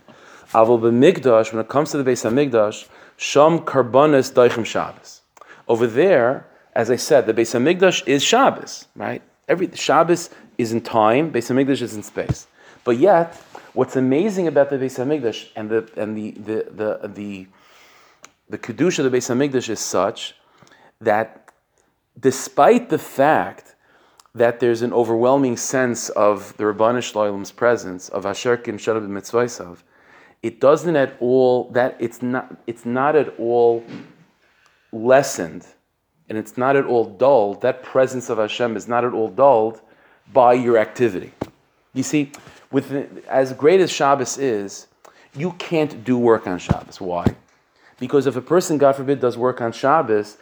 Avol 0.53 0.79
b'mikdash, 0.79 1.53
when 1.55 1.61
it 1.65 1.69
comes 1.69 1.93
to 1.93 2.03
the 2.03 2.09
Beis 2.09 2.31
HaMikdash, 2.31 2.87
Sham 3.17 3.61
Karbanis 3.61 4.33
Daichem 4.35 4.67
Shabbos. 4.67 5.23
Over 5.67 5.87
there, 5.87 6.47
as 6.75 6.91
I 6.91 6.97
said, 6.97 7.25
the 7.25 7.33
Beis 7.33 7.59
Hamikdash 7.59 8.07
is 8.07 8.23
Shabbos, 8.23 8.87
right? 8.95 9.23
Every 9.49 9.71
Shabbos 9.75 10.29
is 10.59 10.73
in 10.73 10.83
time, 10.83 11.33
Beis 11.33 11.51
Hamikdash 11.51 11.81
is 11.81 11.97
in 11.97 12.03
space. 12.03 12.47
But 12.85 12.99
yet, 12.99 13.35
what's 13.73 13.97
amazing 13.97 14.47
about 14.47 14.69
the 14.69 14.77
Beis 14.77 14.99
Hamikdash 14.99 15.49
and 15.57 15.71
the 15.71 15.91
and 15.97 16.15
the 16.17 16.33
the 16.33 16.67
the 16.71 17.09
the, 17.09 17.47
the 18.51 18.59
kedusha 18.59 18.99
of 19.05 19.11
the 19.11 19.17
Beis 19.17 19.35
Hamikdash 19.35 19.71
is 19.71 19.81
such 19.81 20.35
that, 21.01 21.46
despite 22.19 22.89
the 22.89 22.99
fact 22.99 23.75
that 24.35 24.61
there's 24.61 24.83
an 24.83 24.93
overwhelming 24.93 25.57
sense 25.57 26.11
of 26.11 26.57
the 26.57 26.65
Rabbanish 26.65 27.13
Shloim's 27.13 27.53
presence 27.53 28.09
of 28.11 28.27
Asher 28.27 28.57
Kim 28.57 28.77
Mitzvaysav, 28.77 29.79
it 30.43 30.61
doesn't 30.61 30.95
at 30.95 31.17
all 31.21 31.71
that 31.71 31.97
it's 31.99 32.23
not 32.23 32.57
it's 32.67 32.85
not 32.85 33.17
at 33.17 33.35
all 33.39 33.83
lessened 34.93 35.67
and 36.29 36.37
it's 36.37 36.57
not 36.57 36.77
at 36.77 36.85
all 36.85 37.05
dulled 37.05 37.63
that 37.63 37.83
presence 37.83 38.29
of 38.29 38.39
Hashem 38.39 38.77
is 38.77 38.87
not 38.87 39.05
at 39.05 39.13
all 39.13 39.29
dulled 39.29 39.81
by 40.33 40.53
your 40.53 40.77
activity. 40.77 41.33
You 41.95 42.03
see 42.03 42.33
with 42.71 43.25
as 43.29 43.53
great 43.55 43.81
as 43.81 43.91
Shabbos 43.91 44.39
is 44.39 44.87
you 45.35 45.53
can't 45.53 46.05
do 46.05 46.19
work 46.19 46.47
on 46.47 46.59
Shabbos. 46.59 47.01
Why? 47.01 47.35
Because 47.99 48.27
if 48.27 48.37
a 48.37 48.43
person 48.43 48.77
God 48.79 48.97
forbid 48.97 49.21
does 49.21 49.39
work 49.39 49.61
on 49.61 49.73
Shabbos 49.73 50.37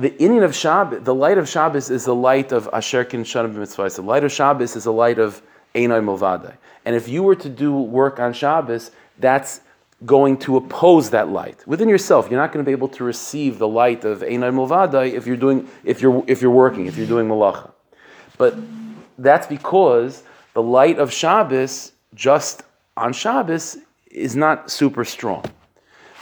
the 0.00 0.10
Inyan 0.12 0.44
of 0.44 0.54
Shabbos, 0.54 1.02
the 1.02 1.14
light 1.14 1.36
of 1.36 1.46
Shabbos 1.46 1.90
is 1.90 2.06
the 2.06 2.14
light 2.14 2.52
of 2.52 2.70
Asher 2.72 3.04
Kin 3.04 3.22
Shanam 3.22 3.54
Mitzvah. 3.54 3.90
The 3.90 4.00
light 4.00 4.24
of 4.24 4.32
Shabbos 4.32 4.74
is 4.74 4.84
the 4.84 4.92
light 4.92 5.18
of 5.18 5.42
Einai 5.74 6.02
Milvadai. 6.02 6.54
And 6.86 6.96
if 6.96 7.06
you 7.06 7.22
were 7.22 7.36
to 7.36 7.50
do 7.50 7.76
work 7.76 8.18
on 8.18 8.32
Shabbos, 8.32 8.92
that's 9.18 9.60
going 10.06 10.38
to 10.38 10.56
oppose 10.56 11.10
that 11.10 11.28
light 11.28 11.62
within 11.66 11.86
yourself. 11.86 12.30
You're 12.30 12.40
not 12.40 12.50
going 12.50 12.64
to 12.64 12.66
be 12.66 12.72
able 12.72 12.88
to 12.88 13.04
receive 13.04 13.58
the 13.58 13.68
light 13.68 14.04
of 14.04 14.20
Einai 14.20 14.50
Mulvadai 14.54 15.12
if 15.12 15.26
you're 15.26 15.36
doing 15.36 15.68
if 15.84 16.00
you're 16.00 16.24
if 16.26 16.40
you're 16.40 16.50
working 16.50 16.86
if 16.86 16.96
you're 16.96 17.06
doing 17.06 17.28
malacha. 17.28 17.70
But 18.38 18.54
that's 19.18 19.46
because 19.46 20.22
the 20.54 20.62
light 20.62 20.98
of 20.98 21.12
Shabbos 21.12 21.92
just 22.14 22.62
on 22.96 23.12
Shabbos 23.12 23.76
is 24.10 24.34
not 24.34 24.70
super 24.70 25.04
strong. 25.04 25.44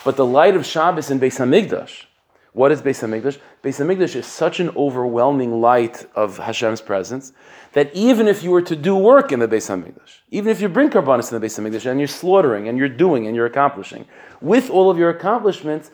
But 0.05 0.17
the 0.17 0.27
light 0.27 0.57
of 0.57 0.67
Shabbos 0.67 1.13
in 1.13 1.21
Beis 1.21 1.39
Hamikdash, 1.39 2.07
what 2.53 2.73
is 2.73 2.83
Beis 2.83 3.07
Hamikdash? 3.07 3.39
Beis 3.63 3.79
Hamikdash 3.79 4.17
is 4.17 4.27
such 4.27 4.59
an 4.61 4.71
overwhelming 4.71 5.61
light 5.61 6.07
of 6.15 6.39
Hashem's 6.39 6.81
presence 6.81 7.33
that 7.73 7.95
even 7.95 8.27
if 8.27 8.43
you 8.43 8.51
were 8.51 8.63
to 8.63 8.75
do 8.75 8.97
work 8.97 9.33
in 9.33 9.41
the 9.41 9.49
Beis 9.49 9.69
Hamikdash, 9.69 10.19
even 10.31 10.51
if 10.51 10.61
you 10.61 10.69
bring 10.69 10.91
karbanis 10.91 11.33
in 11.33 11.41
the 11.41 11.47
Beis 11.47 11.59
Hamikdash 11.59 11.91
and 11.91 12.01
you're 12.01 12.09
slaughtering 12.09 12.69
and 12.69 12.79
you're 12.79 12.89
doing 12.89 13.27
and 13.27 13.37
you're 13.37 13.47
accomplishing, 13.47 14.07
with 14.41 14.71
all 14.71 14.91
of 14.91 14.99
your 14.99 15.11
accomplishments, 15.11 15.91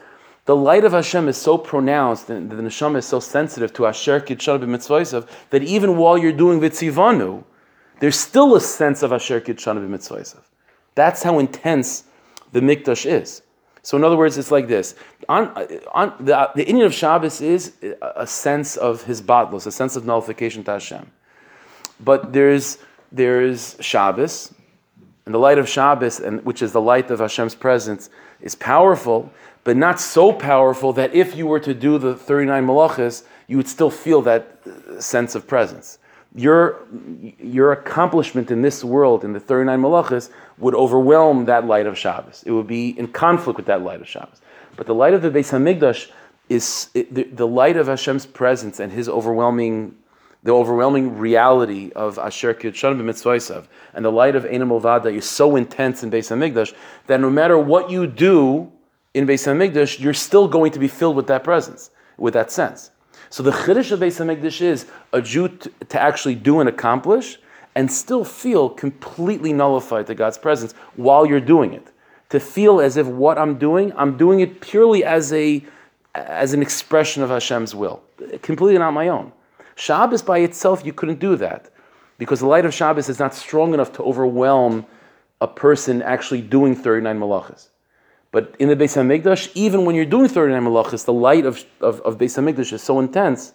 the 0.46 0.54
light 0.54 0.84
of 0.84 0.92
Hashem 0.92 1.28
is 1.28 1.36
so 1.36 1.56
pronounced 1.56 2.28
and 2.30 2.50
the 2.50 2.56
neshama 2.56 2.98
is 2.98 3.06
so 3.06 3.18
sensitive 3.18 3.72
to 3.74 3.86
Asher 3.86 4.20
Kitshal 4.20 4.58
b'mitzvaysav 4.62 5.28
that 5.50 5.62
even 5.62 5.96
while 5.96 6.18
you're 6.18 6.32
doing 6.32 6.60
vitzivanu, 6.60 7.44
there's 8.00 8.18
still 8.18 8.54
a 8.54 8.60
sense 8.60 9.02
of 9.02 9.12
Asher 9.12 9.40
Kitshal 9.40 9.78
b'mitzvaysav. 9.78 10.42
That's 10.94 11.22
how 11.22 11.38
intense 11.38 12.04
the 12.52 12.60
mikdash 12.60 13.10
is. 13.10 13.42
So 13.84 13.96
in 13.98 14.02
other 14.02 14.16
words, 14.16 14.38
it's 14.38 14.50
like 14.50 14.66
this. 14.66 14.96
On, 15.28 15.48
on 15.92 16.14
the, 16.18 16.50
the 16.56 16.64
Inyan 16.64 16.86
of 16.86 16.94
Shabbos 16.94 17.40
is 17.42 17.74
a 18.00 18.26
sense 18.26 18.76
of 18.76 19.04
his 19.04 19.20
batlos, 19.22 19.66
a 19.66 19.70
sense 19.70 19.94
of 19.94 20.06
nullification 20.06 20.64
to 20.64 20.72
Hashem. 20.72 21.10
But 22.00 22.32
there's 22.32 22.78
there's 23.12 23.76
Shabbos, 23.78 24.52
and 25.26 25.34
the 25.34 25.38
light 25.38 25.58
of 25.58 25.68
Shabbos, 25.68 26.18
and 26.18 26.44
which 26.44 26.62
is 26.62 26.72
the 26.72 26.80
light 26.80 27.10
of 27.10 27.20
Hashem's 27.20 27.54
presence, 27.54 28.10
is 28.40 28.54
powerful, 28.56 29.30
but 29.62 29.76
not 29.76 30.00
so 30.00 30.32
powerful 30.32 30.92
that 30.94 31.14
if 31.14 31.36
you 31.36 31.46
were 31.46 31.60
to 31.60 31.74
do 31.74 31.98
the 31.98 32.16
39 32.16 32.66
malachas, 32.66 33.22
you 33.46 33.56
would 33.56 33.68
still 33.68 33.90
feel 33.90 34.20
that 34.22 34.58
uh, 34.66 35.00
sense 35.00 35.34
of 35.34 35.46
presence. 35.46 35.98
Your, 36.34 36.80
your 37.38 37.72
accomplishment 37.72 38.50
in 38.50 38.62
this 38.62 38.82
world, 38.82 39.24
in 39.24 39.32
the 39.32 39.40
39 39.40 39.80
malachas, 39.80 40.30
would 40.58 40.74
overwhelm 40.74 41.44
that 41.44 41.66
light 41.66 41.86
of 41.86 41.96
Shabbos. 41.96 42.42
It 42.44 42.50
would 42.50 42.66
be 42.66 42.90
in 42.98 43.08
conflict 43.08 43.56
with 43.56 43.66
that 43.66 43.82
light 43.82 44.00
of 44.00 44.08
Shabbos. 44.08 44.40
But 44.76 44.86
the 44.86 44.94
light 44.94 45.14
of 45.14 45.22
the 45.22 45.30
Beis 45.30 45.52
Hamikdash 45.52 46.10
is 46.48 46.88
it, 46.94 47.14
the, 47.14 47.24
the 47.24 47.46
light 47.46 47.76
of 47.76 47.86
Hashem's 47.86 48.26
presence 48.26 48.80
and 48.80 48.92
His 48.92 49.08
overwhelming 49.08 49.96
the 50.42 50.52
overwhelming 50.52 51.16
reality 51.16 51.90
of 51.96 52.18
Asher 52.18 52.52
Kidshan 52.52 53.00
b'mitzvaysav 53.00 53.64
and 53.94 54.04
the 54.04 54.12
light 54.12 54.36
of 54.36 54.44
Einam 54.44 54.78
Ovada 54.78 55.10
is 55.10 55.28
so 55.28 55.56
intense 55.56 56.02
in 56.02 56.10
Beis 56.10 56.30
Hamikdash 56.30 56.74
that 57.06 57.18
no 57.18 57.30
matter 57.30 57.58
what 57.58 57.90
you 57.90 58.06
do 58.06 58.70
in 59.14 59.26
Beis 59.26 59.46
Hamikdash, 59.46 59.98
you're 59.98 60.12
still 60.12 60.46
going 60.46 60.70
to 60.72 60.78
be 60.78 60.86
filled 60.86 61.16
with 61.16 61.28
that 61.28 61.44
presence, 61.44 61.90
with 62.18 62.34
that 62.34 62.52
sense. 62.52 62.90
So 63.30 63.42
the 63.42 63.50
chiddush 63.50 63.90
of 63.90 64.00
Beis 64.00 64.18
Hamikdash 64.18 64.60
is 64.60 64.86
a 65.12 65.20
Jew 65.20 65.48
to, 65.48 65.70
to 65.88 66.00
actually 66.00 66.34
do 66.34 66.60
and 66.60 66.68
accomplish, 66.68 67.38
and 67.74 67.90
still 67.90 68.24
feel 68.24 68.68
completely 68.68 69.52
nullified 69.52 70.06
to 70.06 70.14
God's 70.14 70.38
presence 70.38 70.72
while 70.96 71.26
you're 71.26 71.40
doing 71.40 71.74
it. 71.74 71.88
To 72.30 72.40
feel 72.40 72.80
as 72.80 72.96
if 72.96 73.06
what 73.06 73.38
I'm 73.38 73.58
doing, 73.58 73.92
I'm 73.96 74.16
doing 74.16 74.40
it 74.40 74.60
purely 74.60 75.04
as 75.04 75.32
a 75.32 75.64
as 76.14 76.54
an 76.54 76.62
expression 76.62 77.24
of 77.24 77.30
Hashem's 77.30 77.74
will, 77.74 78.00
completely 78.40 78.78
not 78.78 78.92
my 78.92 79.08
own. 79.08 79.32
Shabbos 79.74 80.22
by 80.22 80.38
itself, 80.38 80.84
you 80.84 80.92
couldn't 80.92 81.18
do 81.18 81.34
that 81.36 81.70
because 82.18 82.40
the 82.40 82.46
light 82.46 82.64
of 82.64 82.72
Shabbos 82.72 83.08
is 83.08 83.18
not 83.18 83.34
strong 83.34 83.74
enough 83.74 83.92
to 83.94 84.02
overwhelm 84.02 84.86
a 85.40 85.48
person 85.48 86.02
actually 86.02 86.40
doing 86.40 86.76
39 86.76 87.18
malachas. 87.18 87.68
But 88.34 88.56
in 88.58 88.68
the 88.68 88.74
Beis 88.74 88.96
Hamikdash, 88.96 89.52
even 89.54 89.84
when 89.84 89.94
you're 89.94 90.04
doing 90.04 90.26
39 90.26 90.64
malachas, 90.64 91.04
the 91.04 91.12
light 91.12 91.46
of, 91.46 91.64
of, 91.80 92.00
of 92.00 92.18
Beis 92.18 92.36
Hamikdash 92.36 92.72
is 92.72 92.82
so 92.82 92.98
intense 92.98 93.52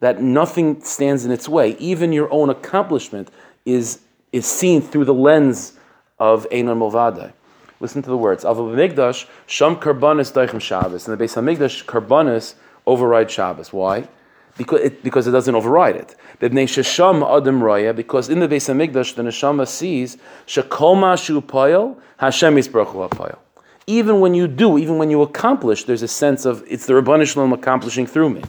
that 0.00 0.20
nothing 0.20 0.82
stands 0.82 1.24
in 1.24 1.30
its 1.30 1.48
way. 1.48 1.76
Even 1.78 2.12
your 2.12 2.28
own 2.32 2.50
accomplishment 2.50 3.30
is, 3.64 4.00
is 4.32 4.46
seen 4.46 4.82
through 4.82 5.04
the 5.04 5.14
lens 5.14 5.74
of 6.18 6.44
Einan 6.50 6.78
Mulvadai. 6.78 7.32
Listen 7.78 8.02
to 8.02 8.10
the 8.10 8.16
words. 8.16 8.44
Av 8.44 8.56
Hamikdash, 8.56 9.28
Sham 9.46 9.76
Karbanis 9.76 10.32
Daichem 10.32 10.60
Shabbos. 10.60 11.06
In 11.06 11.16
the 11.16 11.24
Beis 11.24 11.36
Hamikdash, 11.36 11.84
Karbanis 11.84 12.54
override 12.86 13.30
Shabbos. 13.30 13.72
Why? 13.72 14.08
because 14.56 14.80
it, 14.80 15.04
because 15.04 15.28
it 15.28 15.30
doesn't 15.30 15.54
override 15.54 15.96
it. 15.96 16.16
because 16.40 18.28
in 18.28 18.40
the 18.40 18.48
Beis 18.48 18.66
Hamikdash 18.68 19.14
the 19.14 19.22
neshama 19.22 19.68
sees 19.68 20.16
shekol 20.48 20.96
mashu 20.96 21.40
payel 21.40 21.96
Hashem 22.16 22.56
yisbaruch 22.56 23.38
Even 23.86 24.20
when 24.20 24.34
you 24.34 24.48
do, 24.48 24.78
even 24.78 24.98
when 24.98 25.10
you 25.10 25.22
accomplish, 25.22 25.84
there's 25.84 26.02
a 26.02 26.08
sense 26.08 26.44
of 26.44 26.64
it's 26.66 26.86
the 26.86 26.94
Rabbanu 26.94 27.26
Shalom 27.26 27.52
accomplishing 27.52 28.06
through 28.06 28.30
me. 28.30 28.42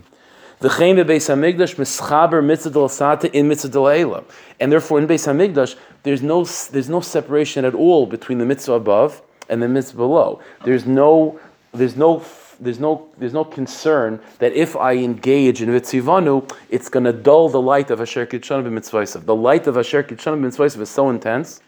The 0.59 0.69
Chaim 0.69 0.95
Beis 0.95 1.27
Hamikdash 1.27 1.75
mischaber 1.75 2.43
mitzvah 2.43 3.37
in 3.37 3.49
mitzvah 3.49 4.23
and 4.59 4.71
therefore 4.71 4.99
in 4.99 5.07
Beis 5.07 5.27
Hamikdash 5.27 5.75
there's 6.03 6.21
no 6.21 6.45
there's 6.45 6.87
no 6.87 7.01
separation 7.01 7.65
at 7.65 7.75
all 7.75 8.05
between 8.05 8.37
the 8.37 8.45
mitzvah 8.45 8.73
above 8.73 9.21
and 9.49 9.61
the 9.61 9.67
mitzvah 9.67 9.97
below. 9.97 10.41
There's 10.63 10.85
no 10.85 11.39
there's 11.73 11.97
no 11.97 12.23
there's 12.59 12.79
no, 12.79 13.07
there's 13.17 13.33
no 13.33 13.43
concern 13.43 14.19
that 14.39 14.53
if 14.53 14.75
I 14.75 14.93
engage 14.93 15.61
in 15.61 15.69
Vitzivanu, 15.69 16.49
it's 16.69 16.89
going 16.89 17.03
to 17.03 17.13
dull 17.13 17.49
the 17.49 17.61
light 17.61 17.91
of 17.91 17.99
Asher 17.99 18.25
Kitshana 18.25 18.63
b'mitzvaysav. 18.63 19.25
The 19.25 19.35
light 19.35 19.67
of 19.67 19.77
Asher 19.77 20.03
Kitshana 20.03 20.39
b'mitzvaysav 20.39 20.79
is 20.79 20.89
so 20.89 21.09
intense 21.09 21.61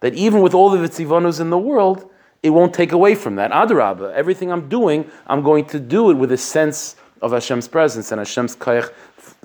that 0.00 0.14
even 0.14 0.40
with 0.40 0.54
all 0.54 0.70
the 0.70 0.78
Vitzivanus 0.78 1.40
in 1.40 1.50
the 1.50 1.58
world, 1.58 2.10
it 2.42 2.50
won't 2.50 2.74
take 2.74 2.92
away 2.92 3.14
from 3.14 3.36
that. 3.36 3.50
Adarabba, 3.50 4.12
everything 4.12 4.50
I'm 4.50 4.68
doing, 4.68 5.10
I'm 5.26 5.42
going 5.42 5.66
to 5.66 5.80
do 5.80 6.10
it 6.10 6.14
with 6.14 6.32
a 6.32 6.38
sense 6.38 6.96
of 7.20 7.32
Hashem's 7.32 7.68
presence 7.68 8.12
and 8.12 8.18
Hashem's 8.18 8.56
kayach 8.56 8.92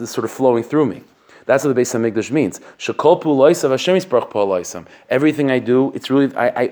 sort 0.06 0.24
of 0.26 0.32
flowing 0.32 0.64
through 0.64 0.86
me. 0.86 1.04
That's 1.46 1.64
what 1.64 1.76
the 1.76 1.82
Beis 1.82 1.94
Hamikdash 1.94 2.32
means. 2.32 2.60
Everything 5.10 5.52
I 5.52 5.60
do, 5.60 5.92
it's 5.94 6.10
really 6.10 6.36
I, 6.36 6.48
I, 6.48 6.64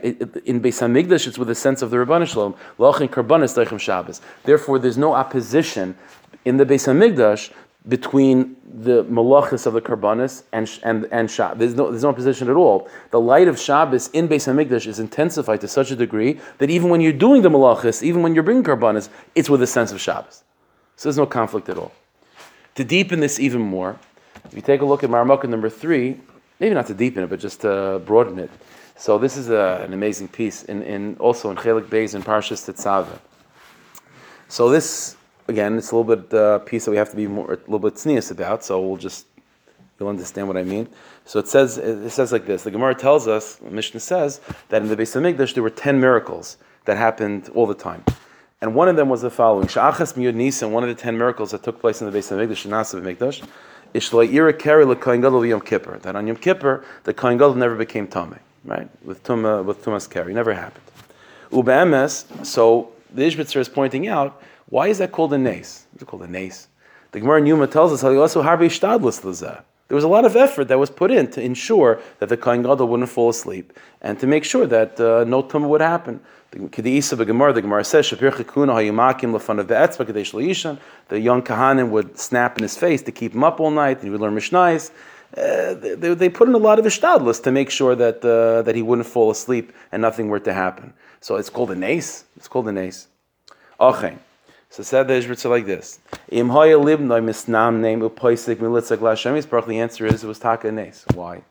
in 0.45 0.61
Beis 0.61 0.81
Hamikdash. 0.81 1.27
It's 1.27 1.37
with 1.37 1.49
a 1.51 1.55
sense 1.55 1.83
of 1.83 1.91
the 1.91 1.97
Rabbanu 1.97 2.27
Shalom. 2.27 2.55
Lachin 2.79 3.07
karbanis 3.07 3.55
deichem 3.55 3.79
Shabbos. 3.79 4.21
Therefore, 4.43 4.79
there's 4.79 4.97
no 4.97 5.13
opposition 5.13 5.95
in 6.43 6.57
the 6.57 6.65
Beis 6.65 6.87
Hamikdash 6.87 7.51
between 7.87 8.55
the 8.81 9.03
malachis 9.05 9.65
of 9.65 9.73
the 9.73 9.81
karbanis 9.81 10.43
and 10.51 10.69
and 10.83 11.05
and 11.11 11.29
Shabbos. 11.29 11.59
There's 11.59 11.75
no 11.75 11.89
there's 11.91 12.03
no 12.03 12.09
opposition 12.09 12.49
at 12.49 12.55
all. 12.55 12.89
The 13.11 13.19
light 13.19 13.47
of 13.47 13.59
Shabbos 13.59 14.09
in 14.09 14.27
Beis 14.27 14.47
Hamikdash 14.47 14.87
is 14.87 14.99
intensified 14.99 15.61
to 15.61 15.67
such 15.67 15.91
a 15.91 15.95
degree 15.95 16.39
that 16.59 16.69
even 16.69 16.89
when 16.89 17.01
you're 17.01 17.11
doing 17.11 17.41
the 17.41 17.49
malachis, 17.49 18.01
even 18.01 18.21
when 18.21 18.33
you're 18.33 18.43
bringing 18.43 18.63
karbanis, 18.63 19.09
it's 19.35 19.49
with 19.49 19.61
a 19.61 19.67
sense 19.67 19.91
of 19.91 19.99
Shabbos. 19.99 20.43
So 20.95 21.09
there's 21.09 21.17
no 21.17 21.25
conflict 21.25 21.69
at 21.69 21.77
all. 21.77 21.91
To 22.75 22.83
deepen 22.83 23.19
this 23.19 23.39
even 23.39 23.61
more. 23.61 23.99
If 24.45 24.53
you 24.53 24.61
take 24.61 24.81
a 24.81 24.85
look 24.85 25.03
at 25.03 25.09
Marmukah 25.09 25.49
number 25.49 25.69
three, 25.69 26.19
maybe 26.59 26.73
not 26.73 26.87
to 26.87 26.93
deepen 26.93 27.23
it, 27.23 27.29
but 27.29 27.39
just 27.39 27.61
to 27.61 28.01
broaden 28.05 28.39
it. 28.39 28.49
So 28.95 29.17
this 29.17 29.37
is 29.37 29.49
a, 29.49 29.83
an 29.85 29.93
amazing 29.93 30.27
piece 30.27 30.63
in, 30.63 30.81
in 30.83 31.15
also 31.17 31.49
in 31.51 31.57
Chelik 31.57 31.87
Beis 31.87 32.15
in 32.15 32.23
Parshas 32.23 32.71
Tetzaveh. 32.71 33.19
So 34.47 34.69
this 34.69 35.15
again, 35.47 35.77
it's 35.77 35.91
a 35.91 35.95
little 35.95 36.15
bit 36.15 36.33
uh, 36.33 36.59
piece 36.59 36.85
that 36.85 36.91
we 36.91 36.97
have 36.97 37.09
to 37.11 37.15
be 37.15 37.27
more 37.27 37.53
a 37.53 37.57
little 37.57 37.79
bit 37.79 37.95
tznius 37.95 38.31
about. 38.31 38.63
So 38.63 38.81
we'll 38.81 38.97
just 38.97 39.25
you'll 39.99 40.09
understand 40.09 40.47
what 40.47 40.57
I 40.57 40.63
mean. 40.63 40.87
So 41.25 41.39
it 41.39 41.47
says 41.47 41.77
it 41.77 42.09
says 42.09 42.31
like 42.31 42.45
this. 42.45 42.63
The 42.63 42.71
Gemara 42.71 42.95
tells 42.95 43.27
us, 43.27 43.59
Mishnah 43.61 43.99
says 43.99 44.41
that 44.69 44.81
in 44.81 44.87
the 44.87 44.95
Beis 44.95 45.15
Hamikdash 45.15 45.53
there 45.53 45.63
were 45.63 45.69
ten 45.69 45.99
miracles 45.99 46.57
that 46.85 46.97
happened 46.97 47.49
all 47.55 47.67
the 47.67 47.73
time. 47.73 48.03
And 48.61 48.75
one 48.75 48.87
of 48.87 48.95
them 48.95 49.09
was 49.09 49.21
the 49.21 49.29
following: 49.29 49.67
Sha'achas 49.67 50.13
miyud 50.13 50.35
nisan, 50.35 50.71
one 50.71 50.83
of 50.83 50.89
the 50.89 50.95
ten 50.95 51.17
miracles 51.17 51.51
that 51.51 51.63
took 51.63 51.79
place 51.79 52.01
in 52.01 52.09
the 52.09 52.17
Beis 52.17 52.31
Hamikdash, 52.31 52.67
Nasa 52.67 53.01
Hamikdash, 53.01 53.45
Ishla 53.93 54.59
Keri 54.59 54.85
LeKohen 54.85 55.21
Gadol 55.21 55.45
Yom 55.45 55.61
Kippur. 55.61 55.99
That 55.99 56.15
on 56.15 56.27
Yom 56.27 56.37
Kippur, 56.37 56.83
the 57.03 57.13
Kohen 57.13 57.37
Gadol 57.37 57.55
never 57.55 57.75
became 57.75 58.07
Tomei, 58.07 58.39
right? 58.63 58.89
With 59.05 59.23
Tuma, 59.23 59.63
with 59.63 59.83
Tumas 59.83 60.09
Keri. 60.09 60.33
Never 60.33 60.53
happened. 60.53 60.83
Ube'emes, 61.51 62.45
so 62.45 62.91
the 63.13 63.21
Ishbitzer 63.21 63.57
is 63.57 63.69
pointing 63.69 64.07
out, 64.07 64.41
why 64.69 64.87
is 64.87 64.97
that 64.99 65.11
called 65.11 65.33
a 65.33 65.37
nace? 65.37 65.85
It's 65.95 66.03
called 66.03 66.23
a 66.23 66.27
nace. 66.27 66.67
The 67.11 67.19
Gemara 67.19 67.39
in 67.39 67.45
Yuma 67.45 67.67
tells 67.67 67.93
us. 67.93 68.01
There 68.01 69.95
was 69.95 70.03
a 70.03 70.07
lot 70.07 70.25
of 70.25 70.35
effort 70.35 70.69
that 70.69 70.79
was 70.79 70.89
put 70.89 71.11
in 71.11 71.29
to 71.31 71.41
ensure 71.41 72.01
that 72.19 72.29
the 72.29 72.37
Kohen 72.37 72.63
Gadol 72.63 72.87
wouldn't 72.87 73.09
fall 73.09 73.29
asleep 73.29 73.73
and 74.01 74.19
to 74.19 74.25
make 74.25 74.43
sure 74.43 74.65
that 74.65 74.99
uh, 74.99 75.23
no 75.25 75.43
tumah 75.43 75.67
would 75.67 75.81
happen. 75.81 76.19
The 76.49 77.25
Gemara, 77.25 77.53
the 77.53 77.61
Gemara 77.61 77.83
says, 77.83 78.09
the 78.09 78.17
young 81.19 81.41
Kahanim 81.41 81.89
would 81.89 82.17
snap 82.17 82.57
in 82.57 82.63
his 82.63 82.77
face 82.77 83.01
to 83.03 83.11
keep 83.11 83.33
him 83.33 83.43
up 83.43 83.59
all 83.59 83.71
night, 83.71 83.97
and 83.97 84.05
he 84.05 84.09
would 84.11 84.21
learn 84.21 84.35
Mishnais. 84.35 84.91
Uh, 85.35 85.73
they, 85.73 86.13
they, 86.13 86.29
put 86.29 86.47
in 86.47 86.53
a 86.53 86.59
lot 86.59 86.77
of 86.77 86.85
ishtadlus 86.85 87.41
to 87.41 87.51
make 87.51 87.71
sure 87.71 87.95
that 87.95 88.23
uh, 88.23 88.61
that 88.61 88.75
he 88.75 88.83
wouldn't 88.83 89.07
fall 89.07 89.31
asleep 89.31 89.73
and 89.91 89.99
nothing 89.99 90.27
were 90.29 90.39
to 90.39 90.53
happen. 90.53 90.93
So 91.21 91.37
it's 91.37 91.49
called 91.49 91.71
a 91.71 91.75
nace. 91.75 92.25
It's 92.37 92.47
called 92.47 92.67
a 92.67 92.71
nace. 92.71 93.07
Okay. 93.79 94.15
So 94.73 94.81
said 94.81 95.07
the 95.07 95.13
Ishbitzer 95.13 95.51
like 95.51 95.67
this. 95.67 95.99
Misnam. 96.31 97.81
The 99.67 99.79
answer 99.79 100.05
is 100.07 100.23
it 100.23 100.27
was 100.27 100.39
taka 100.39 100.71
nace. 100.71 101.05
Why? 101.13 101.43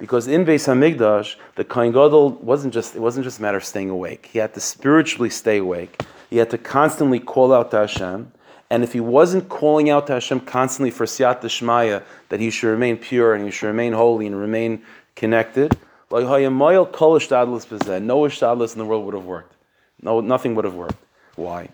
Because 0.00 0.26
in 0.26 0.44
Beis 0.44 0.66
Hamikdash, 0.66 1.36
the 1.54 1.62
Kohen 1.62 1.92
Gadol 1.92 2.30
wasn't 2.30 2.74
just 2.74 2.96
it 2.96 2.98
wasn't 2.98 3.22
just 3.22 3.38
a 3.38 3.42
matter 3.42 3.58
of 3.58 3.64
staying 3.64 3.90
awake. 3.90 4.28
He 4.32 4.40
had 4.40 4.54
to 4.54 4.60
spiritually 4.60 5.30
stay 5.30 5.58
awake. 5.58 6.02
He 6.30 6.38
had 6.38 6.50
to 6.50 6.58
constantly 6.58 7.20
call 7.20 7.52
out 7.52 7.70
to 7.70 7.76
Hashem. 7.76 8.32
And 8.68 8.82
if 8.82 8.92
he 8.92 8.98
wasn't 8.98 9.48
calling 9.48 9.88
out 9.88 10.08
to 10.08 10.14
Hashem 10.14 10.40
constantly 10.40 10.90
for 10.90 11.06
Siyat 11.06 11.42
Shmaya, 11.42 12.02
that 12.28 12.40
he 12.40 12.50
should 12.50 12.70
remain 12.70 12.96
pure 12.96 13.34
and 13.34 13.44
he 13.44 13.52
should 13.52 13.68
remain 13.68 13.92
holy 13.92 14.26
and 14.26 14.36
remain 14.36 14.82
connected, 15.14 15.78
no 16.10 16.16
ishtadlis 16.16 18.72
in 18.72 18.78
the 18.80 18.84
world 18.84 19.04
would 19.04 19.14
have 19.14 19.26
worked. 19.26 19.54
No, 20.02 20.20
nothing 20.20 20.56
would 20.56 20.64
have 20.64 20.74
worked. 20.74 20.98
Why? 21.36 21.68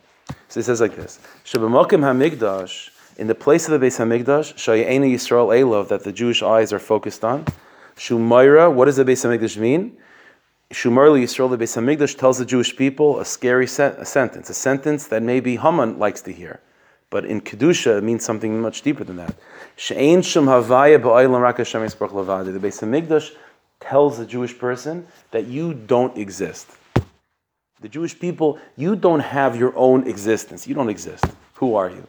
So 0.51 0.59
he 0.59 0.65
says 0.65 0.81
like 0.81 0.97
this: 0.97 1.21
Shabamakim 1.45 2.01
Hamikdash, 2.01 2.91
in 3.17 3.29
the 3.29 3.37
place 3.37 3.69
of 3.69 3.81
the 3.81 3.87
Beis 3.87 3.99
Hamikdash, 3.99 4.55
Shayena 4.55 5.09
Yisrael 5.15 5.49
Elov, 5.57 5.89
that 5.89 6.03
the 6.03 6.13
Jewish 6.13 6.43
eyes 6.43 6.73
are 6.73 6.81
focused 6.81 7.25
on. 7.25 7.47
Shumaira, 7.97 8.73
what 8.73 8.87
does 8.87 8.97
the 8.97 9.05
Beis 9.05 9.25
Hamikdash 9.25 9.57
mean? 9.57 9.97
Shumar 10.73 11.09
Yisrael, 11.21 11.51
the 11.51 11.57
Beis 11.57 11.77
Hamikdash 11.77 12.19
tells 12.19 12.39
the 12.39 12.45
Jewish 12.45 12.77
people 12.77 13.21
a 13.21 13.25
scary 13.25 13.67
a 13.67 13.69
sentence, 14.05 14.51
a 14.51 14.55
sentence 14.55 15.07
that 15.07 15.23
maybe 15.23 15.57
Haman 15.57 16.01
likes 16.01 16.21
to 16.23 16.33
hear. 16.33 16.59
But 17.11 17.25
in 17.25 17.43
Kedusha, 17.43 17.99
it 17.99 18.05
means 18.05 18.25
something 18.25 18.61
much 18.61 18.83
deeper 18.83 19.05
than 19.05 19.17
that. 19.17 19.37
She'ein 19.77 20.23
shum 20.23 20.47
havaya 20.47 21.01
ba'olam 21.01 21.41
rak 21.41 21.59
Hashem 21.59 21.83
The 21.83 21.89
Beis 21.89 22.81
Hamikdash 22.81 23.31
tells 23.79 24.19
the 24.19 24.27
Jewish 24.27 24.59
person 24.59 25.07
that 25.31 25.47
you 25.47 25.75
don't 25.75 26.19
exist. 26.19 26.67
The 27.81 27.89
Jewish 27.89 28.19
people, 28.19 28.59
you 28.77 28.95
don't 28.95 29.21
have 29.21 29.57
your 29.57 29.77
own 29.77 30.07
existence. 30.07 30.67
You 30.67 30.75
don't 30.75 30.91
exist. 30.91 31.25
Who 31.55 31.75
are 31.75 31.91
you? 31.91 32.07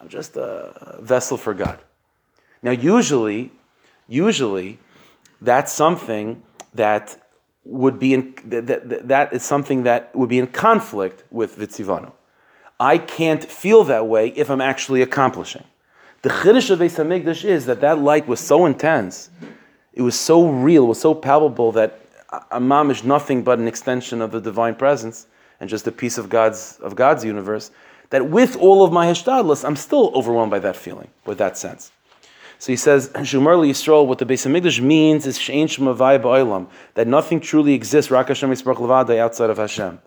I'm 0.00 0.08
just 0.08 0.36
a 0.36 0.98
vessel 1.00 1.36
for 1.36 1.52
God. 1.52 1.78
Now, 2.62 2.70
usually, 2.70 3.52
usually 4.08 4.78
that's 5.40 5.72
something 5.72 6.42
that 6.74 7.16
would 7.64 7.98
be 7.98 8.14
in, 8.14 8.34
that, 8.46 9.08
that, 9.08 9.32
is 9.32 9.42
something 9.42 9.82
that 9.82 10.14
would 10.16 10.28
be 10.28 10.38
in 10.38 10.46
conflict 10.46 11.24
with 11.30 11.58
Vitzivanu. 11.58 12.12
I 12.78 12.96
can't 12.96 13.44
feel 13.44 13.84
that 13.84 14.06
way 14.06 14.28
if 14.28 14.50
I'm 14.50 14.62
actually 14.62 15.02
accomplishing. 15.02 15.64
The 16.22 16.30
Chiddush 16.30 16.70
of 16.70 16.78
Beis 16.78 16.96
Hamikdash 16.96 17.44
is 17.44 17.66
that 17.66 17.80
that 17.82 17.98
light 17.98 18.26
was 18.26 18.40
so 18.40 18.66
intense, 18.66 19.30
it 19.92 20.02
was 20.02 20.18
so 20.18 20.48
real, 20.48 20.84
it 20.84 20.88
was 20.88 21.00
so 21.00 21.14
palpable 21.14 21.72
that 21.72 22.00
Amam 22.32 22.90
is 22.90 23.04
nothing 23.04 23.42
but 23.42 23.58
an 23.58 23.66
extension 23.66 24.22
of 24.22 24.30
the 24.30 24.40
divine 24.40 24.74
presence 24.74 25.26
and 25.58 25.68
just 25.68 25.86
a 25.86 25.92
piece 25.92 26.18
of 26.18 26.28
God's 26.28 26.78
of 26.80 26.94
God's 26.96 27.24
universe. 27.24 27.70
That 28.10 28.28
with 28.28 28.56
all 28.56 28.82
of 28.82 28.92
my 28.92 29.06
hishtadlus, 29.06 29.64
I'm 29.64 29.76
still 29.76 30.10
overwhelmed 30.14 30.50
by 30.50 30.58
that 30.60 30.76
feeling, 30.76 31.08
with 31.26 31.38
that 31.38 31.56
sense. 31.56 31.92
So 32.58 32.72
he 32.72 32.76
says, 32.76 33.08
Shumar 33.10 33.56
Yisrael, 33.66 34.06
what 34.06 34.18
the 34.18 34.26
Beis 34.26 34.46
Hamikdash 34.46 34.80
means 34.82 35.26
is 35.26 35.38
Shein 35.38 35.64
Shemavai 35.64 36.20
Ba'olam, 36.20 36.68
that 36.94 37.06
nothing 37.06 37.40
truly 37.40 37.72
exists, 37.72 38.10
Rak 38.10 38.28
Hashem 38.28 38.50
Levadai, 38.50 39.18
outside 39.18 39.48
of 39.48 39.56
Hashem. 39.56 39.98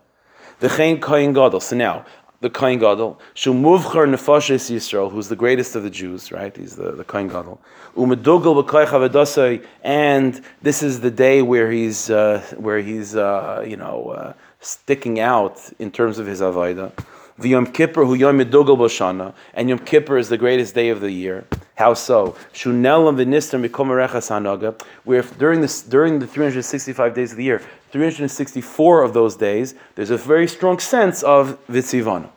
The 0.59 0.69
Chain 0.69 0.99
Kohen 0.99 1.33
Gadol. 1.33 1.61
So 1.61 1.75
now, 1.75 2.05
the 2.43 2.49
Kohen 2.49 2.77
Gadol, 2.77 3.21
Shumuvchar 3.35 4.05
Nefashes 4.05 4.69
Yisrael, 4.69 5.09
who's 5.09 5.29
the 5.29 5.35
greatest 5.35 5.77
of 5.77 5.83
the 5.83 5.89
Jews, 5.89 6.29
right? 6.29 6.55
He's 6.55 6.75
the, 6.75 6.91
the 6.91 7.05
Kohen 7.05 7.29
Gadol. 7.29 7.57
Umedugal 7.95 8.61
B'Koich 8.61 9.65
and 9.81 10.41
this 10.61 10.83
is 10.83 10.99
the 10.99 11.09
day 11.09 11.41
where 11.41 11.71
he's, 11.71 12.09
uh, 12.09 12.43
where 12.57 12.79
he's, 12.79 13.15
uh, 13.15 13.63
you 13.65 13.77
know, 13.77 14.09
uh, 14.09 14.33
sticking 14.59 15.21
out 15.21 15.57
in 15.79 15.89
terms 15.89 16.19
of 16.19 16.27
his 16.27 16.41
Avaida. 16.41 16.91
The 17.37 17.49
Yom 17.49 17.65
Kippur, 17.65 18.05
who 18.05 18.13
Yom 18.13 18.37
Medugal 18.37 18.77
Boshana, 18.77 19.33
and 19.55 19.67
Yom 19.67 19.79
Kippur 19.79 20.17
is 20.17 20.29
the 20.29 20.37
greatest 20.37 20.75
day 20.75 20.89
of 20.89 21.01
the 21.01 21.11
year. 21.11 21.45
How 21.75 21.95
so? 21.95 22.35
Shunelam 22.53 23.17
v'nistam 23.17 23.67
mikomarechas 23.67 24.29
hanaga, 24.29 24.79
where 25.03 25.23
during 25.23 25.61
this 25.61 25.81
during 25.81 26.19
the 26.19 26.27
365 26.27 27.15
days 27.15 27.31
of 27.31 27.37
the 27.37 27.43
year, 27.43 27.61
364 27.91 29.01
of 29.01 29.13
those 29.15 29.35
days, 29.35 29.73
there's 29.95 30.11
a 30.11 30.17
very 30.17 30.47
strong 30.47 30.77
sense 30.77 31.23
of 31.23 31.57
vitzivana. 31.67 32.29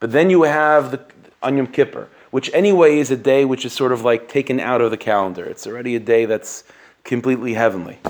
But 0.00 0.10
then 0.10 0.30
you 0.30 0.42
have 0.42 0.90
the 0.90 1.00
on 1.40 1.56
Yom 1.56 1.68
Kippur, 1.68 2.08
which 2.32 2.50
anyway 2.52 2.98
is 2.98 3.12
a 3.12 3.16
day 3.16 3.44
which 3.44 3.64
is 3.64 3.72
sort 3.72 3.92
of 3.92 4.02
like 4.02 4.28
taken 4.28 4.58
out 4.58 4.80
of 4.80 4.90
the 4.90 4.96
calendar. 4.96 5.44
It's 5.44 5.64
already 5.64 5.94
a 5.94 6.00
day 6.00 6.24
that's 6.24 6.64
completely 7.04 7.54
heavenly 7.54 8.00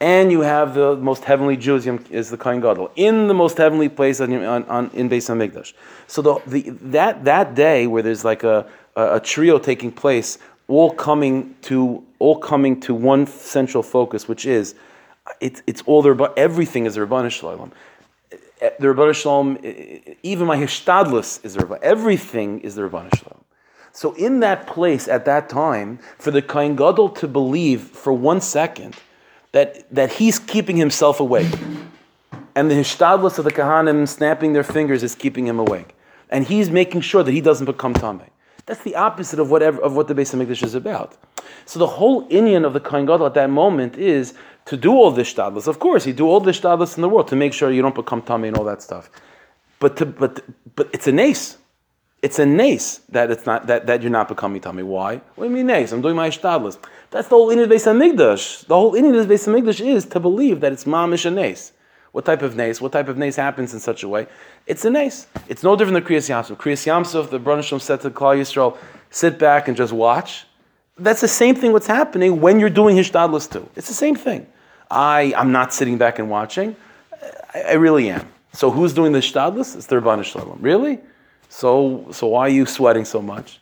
and 0.00 0.32
you 0.32 0.40
have 0.40 0.74
the 0.74 0.96
most 0.96 1.24
heavenly 1.24 1.56
Jews 1.58 1.86
is 1.86 2.30
the 2.30 2.38
Kohen 2.38 2.60
Gadol 2.60 2.90
in 2.96 3.28
the 3.28 3.34
most 3.34 3.58
heavenly 3.58 3.90
place 3.90 4.20
on, 4.20 4.32
on, 4.32 4.64
on 4.64 4.90
in 4.94 5.10
Beis 5.10 5.28
Hamikdash. 5.28 5.74
So 6.06 6.22
the, 6.22 6.40
the, 6.46 6.70
that 6.90 7.24
that 7.24 7.54
day 7.54 7.86
where 7.86 8.02
there's 8.02 8.24
like 8.24 8.42
a, 8.42 8.66
a, 8.96 9.16
a, 9.16 9.20
trio 9.20 9.58
taking 9.58 9.92
place, 9.92 10.38
all 10.68 10.90
coming 10.90 11.54
to 11.62 12.02
all 12.18 12.38
coming 12.38 12.80
to 12.80 12.94
one 12.94 13.26
central 13.26 13.82
focus, 13.82 14.26
which 14.26 14.46
is 14.46 14.74
it's 15.40 15.62
it's 15.66 15.82
all 15.82 16.00
the 16.00 16.32
everything 16.36 16.86
is 16.86 16.94
the 16.94 17.02
Rabbanu 17.02 17.30
Shalom. 17.30 17.70
The 18.58 18.86
Rabbanu 18.86 19.14
Shalom, 19.14 19.58
even 20.22 20.46
my 20.46 20.56
hishtadlus 20.56 21.44
is 21.44 21.54
the 21.54 21.64
Rabbanu. 21.64 21.82
Everything 21.82 22.60
is 22.60 22.74
the 22.74 22.82
Rabbanu 22.82 23.14
Shalom. 23.16 23.44
So 23.92 24.12
in 24.14 24.40
that 24.40 24.66
place 24.66 25.08
at 25.08 25.24
that 25.26 25.48
time, 25.48 25.98
for 26.16 26.30
the 26.30 26.40
Kohen 26.40 26.76
Gadol 26.76 27.10
to 27.10 27.28
believe 27.28 27.82
for 27.82 28.12
one 28.12 28.40
second 28.40 28.96
that, 29.52 29.92
that 29.94 30.12
he's 30.12 30.38
keeping 30.38 30.76
himself 30.76 31.20
awake. 31.20 31.52
And 32.54 32.70
the 32.70 32.74
hishtadlus 32.74 33.38
of 33.38 33.44
the 33.44 33.52
Kahanim 33.52 34.08
snapping 34.08 34.52
their 34.52 34.64
fingers 34.64 35.02
is 35.02 35.14
keeping 35.14 35.46
him 35.46 35.58
awake. 35.58 35.94
And 36.30 36.46
he's 36.46 36.70
making 36.70 37.00
sure 37.00 37.22
that 37.22 37.32
he 37.32 37.40
doesn't 37.40 37.66
become 37.66 37.94
Tameh. 37.94 38.28
That's 38.66 38.82
the 38.82 38.94
opposite 38.94 39.38
of, 39.38 39.50
whatever, 39.50 39.80
of 39.82 39.96
what 39.96 40.06
the 40.08 40.14
Beis 40.14 40.34
HaMikdash 40.34 40.62
is 40.62 40.74
about. 40.74 41.16
So 41.64 41.78
the 41.78 41.86
whole 41.86 42.28
Inyan 42.28 42.64
of 42.64 42.72
the 42.72 42.80
Kohen 42.80 43.06
Gadol 43.06 43.26
at 43.26 43.34
that 43.34 43.50
moment 43.50 43.96
is 43.96 44.34
to 44.66 44.76
do 44.76 44.92
all 44.92 45.10
this 45.10 45.32
shtadlus. 45.32 45.66
Of 45.66 45.78
course, 45.78 46.06
you 46.06 46.12
do 46.12 46.28
all 46.28 46.40
the 46.40 46.52
shtadlus 46.52 46.96
in 46.96 47.02
the 47.02 47.08
world 47.08 47.28
to 47.28 47.36
make 47.36 47.52
sure 47.52 47.72
you 47.72 47.82
don't 47.82 47.94
become 47.94 48.22
tummy 48.22 48.48
and 48.48 48.56
all 48.56 48.64
that 48.64 48.82
stuff. 48.82 49.10
But, 49.80 49.96
to, 49.96 50.06
but, 50.06 50.44
but 50.76 50.88
it's 50.92 51.08
a 51.08 51.12
nace. 51.12 51.56
It's 52.22 52.38
a 52.38 52.44
nace 52.44 53.00
that 53.08 53.30
it's 53.30 53.46
not 53.46 53.66
that, 53.66 53.86
that 53.86 54.02
you're 54.02 54.10
not 54.10 54.28
becoming 54.28 54.60
tummy. 54.60 54.82
Why? 54.82 55.22
What 55.34 55.44
do 55.44 55.50
you 55.50 55.56
mean 55.56 55.66
nace? 55.66 55.92
I'm 55.92 56.02
doing 56.02 56.16
my 56.16 56.28
shtadlus. 56.28 56.78
That's 57.10 57.28
the 57.28 57.34
whole 57.34 57.50
of 57.50 57.56
Beis 57.68 57.86
Hamikdash. 57.86 58.66
The 58.66 58.74
whole 58.74 58.94
of 58.94 59.26
Beis 59.26 59.48
Hamikdash 59.48 59.80
is 59.80 60.04
to 60.06 60.20
believe 60.20 60.60
that 60.60 60.72
it's 60.72 60.84
mamish 60.84 61.24
a 61.24 61.30
nace. 61.30 61.72
What 62.12 62.26
type 62.26 62.42
of 62.42 62.56
nace? 62.56 62.80
What 62.80 62.92
type 62.92 63.08
of 63.08 63.16
nace 63.16 63.36
happens 63.36 63.72
in 63.72 63.80
such 63.80 64.02
a 64.02 64.08
way? 64.08 64.26
It's 64.66 64.84
a 64.84 64.90
nace. 64.90 65.28
It's 65.48 65.62
no 65.62 65.76
different 65.76 65.94
than 65.94 66.04
Kriyas 66.04 66.28
Yamsuf. 66.28 66.56
Kriyas 66.56 66.84
Yamsuf, 66.86 67.30
the 67.30 67.40
Branishim 67.40 67.80
said 67.80 68.00
to 68.02 68.10
Klal 68.10 68.36
Yisrael, 68.36 68.76
sit 69.10 69.38
back 69.38 69.68
and 69.68 69.76
just 69.76 69.92
watch. 69.92 70.44
That's 70.98 71.22
the 71.22 71.28
same 71.28 71.54
thing 71.54 71.72
what's 71.72 71.86
happening 71.86 72.40
when 72.40 72.60
you're 72.60 72.68
doing 72.68 72.96
Hishtadlus 72.96 73.50
too. 73.50 73.66
It's 73.76 73.88
the 73.88 73.94
same 73.94 74.16
thing. 74.16 74.46
I, 74.90 75.32
I'm 75.36 75.52
not 75.52 75.72
sitting 75.72 75.96
back 75.96 76.18
and 76.18 76.28
watching. 76.28 76.76
I, 77.54 77.62
I 77.62 77.72
really 77.74 78.10
am. 78.10 78.28
So 78.52 78.70
who's 78.70 78.92
doing 78.92 79.12
the 79.12 79.20
Hishtadlus? 79.20 79.76
It's 79.76 79.86
the 79.86 79.96
Rabban 79.96 80.24
Shalom. 80.24 80.58
Really? 80.60 80.98
So, 81.50 82.06
so 82.12 82.28
why 82.28 82.46
are 82.46 82.48
you 82.48 82.64
sweating 82.64 83.04
so 83.04 83.20
much? 83.20 83.60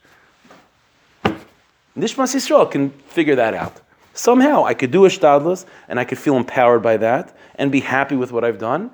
Nishmas 1.97 2.37
Yisrael 2.37 2.71
can 2.71 2.91
figure 2.91 3.35
that 3.35 3.55
out. 3.55 3.81
Somehow 4.13 4.65
I 4.65 4.75
could 4.75 4.91
do 4.91 5.07
a 5.07 5.09
shtadlus 5.09 5.65
and 5.89 5.99
I 5.99 6.05
could 6.05 6.19
feel 6.19 6.37
empowered 6.37 6.83
by 6.83 6.99
that 6.99 7.35
and 7.57 7.73
be 7.73 7.81
happy 7.81 8.15
with 8.15 8.31
what 8.31 8.45
I've 8.45 8.59
done 8.59 8.91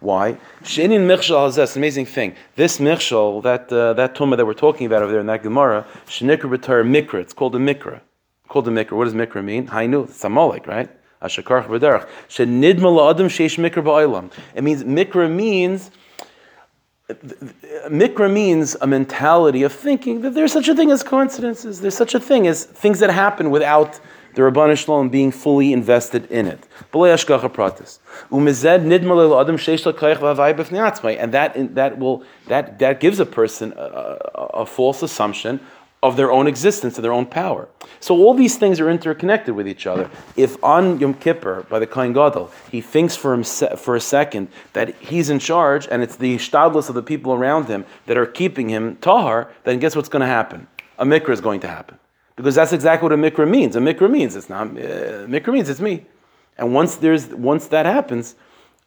Why? 0.00 0.38
Sheinin 0.62 1.06
Michshal 1.06 1.54
has 1.54 1.76
amazing 1.76 2.06
thing. 2.06 2.34
This 2.56 2.78
Michshal, 2.78 3.42
that 3.42 3.70
uh, 3.70 3.92
that 3.92 4.14
tumah 4.14 4.38
that 4.38 4.46
we're 4.46 4.54
talking 4.54 4.86
about 4.86 5.02
over 5.02 5.12
there 5.12 5.20
in 5.20 5.26
that 5.26 5.42
Gemara, 5.42 5.86
Shenikra 6.06 6.56
B'tar 6.56 6.84
Mikra. 6.84 7.20
It's 7.20 7.34
called 7.34 7.54
a 7.54 7.58
Mikra. 7.58 8.00
Called 8.48 8.66
a 8.66 8.70
Mikra. 8.70 8.92
What 8.92 9.04
does 9.04 9.14
Mikra 9.14 9.44
mean? 9.44 9.68
Hainu. 9.68 10.04
It's 10.08 10.24
Amalek, 10.24 10.66
right? 10.66 10.88
Ashakarch 11.20 11.66
B'derach. 11.66 12.08
Shenidma 12.30 12.78
La'adam 12.78 13.26
Sheish 13.26 13.58
Mikra 13.58 13.84
Ba'olam. 13.84 14.32
It 14.54 14.64
means 14.64 14.84
Mikra 14.84 15.30
means. 15.30 15.90
Mikra 17.88 18.32
means 18.32 18.76
a 18.80 18.86
mentality 18.86 19.64
of 19.64 19.72
thinking 19.72 20.22
that 20.22 20.32
there's 20.32 20.52
such 20.52 20.68
a 20.68 20.74
thing 20.76 20.92
as 20.92 21.02
coincidences. 21.02 21.80
There's 21.80 21.96
such 21.96 22.14
a 22.14 22.20
thing 22.20 22.46
as 22.46 22.64
things 22.64 23.00
that 23.00 23.10
happen 23.10 23.50
without 23.50 24.00
the 24.34 24.42
Rabban 24.42 24.76
Shalom 24.76 25.08
being 25.08 25.32
fully 25.32 25.72
invested 25.72 26.30
in 26.30 26.46
it. 26.46 26.66
And 31.18 31.34
that, 31.34 31.74
that, 31.74 31.98
will, 31.98 32.24
that, 32.46 32.78
that 32.78 33.00
gives 33.00 33.20
a 33.20 33.26
person 33.26 33.72
a, 33.76 33.80
a, 34.34 34.44
a 34.44 34.66
false 34.66 35.02
assumption 35.02 35.60
of 36.02 36.16
their 36.16 36.32
own 36.32 36.46
existence 36.46 36.96
and 36.96 37.04
their 37.04 37.12
own 37.12 37.26
power. 37.26 37.68
So 38.00 38.16
all 38.16 38.32
these 38.32 38.56
things 38.56 38.80
are 38.80 38.88
interconnected 38.88 39.54
with 39.54 39.68
each 39.68 39.86
other. 39.86 40.10
If 40.34 40.62
on 40.64 40.98
Yom 40.98 41.14
Kippur, 41.14 41.66
by 41.68 41.78
the 41.78 41.86
Kohen 41.86 42.14
Gadol, 42.14 42.50
he 42.70 42.80
thinks 42.80 43.16
for, 43.16 43.34
him 43.34 43.44
for 43.44 43.96
a 43.96 44.00
second 44.00 44.48
that 44.72 44.94
he's 44.96 45.28
in 45.28 45.38
charge 45.38 45.86
and 45.90 46.02
it's 46.02 46.16
the 46.16 46.36
shtadlus 46.36 46.88
of 46.88 46.94
the 46.94 47.02
people 47.02 47.34
around 47.34 47.66
him 47.68 47.84
that 48.06 48.16
are 48.16 48.26
keeping 48.26 48.70
him 48.70 48.96
tahar, 48.96 49.52
then 49.64 49.78
guess 49.78 49.94
what's 49.94 50.08
going 50.08 50.20
to 50.20 50.26
happen? 50.26 50.66
A 50.98 51.04
mikra 51.04 51.30
is 51.30 51.40
going 51.42 51.60
to 51.60 51.68
happen 51.68 51.98
because 52.36 52.54
that's 52.54 52.72
exactly 52.72 53.08
what 53.08 53.12
a 53.12 53.16
mikra 53.16 53.48
means. 53.48 53.76
A 53.76 53.80
mikra 53.80 54.10
means 54.10 54.36
it's 54.36 54.48
not 54.48 54.68
uh, 54.68 55.26
mikra 55.26 55.52
means 55.52 55.68
it's 55.68 55.80
me, 55.80 56.06
and 56.58 56.74
once 56.74 56.96
there's 56.96 57.28
once 57.28 57.68
that 57.68 57.86
happens, 57.86 58.34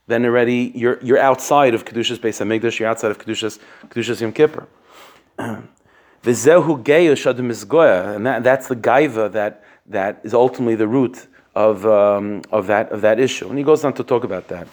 then 0.07 0.25
already 0.25 0.71
you're 0.75 0.99
you're 1.01 1.19
outside 1.19 1.73
of 1.73 1.85
kedushas 1.85 2.17
Beis 2.17 2.39
Hamikdash. 2.39 2.79
You're 2.79 2.89
outside 2.89 3.11
of 3.11 3.19
kedushas 3.19 3.59
kedushas 3.87 4.21
Yom 4.21 4.33
Kippur. 4.33 4.67
V'zehu 5.37 6.83
shadim 6.83 7.51
izgoya, 7.51 8.15
and 8.15 8.25
that, 8.25 8.43
that's 8.43 8.67
the 8.67 8.75
gaiva 8.75 9.31
that 9.31 9.63
that 9.87 10.21
is 10.23 10.33
ultimately 10.33 10.75
the 10.75 10.87
root 10.87 11.27
of 11.55 11.85
um, 11.85 12.41
of 12.51 12.67
that 12.67 12.91
of 12.91 13.01
that 13.01 13.19
issue. 13.19 13.49
And 13.49 13.57
he 13.57 13.63
goes 13.63 13.83
on 13.83 13.93
to 13.93 14.03
talk 14.03 14.23
about 14.23 14.47
that. 14.47 14.67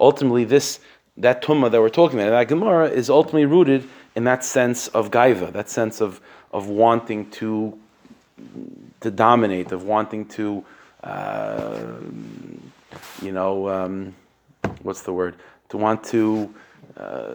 Ultimately, 0.00 0.44
this 0.44 0.80
that 1.18 1.42
tumah 1.42 1.70
that 1.70 1.80
we're 1.80 1.88
talking 1.88 2.18
about, 2.18 2.30
that 2.30 2.48
Gemara, 2.48 2.88
is 2.88 3.08
ultimately 3.08 3.44
rooted 3.44 3.88
in 4.14 4.24
that 4.24 4.44
sense 4.44 4.88
of 4.88 5.10
gaiva, 5.10 5.52
that 5.52 5.68
sense 5.68 6.00
of, 6.00 6.20
of 6.52 6.68
wanting 6.68 7.30
to, 7.30 7.78
to 9.00 9.10
dominate, 9.10 9.72
of 9.72 9.84
wanting 9.84 10.26
to, 10.26 10.64
uh, 11.02 11.80
you 13.22 13.32
know, 13.32 13.68
um, 13.68 14.14
what's 14.82 15.02
the 15.02 15.12
word? 15.12 15.36
To 15.70 15.76
want 15.78 16.04
to 16.04 16.54
uh, 16.96 17.32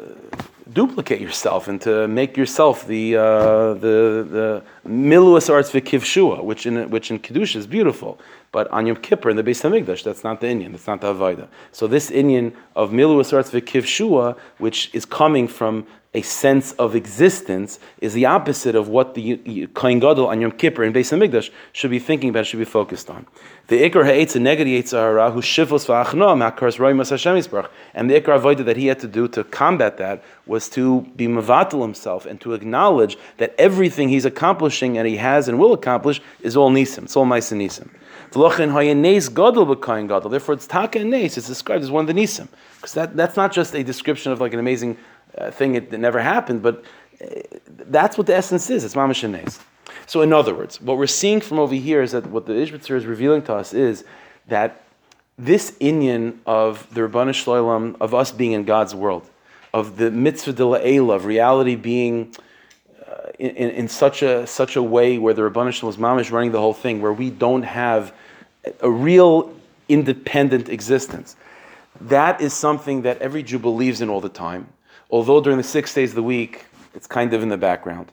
duplicate 0.74 1.22
yourself 1.22 1.68
and 1.68 1.82
to 1.82 2.08
make 2.08 2.38
yourself 2.38 2.86
the 2.86 3.16
uh, 3.16 3.74
the 3.74 4.28
the 4.30 4.64
miluas 4.88 5.52
arts 5.52 5.72
v'kivshua, 5.72 6.44
which 6.44 6.66
in 6.66 6.90
which 6.90 7.10
in 7.10 7.18
kedusha 7.20 7.56
is 7.56 7.66
beautiful, 7.66 8.20
but 8.52 8.68
on 8.70 8.86
Yom 8.86 8.98
Kippur 8.98 9.30
in 9.30 9.38
the 9.38 9.44
Beis 9.44 9.64
Hamikdash, 9.64 10.04
that's 10.04 10.24
not 10.24 10.42
the 10.42 10.48
Inyan, 10.48 10.72
that's 10.72 10.88
not 10.88 11.02
the 11.02 11.14
Avodah. 11.14 11.48
So 11.72 11.88
this 11.88 12.12
Inyan 12.12 12.54
of 12.76 12.92
miluas 12.92 13.34
arts 13.34 13.52
v'kivshua, 13.52 14.38
which 14.60 14.92
is 14.94 15.06
coming 15.06 15.48
from 15.48 15.88
a 16.18 16.22
sense 16.24 16.72
of 16.74 16.96
existence 16.96 17.80
is 18.02 18.16
the 18.16 18.26
opposite 18.26 18.74
of 18.74 18.88
what 18.90 19.14
the 19.14 19.68
Kohen 19.76 20.00
Gadol 20.00 20.26
on 20.26 20.42
Yom 20.42 20.52
Kippur 20.52 20.84
in 20.84 20.92
Beis 20.92 21.12
Hamikdash 21.16 21.52
should 21.74 21.92
be 21.92 22.00
thinking 22.00 22.30
about, 22.32 22.48
should 22.48 22.58
be 22.58 22.66
focused 22.66 23.12
on. 23.12 23.28
The 23.68 23.88
Ikar 23.88 24.04
Ha'etz 24.04 24.36
and 24.36 24.44
Neged 24.44 24.66
Yitzhara 24.66 25.32
who 25.32 25.42
shivos 25.42 25.86
v'achnom 25.86 26.42
ha'kars 26.42 26.80
roimas 26.80 27.12
Hashem 27.12 27.36
Yisbarach. 27.36 27.70
And 27.94 28.10
the 28.10 28.20
Ikar 28.20 28.40
Avodah 28.40 28.66
that 28.66 28.78
he 28.78 28.88
had 28.88 28.98
to 29.02 29.08
do 29.08 29.28
to 29.28 29.44
combat 29.44 29.98
that 29.98 30.24
was 30.48 30.70
to 30.70 31.02
be 31.16 31.28
mavatal 31.28 31.84
himself 31.84 32.26
and 32.26 32.42
to 32.42 32.54
acknowledge 32.54 33.16
that 33.38 33.54
everything 33.60 34.10
he's 34.10 34.26
accomplishing 34.26 34.98
and 34.98 35.08
he 35.08 35.18
has 35.18 35.48
and 35.48 35.60
will 35.60 35.74
accomplish 35.74 36.20
is 36.42 36.58
all 36.58 36.72
nisim, 36.72 37.04
it's 37.04 37.16
all 37.16 37.26
mice 37.26 37.52
and 37.52 37.62
nisim. 37.62 37.90
Therefore, 40.32 40.54
it's 40.56 40.68
taka 40.68 41.00
and 41.00 41.12
nes. 41.12 41.38
It's 41.38 41.48
described 41.48 41.84
as 41.84 41.92
one 41.92 42.10
of 42.10 42.14
the 42.14 42.20
nisim 42.20 42.48
because 42.76 42.94
that, 42.94 43.16
that's 43.16 43.38
not 43.38 43.52
just 43.54 43.74
a 43.76 43.84
description 43.84 44.32
of 44.32 44.42
like 44.42 44.54
an 44.54 44.60
amazing 44.60 44.98
thing 45.52 45.76
it, 45.76 45.94
it, 45.94 46.00
never 46.00 46.20
happened, 46.20 46.62
but 46.62 46.84
uh, 47.22 47.26
that's 47.68 48.18
what 48.18 48.28
the 48.28 48.36
essence 48.36 48.70
is. 48.70 48.84
It's 48.84 48.96
mamash 48.96 49.60
So, 50.06 50.22
in 50.22 50.34
other 50.34 50.54
words, 50.54 50.82
what 50.82 50.98
we're 50.98 51.08
seeing 51.08 51.42
from 51.42 51.60
over 51.60 51.76
here 51.76 52.02
is 52.02 52.12
that 52.12 52.28
what 52.28 52.46
the 52.46 52.54
Ishbitzer 52.54 52.96
is 52.96 53.06
revealing 53.06 53.42
to 53.44 53.54
us 53.54 53.74
is 53.74 54.04
that 54.48 54.84
this 55.38 55.72
inyan 55.80 56.38
of 56.46 56.88
the 56.94 57.02
Rabbanu 57.02 57.30
Shloim, 57.30 57.96
of 58.02 58.14
us 58.14 58.32
being 58.32 58.54
in 58.54 58.64
God's 58.64 58.96
world, 58.96 59.30
of 59.74 59.98
the 59.98 60.10
mitzvah 60.10 60.54
de 60.54 60.64
la'ela, 60.64 61.16
of 61.16 61.26
reality 61.26 61.76
being 61.76 62.36
uh, 63.08 63.32
in, 63.38 63.52
in, 63.52 63.88
such 63.88 64.24
a 64.24 64.48
such 64.48 64.76
a 64.76 64.82
way 64.82 65.18
where 65.18 65.34
the 65.34 65.44
Rabbanu 65.44 65.70
Shloim's 65.70 65.98
mom 65.98 66.18
is 66.20 66.32
running 66.32 66.52
the 66.52 66.60
whole 66.60 66.74
thing, 66.74 67.02
where 67.02 67.14
we 67.14 67.30
don't 67.30 67.64
have 67.64 68.14
a 68.82 68.90
real 68.90 69.54
independent 69.88 70.70
existence. 70.70 71.36
That 72.02 72.42
is 72.42 72.54
something 72.54 73.04
that 73.04 73.22
every 73.22 73.44
Jew 73.44 73.60
believes 73.60 74.02
in 74.02 74.10
all 74.10 74.22
the 74.22 74.30
time 74.30 74.68
although 75.10 75.42
during 75.42 75.58
the 75.58 75.64
six 75.64 75.94
days 75.94 76.12
of 76.12 76.16
the 76.16 76.24
week, 76.24 76.66
it's 76.94 77.08
kind 77.08 77.34
of 77.34 77.44
in 77.44 77.50
the 77.50 77.58
background. 77.58 78.12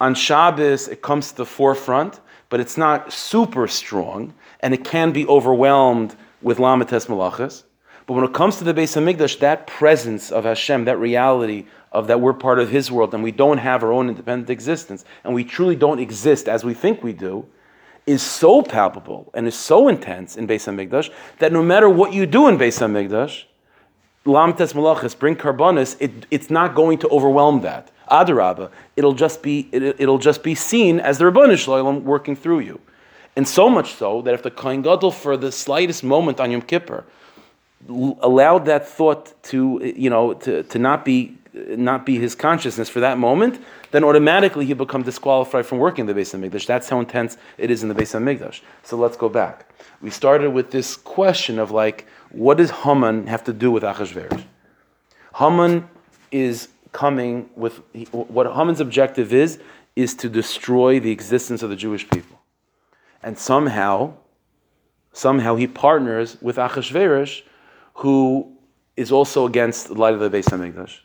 On 0.00 0.14
Shabbos, 0.14 0.88
it 0.88 1.02
comes 1.02 1.30
to 1.30 1.36
the 1.36 1.46
forefront, 1.46 2.20
but 2.48 2.60
it's 2.60 2.76
not 2.76 3.12
super 3.12 3.66
strong, 3.66 4.34
and 4.60 4.74
it 4.74 4.84
can 4.84 5.12
be 5.12 5.26
overwhelmed 5.26 6.14
with 6.42 6.58
Lamates 6.58 7.06
Malachas. 7.06 7.64
But 8.06 8.14
when 8.14 8.24
it 8.24 8.34
comes 8.34 8.58
to 8.58 8.64
the 8.64 8.74
Beis 8.74 8.94
Hamikdash, 8.94 9.40
that 9.40 9.66
presence 9.66 10.30
of 10.30 10.44
Hashem, 10.44 10.84
that 10.84 10.98
reality 10.98 11.66
of 11.90 12.06
that 12.06 12.20
we're 12.20 12.34
part 12.34 12.58
of 12.58 12.70
His 12.70 12.90
world 12.92 13.14
and 13.14 13.22
we 13.22 13.32
don't 13.32 13.58
have 13.58 13.82
our 13.82 13.90
own 13.90 14.08
independent 14.08 14.50
existence, 14.50 15.04
and 15.24 15.34
we 15.34 15.44
truly 15.44 15.74
don't 15.74 15.98
exist 15.98 16.48
as 16.48 16.64
we 16.64 16.74
think 16.74 17.02
we 17.02 17.12
do, 17.12 17.46
is 18.06 18.22
so 18.22 18.62
palpable 18.62 19.30
and 19.34 19.48
is 19.48 19.56
so 19.56 19.88
intense 19.88 20.36
in 20.36 20.46
Beis 20.46 20.66
Hamikdash 20.66 21.10
that 21.38 21.52
no 21.52 21.62
matter 21.62 21.88
what 21.88 22.12
you 22.12 22.26
do 22.26 22.46
in 22.46 22.56
Beis 22.56 22.78
Hamikdash, 22.78 23.44
lamtes 24.26 24.72
malachas, 24.72 25.18
bring 25.18 25.36
karbonis, 25.36 25.96
it, 26.00 26.26
it's 26.30 26.50
not 26.50 26.74
going 26.74 26.98
to 26.98 27.08
overwhelm 27.08 27.62
that. 27.62 27.90
Adarabba, 28.10 28.70
it'll 28.96 29.14
just 29.14 29.42
be 29.42 29.68
it, 29.72 30.06
will 30.06 30.18
just 30.18 30.42
be 30.42 30.54
seen 30.54 31.00
as 31.00 31.18
the 31.18 31.24
Rabbanu 31.24 31.58
Shalom 31.58 32.04
working 32.04 32.36
through 32.36 32.60
you, 32.60 32.80
and 33.34 33.48
so 33.48 33.68
much 33.68 33.94
so 33.94 34.22
that 34.22 34.34
if 34.34 34.42
the 34.42 34.50
Kohen 34.50 34.82
Gadol 34.82 35.10
for 35.10 35.36
the 35.36 35.50
slightest 35.50 36.04
moment 36.04 36.38
on 36.38 36.50
Yom 36.52 36.62
Kippur 36.62 37.04
allowed 37.88 38.64
that 38.66 38.88
thought 38.88 39.32
to 39.44 39.92
you 39.96 40.10
know 40.10 40.34
to, 40.34 40.62
to 40.64 40.78
not 40.78 41.04
be 41.04 41.36
not 41.54 42.04
be 42.04 42.18
his 42.18 42.34
consciousness 42.34 42.88
for 42.88 43.00
that 43.00 43.18
moment, 43.18 43.62
then 43.90 44.04
automatically 44.04 44.66
he 44.66 44.74
become 44.74 45.02
disqualified 45.02 45.64
from 45.64 45.78
working 45.78 46.06
the 46.06 46.14
Beis 46.14 46.34
Hamikdash. 46.34 46.66
That's 46.66 46.88
how 46.88 47.00
intense 47.00 47.36
it 47.58 47.70
is 47.70 47.82
in 47.82 47.88
the 47.88 47.94
Beis 47.94 48.14
Hamikdash. 48.14 48.60
So 48.82 48.96
let's 48.96 49.16
go 49.16 49.28
back. 49.28 49.66
We 50.02 50.10
started 50.10 50.50
with 50.50 50.70
this 50.70 50.96
question 50.96 51.58
of 51.58 51.70
like 51.70 52.06
what 52.30 52.56
does 52.56 52.70
Haman 52.70 53.26
have 53.26 53.44
to 53.44 53.52
do 53.52 53.70
with 53.70 53.82
Achashverosh? 53.82 54.44
Haman 55.36 55.88
is 56.30 56.68
coming 56.92 57.50
with 57.56 57.80
what 58.12 58.46
Haman's 58.46 58.80
objective 58.80 59.32
is 59.32 59.58
is 59.94 60.14
to 60.14 60.28
destroy 60.28 61.00
the 61.00 61.10
existence 61.10 61.62
of 61.62 61.70
the 61.70 61.76
Jewish 61.76 62.08
people, 62.08 62.40
and 63.22 63.38
somehow, 63.38 64.14
somehow 65.12 65.56
he 65.56 65.66
partners 65.66 66.36
with 66.40 66.56
Achashverosh, 66.56 67.42
who 67.94 68.52
is 68.96 69.12
also 69.12 69.46
against 69.46 69.88
the 69.88 69.94
light 69.94 70.14
of 70.14 70.20
the 70.20 70.30
Beis 70.30 70.46
Hamikdash. 70.46 71.00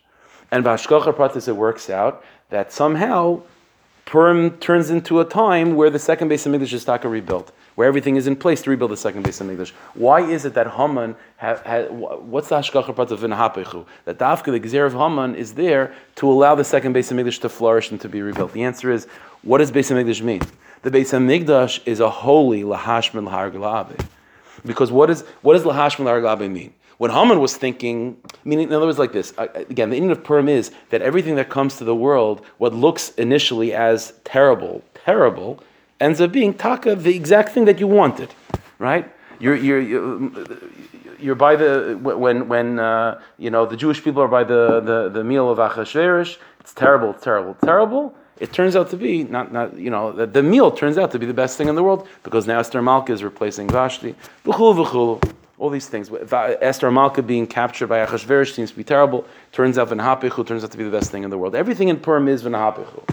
And 0.49 0.63
Vashkocha 0.65 1.13
Pratis, 1.13 1.47
it 1.47 1.55
works 1.55 1.89
out 1.89 2.23
that 2.49 2.71
somehow 2.71 3.41
Purim 4.05 4.57
turns 4.57 4.89
into 4.89 5.21
a 5.21 5.25
time 5.25 5.75
where 5.75 5.89
the 5.89 5.99
second 5.99 6.29
Beis 6.29 6.45
Hamikdash 6.45 6.73
is 6.73 6.84
taka 6.84 7.07
rebuilt 7.07 7.51
where 7.75 7.88
everything 7.88 8.15
is 8.15 8.27
in 8.27 8.36
place 8.36 8.62
to 8.63 8.69
rebuild 8.69 8.91
the 8.91 8.97
second 8.97 9.25
Beis 9.25 9.41
Hamikdash. 9.41 9.71
Why 9.93 10.21
is 10.21 10.45
it 10.45 10.53
that 10.55 10.67
Haman 10.71 11.15
have 11.38 11.62
what's 11.91 12.49
the 12.49 12.55
hashgacha 12.55 12.95
part 12.95 13.12
of 13.12 13.19
v'nahapechu? 13.21 13.86
That 14.05 14.17
dafka 14.17 14.45
the 14.45 14.60
gezer 14.60 14.86
of 14.86 14.93
Haman 14.93 15.36
is 15.36 15.53
there 15.53 15.93
to 16.15 16.29
allow 16.29 16.55
the 16.55 16.63
second 16.63 16.93
Beis 16.93 17.12
Hamikdash 17.12 17.39
to 17.41 17.49
flourish 17.49 17.91
and 17.91 17.99
to 18.01 18.10
be 18.10 18.21
rebuilt. 18.21 18.53
The 18.53 18.63
answer 18.63 18.91
is, 18.91 19.07
what 19.43 19.60
does 19.60 19.71
Beis 19.71 19.91
Hamikdash 19.91 20.21
mean? 20.21 20.41
The 20.84 20.91
Beis 20.91 21.12
Hamikdash 21.12 21.81
is 21.86 21.99
a 21.99 22.10
holy 22.10 22.63
Lahashman 22.63 23.27
lahar 23.29 24.07
Because 24.65 24.91
what, 24.91 25.10
is, 25.10 25.21
what 25.41 25.53
does 25.53 25.63
Lahashman 25.63 26.05
lahar 26.05 26.51
mean? 26.51 26.73
When 26.97 27.10
Haman 27.10 27.39
was 27.39 27.57
thinking, 27.57 28.17
meaning 28.45 28.67
in 28.67 28.73
other 28.73 28.86
words, 28.86 28.99
like 28.99 29.12
this. 29.12 29.34
Again, 29.39 29.89
the 29.89 29.95
meaning 29.95 30.12
of 30.12 30.23
Purim 30.23 30.47
is 30.47 30.71
that 30.91 31.01
everything 31.01 31.34
that 31.34 31.49
comes 31.49 31.77
to 31.77 31.84
the 31.84 31.95
world, 31.95 32.45
what 32.60 32.75
looks 32.75 33.10
initially 33.15 33.73
as 33.73 34.13
terrible, 34.23 34.84
terrible, 34.93 35.63
ends 36.01 36.19
up 36.19 36.31
being 36.31 36.53
taka, 36.53 36.95
the 36.95 37.15
exact 37.15 37.49
thing 37.53 37.65
that 37.65 37.79
you 37.79 37.87
wanted, 37.87 38.33
right? 38.79 39.09
You're, 39.39 39.55
you're, 39.55 39.79
you're, 39.79 40.31
you're 41.19 41.35
by 41.35 41.55
the, 41.55 41.97
when, 42.01 42.47
when 42.49 42.79
uh, 42.79 43.21
you 43.37 43.49
know, 43.49 43.65
the 43.65 43.77
Jewish 43.77 44.03
people 44.03 44.21
are 44.21 44.27
by 44.27 44.43
the, 44.43 44.81
the, 44.81 45.09
the 45.09 45.23
meal 45.23 45.49
of 45.49 45.59
Achashverosh, 45.59 46.37
it's 46.59 46.73
terrible, 46.73 47.13
terrible, 47.13 47.55
terrible. 47.63 48.15
It 48.39 48.51
turns 48.51 48.75
out 48.75 48.89
to 48.89 48.97
be, 48.97 49.23
not, 49.23 49.53
not 49.53 49.77
you 49.77 49.91
know, 49.91 50.11
the, 50.11 50.25
the 50.25 50.41
meal 50.41 50.71
turns 50.71 50.97
out 50.97 51.11
to 51.11 51.19
be 51.19 51.27
the 51.27 51.33
best 51.33 51.57
thing 51.57 51.67
in 51.67 51.75
the 51.75 51.83
world 51.83 52.07
because 52.23 52.47
now 52.47 52.59
Esther 52.59 52.81
Malka 52.81 53.13
is 53.13 53.23
replacing 53.23 53.69
Vashti. 53.69 54.15
V'chul, 54.43 54.83
v'chul 54.83 55.33
all 55.59 55.69
these 55.69 55.87
things. 55.87 56.09
Esther 56.31 56.89
Malka 56.89 57.21
being 57.21 57.45
captured 57.45 57.85
by 57.85 58.03
Achashverosh 58.03 58.55
seems 58.55 58.71
to 58.71 58.77
be 58.77 58.83
terrible. 58.83 59.27
Turns 59.51 59.77
out 59.77 59.89
V'nahapichu 59.89 60.45
turns 60.45 60.63
out 60.63 60.71
to 60.71 60.77
be 60.77 60.83
the 60.83 60.89
best 60.89 61.11
thing 61.11 61.23
in 61.23 61.29
the 61.29 61.37
world. 61.37 61.53
Everything 61.53 61.87
in 61.89 61.97
Purim 61.99 62.27
is 62.27 62.41
V'nahapichu. 62.41 63.07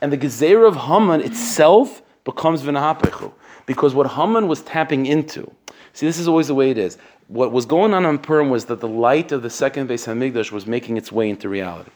And 0.00 0.12
the 0.12 0.18
Gezerah 0.18 0.66
of 0.66 0.76
Haman 0.76 1.20
itself 1.20 2.02
becomes 2.24 2.62
v'nahapechu. 2.62 3.32
Because 3.66 3.94
what 3.94 4.12
Haman 4.12 4.48
was 4.48 4.62
tapping 4.62 5.06
into, 5.06 5.50
see, 5.92 6.06
this 6.06 6.18
is 6.18 6.28
always 6.28 6.48
the 6.48 6.54
way 6.54 6.70
it 6.70 6.78
is. 6.78 6.98
What 7.28 7.52
was 7.52 7.64
going 7.64 7.94
on 7.94 8.04
in 8.04 8.18
Purim 8.18 8.50
was 8.50 8.66
that 8.66 8.80
the 8.80 8.88
light 8.88 9.32
of 9.32 9.42
the 9.42 9.50
second 9.50 9.88
Beis 9.88 10.06
Hamikdash 10.06 10.50
was 10.52 10.66
making 10.66 10.96
its 10.96 11.12
way 11.12 11.30
into 11.30 11.48
reality. 11.48 11.90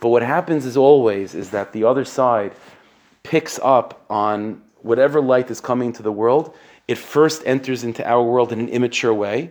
But 0.00 0.08
what 0.08 0.22
happens 0.22 0.64
is 0.64 0.76
always 0.76 1.34
is 1.34 1.50
that 1.50 1.72
the 1.72 1.84
other 1.84 2.04
side 2.04 2.52
picks 3.22 3.58
up 3.62 4.04
on 4.08 4.62
whatever 4.82 5.20
light 5.20 5.50
is 5.50 5.60
coming 5.60 5.92
to 5.92 6.02
the 6.02 6.12
world. 6.12 6.54
It 6.88 6.96
first 6.96 7.42
enters 7.44 7.84
into 7.84 8.08
our 8.08 8.22
world 8.22 8.52
in 8.52 8.60
an 8.60 8.68
immature 8.68 9.12
way, 9.12 9.50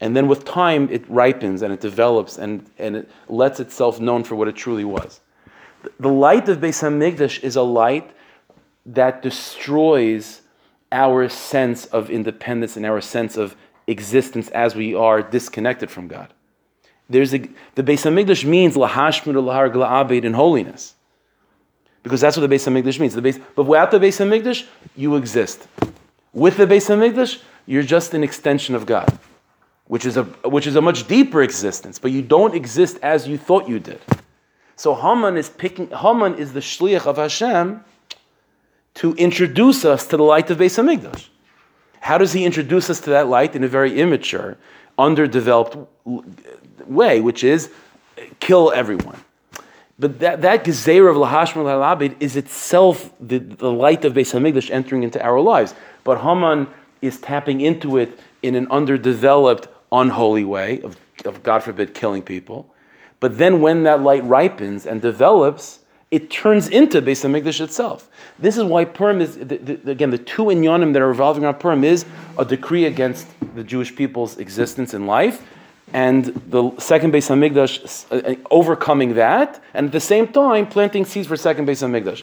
and 0.00 0.16
then 0.16 0.26
with 0.26 0.44
time 0.44 0.88
it 0.90 1.08
ripens 1.08 1.62
and 1.62 1.72
it 1.72 1.80
develops 1.80 2.38
and, 2.38 2.68
and 2.78 2.96
it 2.96 3.10
lets 3.28 3.60
itself 3.60 4.00
known 4.00 4.24
for 4.24 4.34
what 4.34 4.48
it 4.48 4.56
truly 4.56 4.84
was. 4.84 5.20
The 6.00 6.08
light 6.08 6.48
of 6.48 6.58
Beis 6.58 6.82
Hamikdash 6.82 7.42
is 7.44 7.56
a 7.56 7.62
light 7.62 8.10
that 8.86 9.22
destroys 9.22 10.42
our 10.92 11.28
sense 11.28 11.86
of 11.86 12.10
independence 12.10 12.76
and 12.76 12.86
our 12.86 13.00
sense 13.00 13.36
of 13.36 13.56
existence 13.86 14.48
as 14.50 14.74
we 14.74 14.94
are 14.94 15.22
disconnected 15.22 15.90
from 15.90 16.08
God. 16.08 16.32
There's 17.08 17.34
a, 17.34 17.38
the 17.74 17.82
Beis 17.82 18.04
Hamikdash 18.04 18.44
means 18.44 18.76
lahashmir 18.76 19.34
lahar 19.34 19.70
gla'abed 19.72 20.24
in 20.24 20.32
holiness, 20.32 20.94
because 22.02 22.20
that's 22.20 22.36
what 22.36 22.48
the 22.48 22.54
Beis 22.54 22.66
Hamikdash 22.66 22.98
means. 22.98 23.14
The 23.14 23.22
base, 23.22 23.38
but 23.54 23.64
without 23.64 23.90
the 23.90 23.98
Beis 23.98 24.24
Hamikdash, 24.24 24.66
you 24.96 25.16
exist. 25.16 25.66
With 26.32 26.56
the 26.56 26.66
Beis 26.66 26.88
Hamikdash, 26.88 27.42
you're 27.66 27.82
just 27.82 28.14
an 28.14 28.22
extension 28.22 28.74
of 28.74 28.86
God, 28.86 29.18
which 29.86 30.06
is 30.06 30.16
a 30.16 30.24
which 30.24 30.66
is 30.66 30.76
a 30.76 30.80
much 30.80 31.06
deeper 31.06 31.42
existence. 31.42 31.98
But 31.98 32.10
you 32.10 32.22
don't 32.22 32.54
exist 32.54 32.98
as 33.02 33.28
you 33.28 33.36
thought 33.36 33.68
you 33.68 33.78
did. 33.78 34.00
So 34.76 34.94
Haman 34.94 35.36
is 35.36 35.50
picking. 35.50 35.90
Haman 35.90 36.36
is 36.36 36.52
the 36.52 36.60
shliach 36.60 37.06
of 37.06 37.16
Hashem 37.16 37.84
to 38.94 39.14
introduce 39.14 39.84
us 39.84 40.06
to 40.08 40.16
the 40.16 40.22
light 40.22 40.50
of 40.50 40.58
Beis 40.58 40.78
Hamikdash. 40.82 41.26
How 42.00 42.18
does 42.18 42.32
he 42.32 42.44
introduce 42.44 42.90
us 42.90 43.00
to 43.00 43.10
that 43.10 43.28
light 43.28 43.56
in 43.56 43.64
a 43.64 43.68
very 43.68 43.98
immature, 43.98 44.56
underdeveloped 44.98 45.76
way, 46.84 47.20
which 47.20 47.42
is 47.42 47.70
kill 48.40 48.72
everyone? 48.72 49.18
But 49.98 50.18
that, 50.20 50.42
that 50.42 50.64
gezer 50.64 51.08
of 51.08 51.16
Lahashmer 51.16 51.64
Labid 51.64 52.16
is 52.20 52.36
itself 52.36 53.12
the, 53.20 53.38
the 53.38 53.70
light 53.70 54.04
of 54.04 54.14
Beis 54.14 54.32
Hamikdash 54.32 54.70
entering 54.70 55.02
into 55.02 55.22
our 55.24 55.40
lives. 55.40 55.74
But 56.02 56.20
Haman 56.20 56.68
is 57.00 57.18
tapping 57.20 57.60
into 57.60 57.96
it 57.98 58.18
in 58.42 58.54
an 58.54 58.66
underdeveloped, 58.70 59.68
unholy 59.92 60.44
way 60.44 60.80
of, 60.82 60.96
of 61.24 61.42
God 61.42 61.62
forbid, 61.62 61.94
killing 61.94 62.22
people. 62.22 62.72
But 63.20 63.38
then 63.38 63.60
when 63.60 63.84
that 63.84 64.02
light 64.02 64.24
ripens 64.24 64.84
and 64.84 65.00
develops, 65.00 65.78
it 66.10 66.30
turns 66.30 66.68
into 66.68 67.02
Beis 67.02 67.24
Hamikdash 67.24 67.60
itself. 67.60 68.08
This 68.38 68.56
is 68.56 68.64
why 68.64 68.84
Purim 68.84 69.20
is, 69.20 69.36
the, 69.36 69.56
the, 69.56 69.90
again, 69.90 70.10
the 70.10 70.18
two 70.18 70.44
inyanim 70.44 70.92
that 70.92 71.02
are 71.02 71.08
revolving 71.08 71.44
around 71.44 71.60
Purim 71.60 71.84
is 71.84 72.04
a 72.38 72.44
decree 72.44 72.86
against 72.86 73.26
the 73.54 73.64
Jewish 73.64 73.94
people's 73.94 74.38
existence 74.38 74.94
in 74.94 75.06
life, 75.06 75.46
and 75.92 76.26
the 76.26 76.76
second 76.78 77.12
Beis 77.12 77.28
Hamikdash 77.28 78.06
uh, 78.10 78.32
uh, 78.32 78.34
overcoming 78.50 79.14
that, 79.14 79.62
and 79.74 79.86
at 79.86 79.92
the 79.92 80.00
same 80.00 80.28
time 80.28 80.66
planting 80.66 81.04
seeds 81.04 81.28
for 81.28 81.36
second 81.36 81.66
Beis 81.66 81.82
Hamikdash 81.82 82.22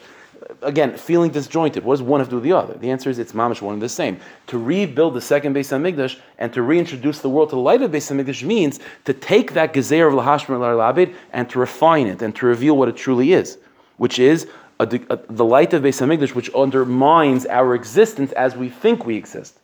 again, 0.61 0.97
feeling 0.97 1.31
disjointed. 1.31 1.83
What 1.83 1.95
does 1.95 2.01
one 2.01 2.19
have 2.19 2.27
to 2.27 2.31
do 2.31 2.35
with 2.37 2.43
the 2.43 2.53
other? 2.53 2.73
The 2.73 2.91
answer 2.91 3.09
is 3.09 3.19
it's 3.19 3.33
mamish 3.33 3.61
one 3.61 3.73
and 3.73 3.81
the 3.81 3.89
same. 3.89 4.19
To 4.47 4.57
rebuild 4.57 5.13
the 5.13 5.21
second 5.21 5.55
Beis 5.55 5.69
Hamikdash 5.69 6.19
and 6.37 6.53
to 6.53 6.61
reintroduce 6.61 7.19
the 7.19 7.29
world 7.29 7.49
to 7.49 7.55
the 7.55 7.61
light 7.61 7.81
of 7.81 7.91
Beis 7.91 8.11
Hamikdash 8.11 8.43
means 8.43 8.79
to 9.05 9.13
take 9.13 9.53
that 9.53 9.73
gezer 9.73 10.07
of 10.07 10.13
lahashmer 10.13 11.15
and 11.33 11.49
to 11.49 11.59
refine 11.59 12.07
it 12.07 12.21
and 12.21 12.35
to 12.35 12.45
reveal 12.45 12.77
what 12.77 12.89
it 12.89 12.95
truly 12.95 13.33
is, 13.33 13.57
which 14.01 14.17
is 14.17 14.47
a, 14.79 14.87
a, 15.11 15.17
the 15.29 15.45
light 15.45 15.73
of 15.75 15.83
Beis 15.83 16.01
Hamikdash, 16.01 16.33
which 16.33 16.49
undermines 16.55 17.45
our 17.45 17.75
existence 17.75 18.31
as 18.31 18.55
we 18.55 18.67
think 18.67 19.05
we 19.05 19.15
exist. 19.15 19.59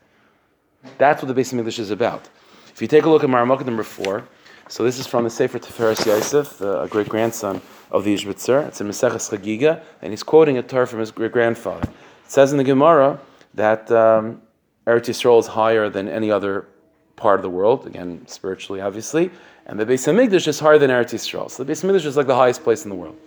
That's 0.99 1.23
what 1.23 1.33
the 1.33 1.41
Beis 1.41 1.51
Hamikdash 1.51 1.79
is 1.79 1.89
about. 1.89 2.29
If 2.71 2.79
you 2.79 2.87
take 2.87 3.05
a 3.05 3.09
look 3.09 3.23
at 3.23 3.31
Maramaka 3.31 3.65
number 3.65 3.81
four, 3.81 4.27
so 4.69 4.83
this 4.83 4.99
is 4.99 5.07
from 5.07 5.23
the 5.23 5.31
Sefer 5.31 5.57
Tiferes 5.57 6.05
Yosef, 6.05 6.61
a 6.61 6.87
great 6.87 7.09
grandson 7.09 7.63
of 7.89 8.03
the 8.03 8.13
Ishbitzer. 8.13 8.67
It's 8.67 8.79
in 8.79 8.87
Maseches 8.87 9.25
Chagiga, 9.31 9.81
and 10.03 10.13
he's 10.13 10.21
quoting 10.21 10.59
a 10.59 10.61
Torah 10.61 10.85
from 10.85 10.99
his 10.99 11.09
great 11.09 11.31
grandfather. 11.31 11.89
It 12.25 12.31
says 12.31 12.51
in 12.51 12.59
the 12.59 12.63
Gemara 12.63 13.19
that 13.55 13.89
um, 13.91 14.39
Eretz 14.85 15.09
Yisrael 15.09 15.39
is 15.39 15.47
higher 15.47 15.89
than 15.89 16.07
any 16.07 16.29
other 16.29 16.67
part 17.15 17.39
of 17.39 17.41
the 17.41 17.49
world, 17.49 17.87
again, 17.87 18.23
spiritually, 18.27 18.81
obviously, 18.81 19.31
and 19.65 19.79
the 19.79 19.85
Beis 19.87 20.05
Hamikdash 20.05 20.47
is 20.47 20.59
higher 20.59 20.77
than 20.77 20.91
Eretz 20.91 21.15
Yisrael. 21.15 21.49
So 21.49 21.63
the 21.63 21.73
Beis 21.73 21.83
Hamikdash 21.83 22.05
is 22.05 22.17
like 22.17 22.27
the 22.27 22.35
highest 22.35 22.63
place 22.63 22.83
in 22.83 22.89
the 22.89 22.95
world. 22.95 23.17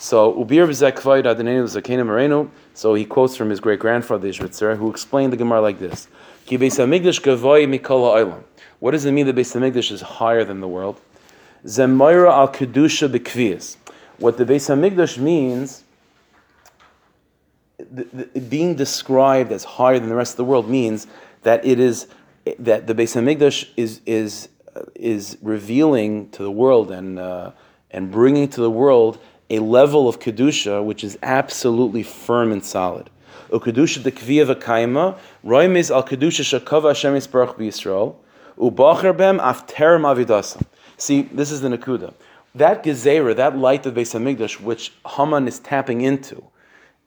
So 0.00 0.32
Ubir 0.32 0.66
V'zek 0.66 0.94
Adenenu 0.94 1.64
Zakena 1.64 2.06
Morenu. 2.06 2.48
So 2.72 2.94
he 2.94 3.04
quotes 3.04 3.36
from 3.36 3.50
his 3.50 3.60
great 3.60 3.80
grandfather 3.80 4.28
Ishbitzer, 4.28 4.78
who 4.78 4.88
explained 4.88 5.30
the 5.30 5.36
Gemara 5.36 5.60
like 5.60 5.78
this. 5.78 6.08
What 6.48 6.58
does 6.58 6.78
it 9.04 9.12
mean 9.12 9.26
that 9.26 9.36
Beis 9.36 9.54
Hamikdash 9.54 9.92
is 9.92 10.00
higher 10.00 10.42
than 10.42 10.60
the 10.60 10.68
world? 10.68 10.98
Zemayra 11.66 12.32
al 12.32 12.48
kedusha. 12.48 13.76
What 14.16 14.38
the 14.38 14.46
Beis 14.46 14.70
Hamikdash 14.74 15.18
means, 15.18 15.84
the, 17.78 18.04
the, 18.04 18.40
being 18.40 18.76
described 18.76 19.52
as 19.52 19.64
higher 19.64 19.98
than 19.98 20.08
the 20.08 20.14
rest 20.14 20.32
of 20.32 20.38
the 20.38 20.46
world 20.46 20.66
means 20.70 21.06
that 21.42 21.62
it 21.62 21.78
is 21.78 22.06
that 22.58 22.86
the 22.86 22.94
Beis 22.94 23.20
Hamikdash 23.20 23.68
is 23.76 24.00
is 24.06 24.48
is 24.94 25.36
revealing 25.42 26.30
to 26.30 26.42
the 26.42 26.50
world 26.50 26.90
and 26.90 27.18
uh, 27.18 27.50
and 27.90 28.10
bringing 28.10 28.48
to 28.48 28.62
the 28.62 28.70
world 28.70 29.18
a 29.50 29.58
level 29.58 30.08
of 30.08 30.18
kedusha 30.20 30.82
which 30.82 31.04
is 31.04 31.18
absolutely 31.22 32.02
firm 32.02 32.52
and 32.52 32.64
solid. 32.64 33.10
Ukedusha 33.50 34.02
de 34.02 34.10
kviya 34.10 34.54
v'kaima, 34.54 35.18
al 35.90 36.02
kedusha 36.04 36.60
shakava 36.60 36.88
Hashem 36.88 37.14
Yisbarach 37.14 37.56
b'Yisrael, 37.56 38.14
ubacher 38.56 39.16
bem 39.16 39.38
afterim 39.38 40.02
avidasam. 40.02 40.64
See, 40.96 41.22
this 41.22 41.50
is 41.50 41.60
the 41.60 41.68
nakuda 41.68 42.14
that 42.54 42.82
gezerah, 42.82 43.36
that 43.36 43.56
light 43.56 43.86
of 43.86 43.94
Beis 43.94 44.18
Hamikdash, 44.18 44.60
which 44.60 44.92
Haman 45.06 45.46
is 45.46 45.58
tapping 45.58 46.00
into, 46.00 46.44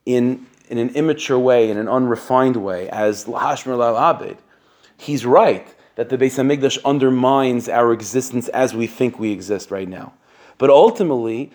in 0.06 0.46
in 0.70 0.78
an 0.78 0.90
immature 0.96 1.38
way, 1.38 1.70
in 1.70 1.78
an 1.78 1.90
unrefined 1.90 2.56
way, 2.56 2.90
as 2.90 3.26
Lahashmer 3.26 3.78
Abed, 3.78 4.38
he's 4.98 5.26
right 5.26 5.68
that 5.96 6.10
the 6.10 6.18
Beis 6.18 6.38
Hamikdash 6.40 6.80
undermines 6.86 7.68
our 7.68 7.92
existence 7.92 8.48
as 8.50 8.74
we 8.74 8.88
think 8.88 9.20
we 9.20 9.32
exist 9.32 9.70
right 9.70 9.88
now. 9.88 10.14
But 10.58 10.70
ultimately, 10.70 11.52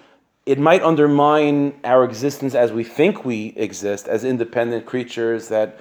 it 0.49 0.59
might 0.59 0.83
undermine 0.83 1.79
our 1.85 2.05
existence 2.05 2.55
as 2.55 2.73
we 2.73 2.83
think 2.83 3.23
we 3.23 3.49
exist 3.49 4.09
as 4.09 4.25
independent 4.25 4.87
creatures 4.87 5.49
that 5.49 5.79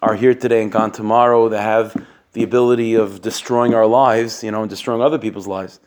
are 0.00 0.14
here 0.14 0.32
today 0.32 0.62
and 0.62 0.70
gone 0.70 0.92
tomorrow, 0.92 1.48
that 1.48 1.60
have 1.60 2.06
the 2.32 2.44
ability 2.44 2.94
of 2.94 3.20
destroying 3.20 3.74
our 3.74 3.84
lives, 3.84 4.44
you 4.44 4.52
know, 4.52 4.60
and 4.60 4.70
destroying 4.70 5.02
other 5.02 5.18
people's 5.18 5.48
lives. 5.48 5.80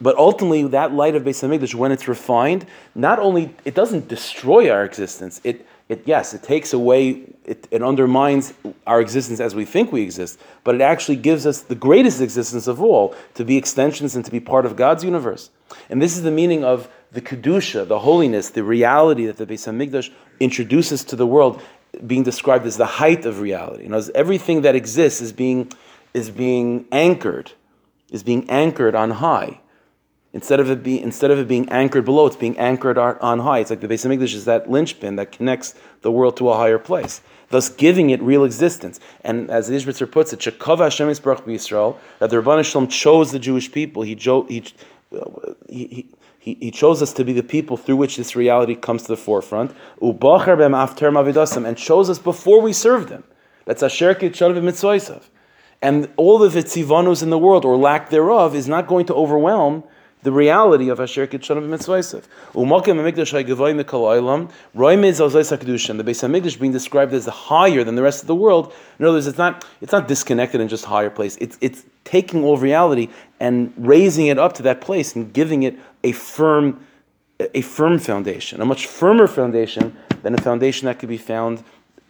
But 0.00 0.16
ultimately, 0.16 0.62
that 0.68 0.94
light 0.94 1.14
of 1.14 1.24
Beis 1.24 1.46
Hamikdash, 1.46 1.74
when 1.74 1.92
it's 1.92 2.08
refined, 2.08 2.64
not 2.94 3.18
only 3.18 3.54
it 3.66 3.74
doesn't 3.74 4.08
destroy 4.08 4.70
our 4.70 4.82
existence. 4.82 5.38
It, 5.44 5.66
it 5.88 6.02
yes, 6.04 6.34
it 6.34 6.42
takes 6.42 6.72
away, 6.72 7.22
it, 7.44 7.66
it 7.70 7.82
undermines 7.82 8.52
our 8.86 9.00
existence 9.00 9.40
as 9.40 9.54
we 9.54 9.64
think 9.64 9.90
we 9.90 10.02
exist. 10.02 10.38
But 10.62 10.74
it 10.74 10.80
actually 10.82 11.16
gives 11.16 11.46
us 11.46 11.62
the 11.62 11.74
greatest 11.74 12.20
existence 12.20 12.66
of 12.66 12.82
all 12.82 13.14
to 13.34 13.44
be 13.44 13.56
extensions 13.56 14.14
and 14.14 14.24
to 14.24 14.30
be 14.30 14.40
part 14.40 14.66
of 14.66 14.76
God's 14.76 15.02
universe. 15.02 15.50
And 15.88 16.02
this 16.02 16.16
is 16.16 16.22
the 16.22 16.30
meaning 16.30 16.62
of 16.64 16.88
the 17.12 17.22
kedusha, 17.22 17.88
the 17.88 18.00
holiness, 18.00 18.50
the 18.50 18.64
reality 18.64 19.26
that 19.26 19.38
the 19.38 19.46
Beis 19.46 19.66
Hamikdash 19.66 20.12
introduces 20.40 21.04
to 21.04 21.16
the 21.16 21.26
world, 21.26 21.62
being 22.06 22.22
described 22.22 22.66
as 22.66 22.76
the 22.76 22.86
height 22.86 23.24
of 23.24 23.40
reality. 23.40 23.84
You 23.84 23.88
know, 23.88 23.96
as 23.96 24.10
everything 24.14 24.62
that 24.62 24.74
exists 24.74 25.22
is 25.22 25.32
being 25.32 25.72
is 26.14 26.30
being 26.30 26.86
anchored, 26.92 27.52
is 28.10 28.22
being 28.22 28.48
anchored 28.50 28.94
on 28.94 29.10
high. 29.10 29.60
Instead 30.38 30.60
of 30.60 30.70
it 30.70 30.84
being 30.84 31.02
instead 31.02 31.32
of 31.32 31.38
it 31.40 31.48
being 31.48 31.68
anchored 31.68 32.04
below, 32.04 32.24
it's 32.24 32.36
being 32.36 32.56
anchored 32.58 32.96
on 32.96 33.40
high. 33.40 33.58
It's 33.58 33.70
like 33.70 33.80
the 33.80 33.88
Beis 33.88 34.06
Hamikdash 34.06 34.34
is 34.34 34.44
that 34.44 34.70
linchpin 34.70 35.16
that 35.16 35.32
connects 35.32 35.74
the 36.02 36.12
world 36.12 36.36
to 36.36 36.48
a 36.50 36.56
higher 36.56 36.78
place, 36.78 37.22
thus 37.48 37.68
giving 37.68 38.10
it 38.10 38.22
real 38.22 38.44
existence. 38.44 39.00
And 39.24 39.50
as 39.50 39.66
the 39.66 39.74
Ishbitzer 39.74 40.08
puts 40.12 40.32
it, 40.32 40.38
Shekava 40.38 40.84
Hashem 40.84 41.08
Yisbarach 41.08 41.42
Yisrael, 41.42 41.96
that 42.20 42.30
the 42.30 42.36
Rabban 42.36 42.64
Shalom 42.64 42.86
chose 42.86 43.32
the 43.32 43.40
Jewish 43.40 43.72
people. 43.72 44.04
He, 44.04 44.14
he, 44.14 44.64
he, 45.68 46.08
he, 46.38 46.54
he 46.54 46.70
chose 46.70 47.02
us 47.02 47.12
to 47.14 47.24
be 47.24 47.32
the 47.32 47.42
people 47.42 47.76
through 47.76 47.96
which 47.96 48.16
this 48.16 48.36
reality 48.36 48.76
comes 48.76 49.02
to 49.02 49.08
the 49.08 49.16
forefront. 49.16 49.74
And 50.00 51.76
chose 51.76 52.10
us 52.10 52.18
before 52.20 52.60
we 52.60 52.72
served 52.72 53.08
him. 53.10 53.24
That's 53.64 53.82
Asher 53.82 54.14
Kitshalav 54.14 54.62
Mitzvaysav. 54.62 55.24
And 55.82 56.08
all 56.16 56.38
the 56.38 56.48
vitzivanos 56.48 57.24
in 57.24 57.30
the 57.30 57.38
world, 57.38 57.64
or 57.64 57.76
lack 57.76 58.10
thereof, 58.10 58.54
is 58.54 58.68
not 58.68 58.86
going 58.86 59.06
to 59.06 59.14
overwhelm 59.14 59.82
the 60.22 60.32
reality 60.32 60.88
of 60.88 61.00
Asher 61.00 61.26
Kitshon 61.26 61.68
Mitzvaysev. 61.68 62.24
Umakim 62.52 62.96
Hamikdash 62.96 63.44
HaGavoy 63.44 63.80
Mikol 63.80 64.20
Olam, 64.20 64.50
Roimiz 64.74 65.20
Ozais 65.20 65.56
HaKadosh, 65.56 65.90
and 65.90 66.00
the 66.00 66.04
Beis 66.04 66.26
Hamikdash 66.26 66.58
being 66.58 66.72
described 66.72 67.12
as 67.12 67.26
higher 67.26 67.84
than 67.84 67.94
the 67.94 68.02
rest 68.02 68.22
of 68.22 68.26
the 68.26 68.34
world. 68.34 68.72
In 68.98 69.04
other 69.04 69.14
words, 69.14 69.26
it's 69.26 69.38
not, 69.38 69.64
it's 69.80 69.92
not 69.92 70.08
disconnected 70.08 70.60
in 70.60 70.68
just 70.68 70.84
higher 70.84 71.10
place. 71.10 71.36
It's, 71.40 71.56
it's 71.60 71.84
taking 72.04 72.42
all 72.42 72.56
reality 72.56 73.08
and 73.38 73.72
raising 73.76 74.26
it 74.26 74.38
up 74.38 74.54
to 74.54 74.62
that 74.64 74.80
place 74.80 75.14
and 75.14 75.32
giving 75.32 75.62
it 75.62 75.78
a 76.02 76.12
firm, 76.12 76.84
a 77.54 77.60
firm 77.60 77.98
foundation, 77.98 78.60
a 78.60 78.64
much 78.64 78.86
firmer 78.86 79.26
foundation 79.26 79.96
than 80.22 80.34
a 80.34 80.40
foundation 80.40 80.86
that 80.86 80.98
could 80.98 81.08
be 81.08 81.18
found 81.18 81.62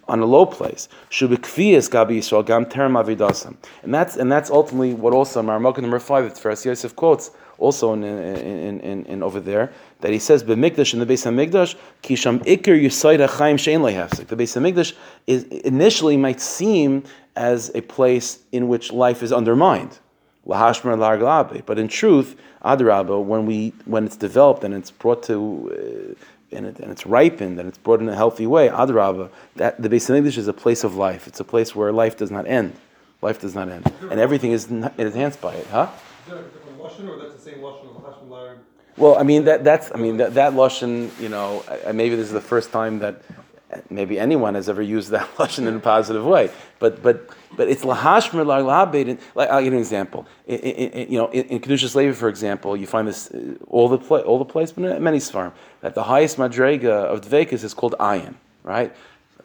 on 0.08 0.20
a 0.20 0.24
low 0.24 0.46
place. 0.46 0.88
gabi 1.10 2.18
Yisrael 2.18 2.46
gam 2.46 2.64
terem 2.64 3.56
And 3.82 3.94
that's 3.94 4.16
and 4.16 4.32
that's 4.32 4.50
ultimately 4.50 4.94
what 4.94 5.12
also 5.12 5.42
Maramaka 5.42 5.82
number 5.82 5.98
five 5.98 6.24
that 6.24 6.34
Tiferes 6.34 6.64
Yosef 6.64 6.96
quotes 6.96 7.30
also 7.58 7.92
in, 7.92 8.04
in, 8.04 8.80
in, 8.80 9.04
in, 9.06 9.22
over 9.22 9.40
there 9.40 9.72
that 10.00 10.12
he 10.12 10.18
says 10.18 10.44
b'mikdash 10.44 10.94
in 10.94 11.00
the 11.00 11.06
Beis 11.06 11.26
Hamikdash 11.26 11.74
kisham 12.02 12.38
ikir 12.44 12.80
yusaida 12.80 13.28
chaim 13.28 13.56
shein 13.56 13.80
lehafsik. 13.80 14.28
The 14.28 14.36
Beis 14.36 14.56
Hamikdash 14.56 14.94
is 15.26 15.44
initially 15.44 16.16
might 16.16 16.40
seem 16.40 17.04
as 17.36 17.70
a 17.74 17.82
place 17.82 18.38
in 18.52 18.68
which 18.68 18.92
life 18.92 19.22
is 19.22 19.32
undermined. 19.32 19.98
But 20.46 21.78
in 21.78 21.88
truth, 21.88 22.36
adrabah, 22.64 23.22
when 23.22 23.44
we 23.44 23.74
when 23.84 24.06
it's 24.06 24.16
developed 24.16 24.64
and 24.64 24.72
it's 24.72 24.90
brought 24.90 25.22
to 25.24 26.16
uh, 26.16 26.56
and, 26.56 26.64
it, 26.64 26.80
and 26.80 26.90
it's 26.90 27.04
ripened 27.04 27.60
and 27.60 27.68
it's 27.68 27.76
brought 27.76 28.00
in 28.00 28.08
a 28.08 28.16
healthy 28.16 28.46
way, 28.46 28.68
adrabah, 28.68 29.30
that 29.56 29.82
the 29.82 29.88
Beis 29.88 30.08
Hamikdash 30.08 30.38
is 30.38 30.48
a 30.48 30.54
place 30.54 30.84
of 30.84 30.94
life. 30.94 31.26
It's 31.26 31.40
a 31.40 31.44
place 31.44 31.74
where 31.76 31.92
life 31.92 32.16
does 32.16 32.30
not 32.30 32.46
end. 32.46 32.72
Life 33.20 33.40
does 33.40 33.54
not 33.54 33.68
end, 33.68 33.92
and 34.10 34.20
everything 34.20 34.52
is 34.52 34.70
enhanced 34.70 35.40
by 35.40 35.54
it. 35.54 35.66
Huh? 35.66 35.90
Lashon, 36.78 37.08
or 37.08 37.18
that's 37.18 37.34
the 37.34 37.40
same 37.40 37.58
lashon 37.58 37.96
of 37.96 38.58
Well, 38.96 39.18
I 39.18 39.22
mean 39.22 39.44
that 39.44 39.64
that's 39.64 39.90
I 39.92 39.96
mean 39.98 40.16
that 40.18 40.34
that 40.34 40.52
lashon, 40.52 41.10
you 41.20 41.28
know, 41.28 41.64
maybe 41.92 42.16
this 42.16 42.26
is 42.26 42.32
the 42.32 42.40
first 42.40 42.70
time 42.72 42.98
that 43.00 43.22
maybe 43.90 44.18
anyone 44.18 44.54
has 44.54 44.68
ever 44.68 44.82
used 44.82 45.10
that 45.10 45.28
lashon 45.36 45.66
in 45.66 45.76
a 45.76 45.80
positive 45.80 46.24
way. 46.24 46.50
But 46.78 47.02
but 47.02 47.28
but 47.56 47.68
it's 47.68 47.84
lahashmer 47.84 48.44
lahabed. 48.44 49.18
Like 49.34 49.50
I'll 49.50 49.62
give 49.62 49.72
you 49.72 49.78
an 49.78 49.82
example. 49.82 50.26
In, 50.46 50.58
in, 50.58 51.12
you 51.12 51.18
know, 51.18 51.28
in, 51.28 51.44
in 51.46 51.60
Kedushas 51.60 51.94
Levi, 51.94 52.12
for 52.14 52.28
example, 52.28 52.76
you 52.76 52.86
find 52.86 53.08
this 53.08 53.30
uh, 53.30 53.54
all 53.66 53.88
the 53.88 53.98
pla- 53.98 54.20
all 54.20 54.38
the 54.38 54.44
place, 54.44 54.72
but 54.72 55.00
many 55.00 55.18
svarim 55.18 55.52
that 55.80 55.94
the 55.94 56.04
highest 56.04 56.36
madrega 56.38 56.86
of 56.86 57.20
dvekas 57.22 57.64
is 57.64 57.74
called 57.74 57.94
ayin, 58.00 58.34
right? 58.62 58.94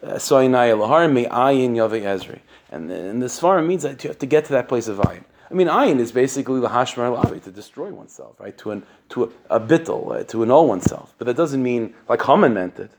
Soinai 0.02 0.76
lahar 0.76 1.10
me 1.10 1.24
ayin 1.26 1.74
ezri, 1.76 2.40
and 2.70 2.90
and 2.90 3.22
the 3.22 3.26
svarim 3.26 3.66
means 3.66 3.82
that 3.82 4.02
you 4.04 4.08
have 4.08 4.18
to 4.18 4.26
get 4.26 4.44
to 4.46 4.52
that 4.52 4.68
place 4.68 4.88
of 4.88 4.98
ayin. 4.98 5.24
I 5.54 5.56
mean, 5.56 5.68
ayin 5.68 6.00
is 6.00 6.10
basically 6.10 6.58
the 6.58 6.68
hashmar 6.68 7.16
lavi, 7.16 7.40
to 7.44 7.52
destroy 7.52 7.92
oneself, 7.92 8.40
right? 8.40 8.58
To, 8.58 8.72
an, 8.72 8.84
to 9.10 9.32
a, 9.48 9.56
a 9.56 9.60
bittel, 9.60 10.20
uh, 10.20 10.24
to 10.24 10.42
annul 10.42 10.66
oneself. 10.66 11.14
But 11.16 11.28
that 11.28 11.36
doesn't 11.36 11.62
mean 11.62 11.94
like 12.08 12.22
Haman 12.22 12.52
meant 12.52 12.80
it. 12.80 12.90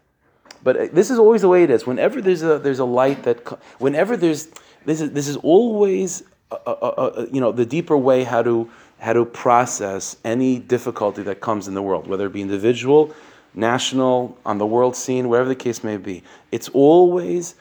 But 0.64 0.78
uh, 0.78 0.88
this 0.94 1.12
is 1.12 1.20
always 1.20 1.42
the 1.42 1.50
way 1.50 1.64
it 1.64 1.70
is. 1.70 1.86
Whenever 1.86 2.22
there's 2.22 2.44
a, 2.44 2.58
there's 2.58 2.80
a 2.80 2.86
light 2.86 3.24
that, 3.24 3.40
whenever 3.80 4.16
there's, 4.16 4.48
this 4.86 5.02
is, 5.02 5.12
this 5.12 5.28
is 5.28 5.36
always, 5.36 6.24
uh, 6.50 6.56
uh, 6.66 6.72
uh, 6.82 6.86
uh, 6.86 7.26
you 7.30 7.42
know, 7.42 7.52
the 7.52 7.66
deeper 7.66 7.98
way 7.98 8.24
how 8.24 8.42
to, 8.42 8.72
how 9.00 9.12
to 9.12 9.26
process 9.26 10.16
any 10.24 10.58
difficulty 10.58 11.24
that 11.24 11.42
comes 11.42 11.68
in 11.68 11.74
the 11.74 11.82
world, 11.82 12.08
whether 12.08 12.28
it 12.28 12.32
be 12.32 12.42
individual, 12.42 13.14
national, 13.54 14.38
on 14.46 14.60
the 14.60 14.66
world 14.66 14.96
scene, 14.96 15.28
wherever 15.28 15.50
the 15.50 15.56
case 15.56 15.84
may 15.84 15.98
be. 15.98 16.24
It's 16.54 16.70
always 16.70 17.56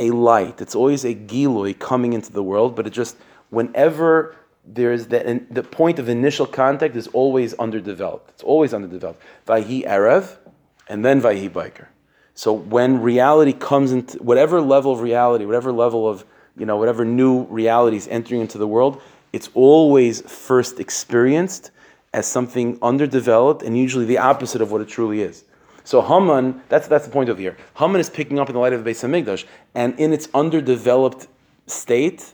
a 0.00 0.10
light. 0.10 0.60
It's 0.60 0.74
always 0.74 1.04
a 1.04 1.14
giloi 1.14 1.78
coming 1.78 2.14
into 2.14 2.32
the 2.32 2.42
world, 2.42 2.74
but 2.74 2.88
it 2.88 2.90
just 2.90 3.16
whenever 3.50 4.34
there 4.64 4.92
is 4.92 5.08
the, 5.08 5.44
the 5.50 5.62
point 5.62 5.98
of 5.98 6.08
initial 6.08 6.46
contact 6.46 6.96
is 6.96 7.06
always 7.08 7.54
underdeveloped. 7.54 8.30
It's 8.30 8.42
always 8.42 8.74
underdeveloped. 8.74 9.22
Vayhi 9.46 9.86
erev, 9.86 10.36
and 10.88 11.04
then 11.04 11.20
vayhi 11.20 11.50
biker. 11.50 11.86
So 12.34 12.52
when 12.52 13.00
reality 13.02 13.52
comes 13.52 13.92
into 13.92 14.18
whatever 14.18 14.60
level 14.60 14.92
of 14.92 15.00
reality, 15.00 15.44
whatever 15.44 15.72
level 15.72 16.08
of 16.08 16.24
you 16.56 16.66
know 16.66 16.76
whatever 16.76 17.04
new 17.04 17.44
reality 17.44 17.96
is 17.96 18.08
entering 18.08 18.40
into 18.40 18.58
the 18.58 18.66
world, 18.66 19.00
it's 19.32 19.48
always 19.54 20.20
first 20.22 20.80
experienced 20.80 21.70
as 22.12 22.26
something 22.26 22.78
underdeveloped 22.82 23.62
and 23.62 23.78
usually 23.78 24.04
the 24.04 24.18
opposite 24.18 24.60
of 24.60 24.72
what 24.72 24.80
it 24.80 24.88
truly 24.88 25.22
is. 25.22 25.44
So 25.84 26.02
Haman, 26.02 26.62
that's 26.68 26.88
that's 26.88 27.06
the 27.06 27.10
point 27.10 27.28
of 27.28 27.38
here. 27.38 27.56
Haman 27.76 28.00
is 28.00 28.10
picking 28.10 28.38
up 28.38 28.48
in 28.48 28.54
the 28.54 28.60
light 28.60 28.72
of 28.72 28.84
the 28.84 28.90
Beis 28.90 29.02
Hamikdash, 29.02 29.44
and 29.74 29.98
in 29.98 30.12
its 30.12 30.28
underdeveloped 30.34 31.26
state, 31.66 32.32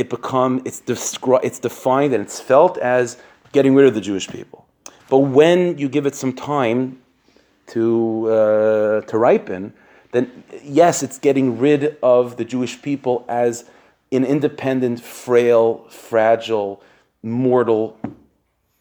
it 0.00 0.08
become 0.08 0.62
it's 0.64 0.80
descri- 0.80 1.44
it's 1.48 1.58
defined 1.58 2.14
and 2.14 2.22
it's 2.26 2.40
felt 2.40 2.78
as 2.78 3.18
getting 3.52 3.74
rid 3.74 3.86
of 3.86 3.94
the 3.94 4.00
Jewish 4.00 4.26
people. 4.28 4.66
But 5.10 5.18
when 5.18 5.76
you 5.76 5.88
give 5.88 6.06
it 6.06 6.14
some 6.14 6.32
time 6.32 6.80
to 7.68 8.30
uh, 8.30 9.00
to 9.02 9.18
ripen, 9.18 9.74
then 10.12 10.24
yes, 10.62 11.02
it's 11.02 11.18
getting 11.18 11.58
rid 11.58 11.98
of 12.02 12.36
the 12.38 12.44
Jewish 12.44 12.80
people 12.80 13.24
as 13.28 13.64
an 14.10 14.24
independent, 14.24 15.00
frail, 15.00 15.84
fragile, 15.88 16.82
mortal, 17.22 17.98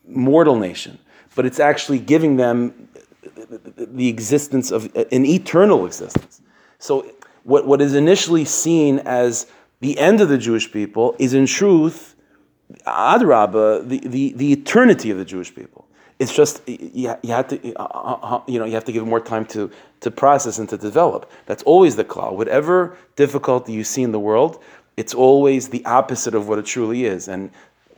mortal 0.08 0.56
nation. 0.56 0.98
But 1.36 1.46
it's 1.46 1.60
actually 1.60 2.00
giving 2.00 2.38
them 2.38 2.90
the 3.78 4.08
existence 4.08 4.72
of 4.72 4.86
an 4.96 5.26
eternal 5.26 5.86
existence. 5.86 6.42
So, 6.80 7.06
what, 7.44 7.66
what 7.68 7.82
is 7.82 7.94
initially 7.94 8.46
seen 8.46 9.00
as 9.00 9.48
the 9.80 9.98
end 9.98 10.22
of 10.22 10.30
the 10.30 10.38
Jewish 10.38 10.72
people 10.72 11.16
is 11.20 11.34
in 11.34 11.46
truth, 11.46 12.16
Adrabah, 12.86 13.88
the, 13.88 14.00
the, 14.00 14.34
the 14.34 14.52
eternity 14.54 15.12
of 15.12 15.18
the 15.18 15.26
Jewish 15.26 15.54
people. 15.54 15.86
It's 16.20 16.36
just 16.36 16.68
you, 16.68 17.16
you 17.24 17.30
have 17.30 17.48
to 17.48 17.74
uh, 17.76 17.84
uh, 17.84 18.20
uh, 18.22 18.42
you 18.46 18.60
know 18.60 18.66
you 18.66 18.74
have 18.74 18.84
to 18.86 18.92
give 18.92 19.08
more 19.08 19.22
time 19.22 19.46
to 19.48 19.72
to 20.02 20.12
process 20.12 20.60
and 20.60 20.68
to 20.68 20.78
develop. 20.78 21.32
That's 21.46 21.64
always 21.64 21.96
the 21.96 22.04
cloud. 22.04 22.36
Whatever 22.36 22.98
difficulty 23.16 23.72
you 23.72 23.86
see 23.86 24.04
in 24.04 24.12
the 24.12 24.20
world, 24.20 24.62
it's 24.98 25.14
always 25.14 25.70
the 25.70 25.84
opposite 25.86 26.36
of 26.36 26.50
what 26.50 26.60
it 26.60 26.66
truly 26.66 27.06
is. 27.06 27.30
And 27.30 27.52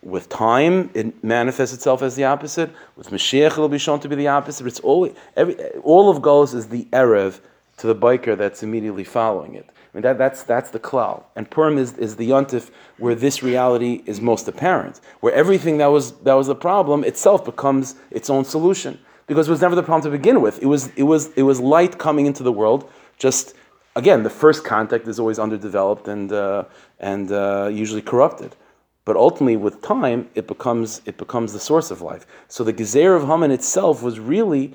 with 0.03 0.29
time, 0.29 0.91
it 0.93 1.23
manifests 1.23 1.73
itself 1.73 2.03
as 2.03 2.15
the 2.15 2.25
opposite. 2.25 2.69
With 2.95 3.09
Mashiach, 3.09 3.53
it'll 3.53 3.69
be 3.69 3.79
shown 3.79 3.99
to 4.01 4.07
be 4.07 4.15
the 4.15 4.27
opposite. 4.27 4.67
It's 4.67 4.79
always 4.81 5.13
every 5.35 5.55
all 5.79 6.11
of 6.11 6.21
Golos 6.21 6.53
is 6.53 6.67
the 6.67 6.85
erev 6.93 7.39
to 7.77 7.87
the 7.87 7.95
biker 7.95 8.37
that's 8.37 8.61
immediately 8.61 9.03
following 9.03 9.55
it. 9.55 9.67
I 9.93 9.97
mean 9.97 10.03
that, 10.03 10.17
that's 10.17 10.43
that's 10.43 10.69
the 10.69 10.79
klal, 10.79 11.23
and 11.35 11.49
Purim 11.49 11.77
is, 11.77 11.97
is 11.97 12.15
the 12.15 12.29
yontif 12.29 12.71
where 12.97 13.13
this 13.13 13.43
reality 13.43 14.03
is 14.05 14.21
most 14.21 14.47
apparent, 14.47 15.01
where 15.19 15.33
everything 15.33 15.79
that 15.79 15.87
was 15.87 16.13
that 16.19 16.33
was 16.33 16.47
the 16.47 16.55
problem 16.55 17.03
itself 17.03 17.43
becomes 17.43 17.95
its 18.09 18.29
own 18.29 18.45
solution 18.45 18.97
because 19.27 19.47
it 19.47 19.51
was 19.51 19.61
never 19.61 19.75
the 19.75 19.83
problem 19.83 20.11
to 20.11 20.17
begin 20.17 20.41
with. 20.41 20.61
It 20.61 20.67
was 20.67 20.89
it 20.95 21.03
was 21.03 21.31
it 21.35 21.43
was 21.43 21.59
light 21.59 21.97
coming 21.97 22.25
into 22.25 22.43
the 22.43 22.51
world. 22.53 22.89
Just 23.17 23.53
again, 23.95 24.23
the 24.23 24.29
first 24.29 24.63
contact 24.63 25.07
is 25.07 25.19
always 25.19 25.39
underdeveloped 25.39 26.07
and 26.07 26.31
uh, 26.31 26.63
and 26.99 27.31
uh, 27.31 27.69
usually 27.71 28.01
corrupted. 28.01 28.55
But 29.03 29.15
ultimately, 29.15 29.57
with 29.57 29.81
time, 29.81 30.29
it 30.35 30.47
becomes 30.47 31.01
it 31.05 31.17
becomes 31.17 31.53
the 31.53 31.59
source 31.59 31.91
of 31.91 32.01
life. 32.01 32.25
So 32.47 32.63
the 32.63 32.73
gezer 32.73 33.15
of 33.15 33.27
Haman 33.27 33.51
itself 33.51 34.03
was 34.03 34.19
really 34.19 34.73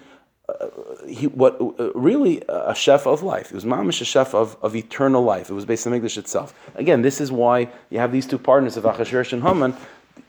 he 1.08 1.26
what 1.26 1.60
uh, 1.60 1.92
really 1.94 2.42
a 2.48 2.74
chef 2.74 3.06
of 3.06 3.22
life. 3.22 3.50
It 3.50 3.54
was 3.54 3.64
mamish 3.64 4.00
a 4.00 4.04
chef 4.04 4.34
of, 4.34 4.56
of 4.62 4.76
eternal 4.76 5.22
life. 5.22 5.50
It 5.50 5.54
was 5.54 5.66
Beis 5.66 5.86
Hamikdash 5.86 6.18
itself. 6.18 6.54
Again, 6.74 7.02
this 7.02 7.20
is 7.20 7.32
why 7.32 7.68
you 7.90 7.98
have 7.98 8.12
these 8.12 8.26
two 8.26 8.38
partners 8.38 8.76
of 8.76 8.84
Achashverosh 8.84 9.32
and 9.32 9.42
Haman 9.42 9.76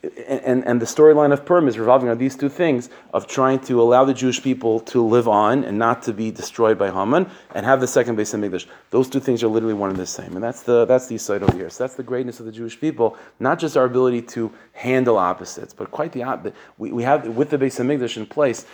and, 0.03 0.65
and 0.65 0.81
the 0.81 0.85
storyline 0.85 1.33
of 1.33 1.45
Purim 1.45 1.67
is 1.67 1.79
revolving 1.79 2.09
on 2.09 2.17
these 2.17 2.35
two 2.35 2.49
things 2.49 2.89
of 3.13 3.27
trying 3.27 3.59
to 3.61 3.81
allow 3.81 4.05
the 4.05 4.13
Jewish 4.13 4.41
people 4.41 4.79
to 4.81 5.03
live 5.03 5.27
on 5.27 5.63
and 5.63 5.77
not 5.77 6.03
to 6.03 6.13
be 6.13 6.29
destroyed 6.29 6.77
by 6.77 6.91
Haman 6.91 7.29
and 7.55 7.65
have 7.65 7.81
the 7.81 7.87
second 7.87 8.17
Beis 8.17 8.33
Hamikdash. 8.33 8.67
Those 8.91 9.09
two 9.09 9.19
things 9.19 9.43
are 9.43 9.47
literally 9.47 9.73
one 9.73 9.89
and 9.89 9.97
the 9.97 10.05
same. 10.05 10.35
And 10.35 10.43
that's 10.43 10.61
the 10.63 10.85
that's 10.85 11.07
the 11.07 11.17
side 11.17 11.41
over 11.41 11.57
here. 11.57 11.69
So 11.69 11.83
that's 11.83 11.95
the 11.95 12.03
greatness 12.03 12.39
of 12.39 12.45
the 12.45 12.51
Jewish 12.51 12.79
people, 12.79 13.17
not 13.39 13.59
just 13.59 13.75
our 13.75 13.85
ability 13.85 14.21
to 14.23 14.51
handle 14.73 15.17
opposites, 15.17 15.73
but 15.73 15.89
quite 15.89 16.11
the 16.11 16.23
opposite. 16.23 16.55
We, 16.77 16.91
we 16.91 17.03
have 17.03 17.27
with 17.35 17.49
the 17.49 17.57
Beis 17.57 17.79
Hamikdash 17.79 18.17
in 18.17 18.25
place 18.25 18.65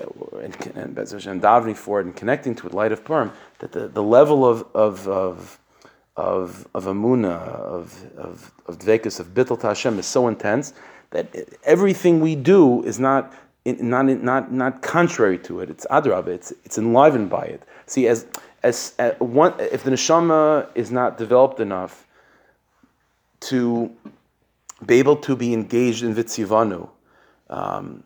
and, 0.00 0.54
and, 0.74 0.96
davening 0.96 1.76
for 1.76 2.00
it 2.00 2.06
and 2.06 2.16
connecting 2.16 2.54
to 2.56 2.66
it, 2.66 2.74
light 2.74 2.92
of 2.92 3.04
Purim, 3.04 3.32
that 3.58 3.72
the, 3.72 3.88
the 3.88 4.02
level 4.02 4.44
of, 4.44 4.66
of, 4.74 5.08
of 5.08 5.58
of 6.14 6.68
of 6.74 6.84
amuna, 6.84 7.38
of 7.38 8.04
of 8.16 8.52
of 8.66 8.78
dvekus, 8.78 9.18
of 9.18 9.28
bittul 9.28 9.58
to 9.60 9.68
Hashem 9.68 9.98
is 9.98 10.06
so 10.06 10.28
intense 10.28 10.74
that 11.10 11.34
everything 11.64 12.20
we 12.20 12.34
do 12.34 12.82
is 12.82 12.98
not 12.98 13.32
not 13.64 14.06
not 14.06 14.52
not 14.52 14.82
contrary 14.82 15.38
to 15.38 15.60
it. 15.60 15.70
It's 15.70 15.86
adrab. 15.90 16.26
It's 16.26 16.52
it's 16.64 16.76
enlivened 16.76 17.30
by 17.30 17.44
it. 17.44 17.62
See, 17.86 18.08
as 18.08 18.26
as, 18.62 18.94
as 18.98 19.18
one, 19.20 19.54
if 19.58 19.84
the 19.84 19.90
neshama 19.90 20.68
is 20.74 20.90
not 20.90 21.18
developed 21.18 21.60
enough 21.60 22.06
to 23.40 23.90
be 24.84 24.96
able 24.96 25.16
to 25.16 25.34
be 25.34 25.52
engaged 25.52 26.02
in 26.04 26.14
vitzivanu 26.14 26.88
um, 27.50 28.04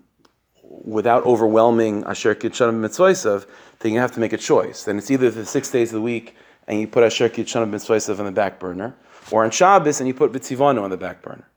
without 0.85 1.25
overwhelming 1.25 2.05
asher 2.05 2.35
kitchanim 2.35 2.81
mitzvaysav, 2.81 3.47
then 3.81 3.93
you 3.93 4.01
have 4.01 4.13
to 4.13 4.21
make 4.21 4.33
a 4.33 4.39
choice. 4.39 4.85
Then 4.85 4.99
it's 4.99 5.11
either 5.11 5.31
the 5.31 5.47
six 5.47 5.71
days 5.71 5.91
of 5.91 5.95
the 5.95 6.03
week 6.03 6.37
and 6.67 6.81
you 6.81 6.87
put 6.87 7.05
Asher 7.05 7.29
Kitshana 7.29 7.71
Ben 7.71 7.81
Svaisav 7.81 8.19
on 8.19 8.25
the 8.25 8.33
back 8.33 8.59
burner, 8.59 8.95
or 9.31 9.45
on 9.45 9.51
Shabbos 9.51 10.01
and 10.01 10.09
you 10.09 10.15
put 10.15 10.33
Bitzivano 10.33 10.83
on 10.83 10.91
the 10.91 10.97
back 10.97 11.23
burner. 11.23 11.49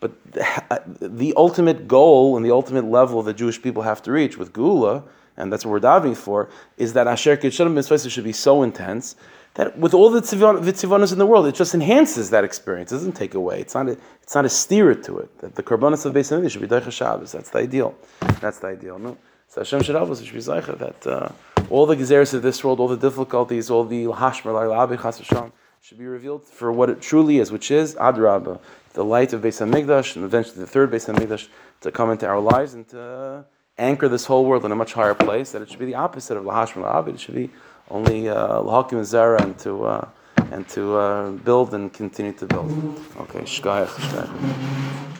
But 0.00 0.12
the, 0.32 1.08
the, 1.08 1.32
ultimate 1.36 1.88
goal 1.88 2.36
and 2.36 2.44
the 2.44 2.50
ultimate 2.50 2.84
level 2.84 3.22
that 3.22 3.34
Jewish 3.34 3.60
people 3.62 3.82
have 3.82 4.02
to 4.02 4.12
reach 4.12 4.36
with 4.36 4.52
Gula, 4.52 5.04
and 5.36 5.52
that's 5.52 5.64
what 5.64 5.72
we're 5.72 5.80
diving 5.80 6.14
for, 6.14 6.50
is 6.76 6.92
that 6.92 7.06
Asher 7.06 7.36
Kitshana 7.36 7.74
Ben 7.74 7.82
Svaisav 7.82 8.10
should 8.10 8.24
be 8.24 8.32
so 8.32 8.62
intense 8.62 9.16
that 9.56 9.78
with 9.78 9.94
all 9.94 10.10
the 10.10 10.20
Vitzivanos 10.20 11.12
in 11.12 11.18
the 11.18 11.26
world, 11.26 11.46
it 11.46 11.54
just 11.54 11.74
enhances 11.74 12.30
that 12.30 12.44
experience. 12.44 12.92
It 12.92 12.96
doesn't 12.96 13.12
take 13.12 13.34
away. 13.34 13.60
It's 13.60 13.74
not 13.74 13.88
a, 13.88 13.98
it's 14.22 14.34
not 14.34 14.44
a 14.44 14.48
steer 14.48 14.94
to 14.94 15.18
it. 15.18 15.38
That 15.40 15.54
the 15.54 15.62
Karbanis 15.62 16.04
of 16.04 16.12
Beis 16.12 16.50
should 16.50 16.60
be 16.60 16.68
Deicha 16.68 16.92
Shabbos. 16.92 17.32
That's 17.32 17.50
the 17.50 17.58
ideal. 17.58 17.94
That's 18.40 18.58
the 18.58 18.68
ideal. 18.68 18.98
No? 18.98 19.16
So 19.48 19.62
Hashem 19.62 19.82
should 19.82 19.94
help 19.94 20.10
us. 20.10 20.22
should 20.22 20.34
be 20.34 20.40
Zeicha 20.40 20.78
that. 20.78 21.06
Uh, 21.06 21.28
all 21.70 21.86
the 21.86 21.96
gezeres 21.96 22.32
of 22.32 22.42
this 22.42 22.62
world, 22.62 22.78
all 22.80 22.88
the 22.88 22.96
difficulties, 22.96 23.70
all 23.70 23.84
the 23.84 24.04
hashmer, 24.04 25.52
should 25.80 25.98
be 25.98 26.06
revealed 26.06 26.46
for 26.46 26.70
what 26.70 26.90
it 26.90 27.00
truly 27.00 27.38
is, 27.38 27.50
which 27.50 27.70
is 27.70 27.94
Adraba, 27.96 28.60
the 28.92 29.04
light 29.04 29.32
of 29.32 29.42
Beis 29.42 29.64
Hamikdash, 29.64 30.16
and 30.16 30.24
eventually 30.24 30.60
the 30.60 30.66
third 30.66 30.90
Beis 30.90 31.12
Hamikdash 31.12 31.48
to 31.80 31.90
come 31.90 32.10
into 32.10 32.26
our 32.26 32.40
lives 32.40 32.74
and 32.74 32.88
to 32.88 33.44
anchor 33.78 34.08
this 34.08 34.26
whole 34.26 34.44
world 34.44 34.64
in 34.64 34.72
a 34.72 34.76
much 34.76 34.92
higher 34.92 35.14
place. 35.14 35.52
That 35.52 35.62
it 35.62 35.70
should 35.70 35.78
be 35.78 35.86
the 35.86 35.94
opposite 35.94 36.36
of 36.36 36.44
lahashmer 36.44 36.84
la'abed. 36.84 37.14
It 37.14 37.20
should 37.20 37.34
be 37.34 37.50
only 37.90 38.28
uh, 38.28 38.60
lahakim 38.62 38.98
and 38.98 39.06
zera 39.06 39.40
and 39.40 39.58
to 39.58 39.84
uh, 39.84 40.08
and 40.50 40.68
to 40.68 40.96
uh, 40.96 41.30
build 41.30 41.74
and 41.74 41.92
continue 41.92 42.32
to 42.32 42.46
build. 42.46 42.70
Okay, 43.18 43.40
shkayach, 43.40 43.88
shkayach. 43.88 45.12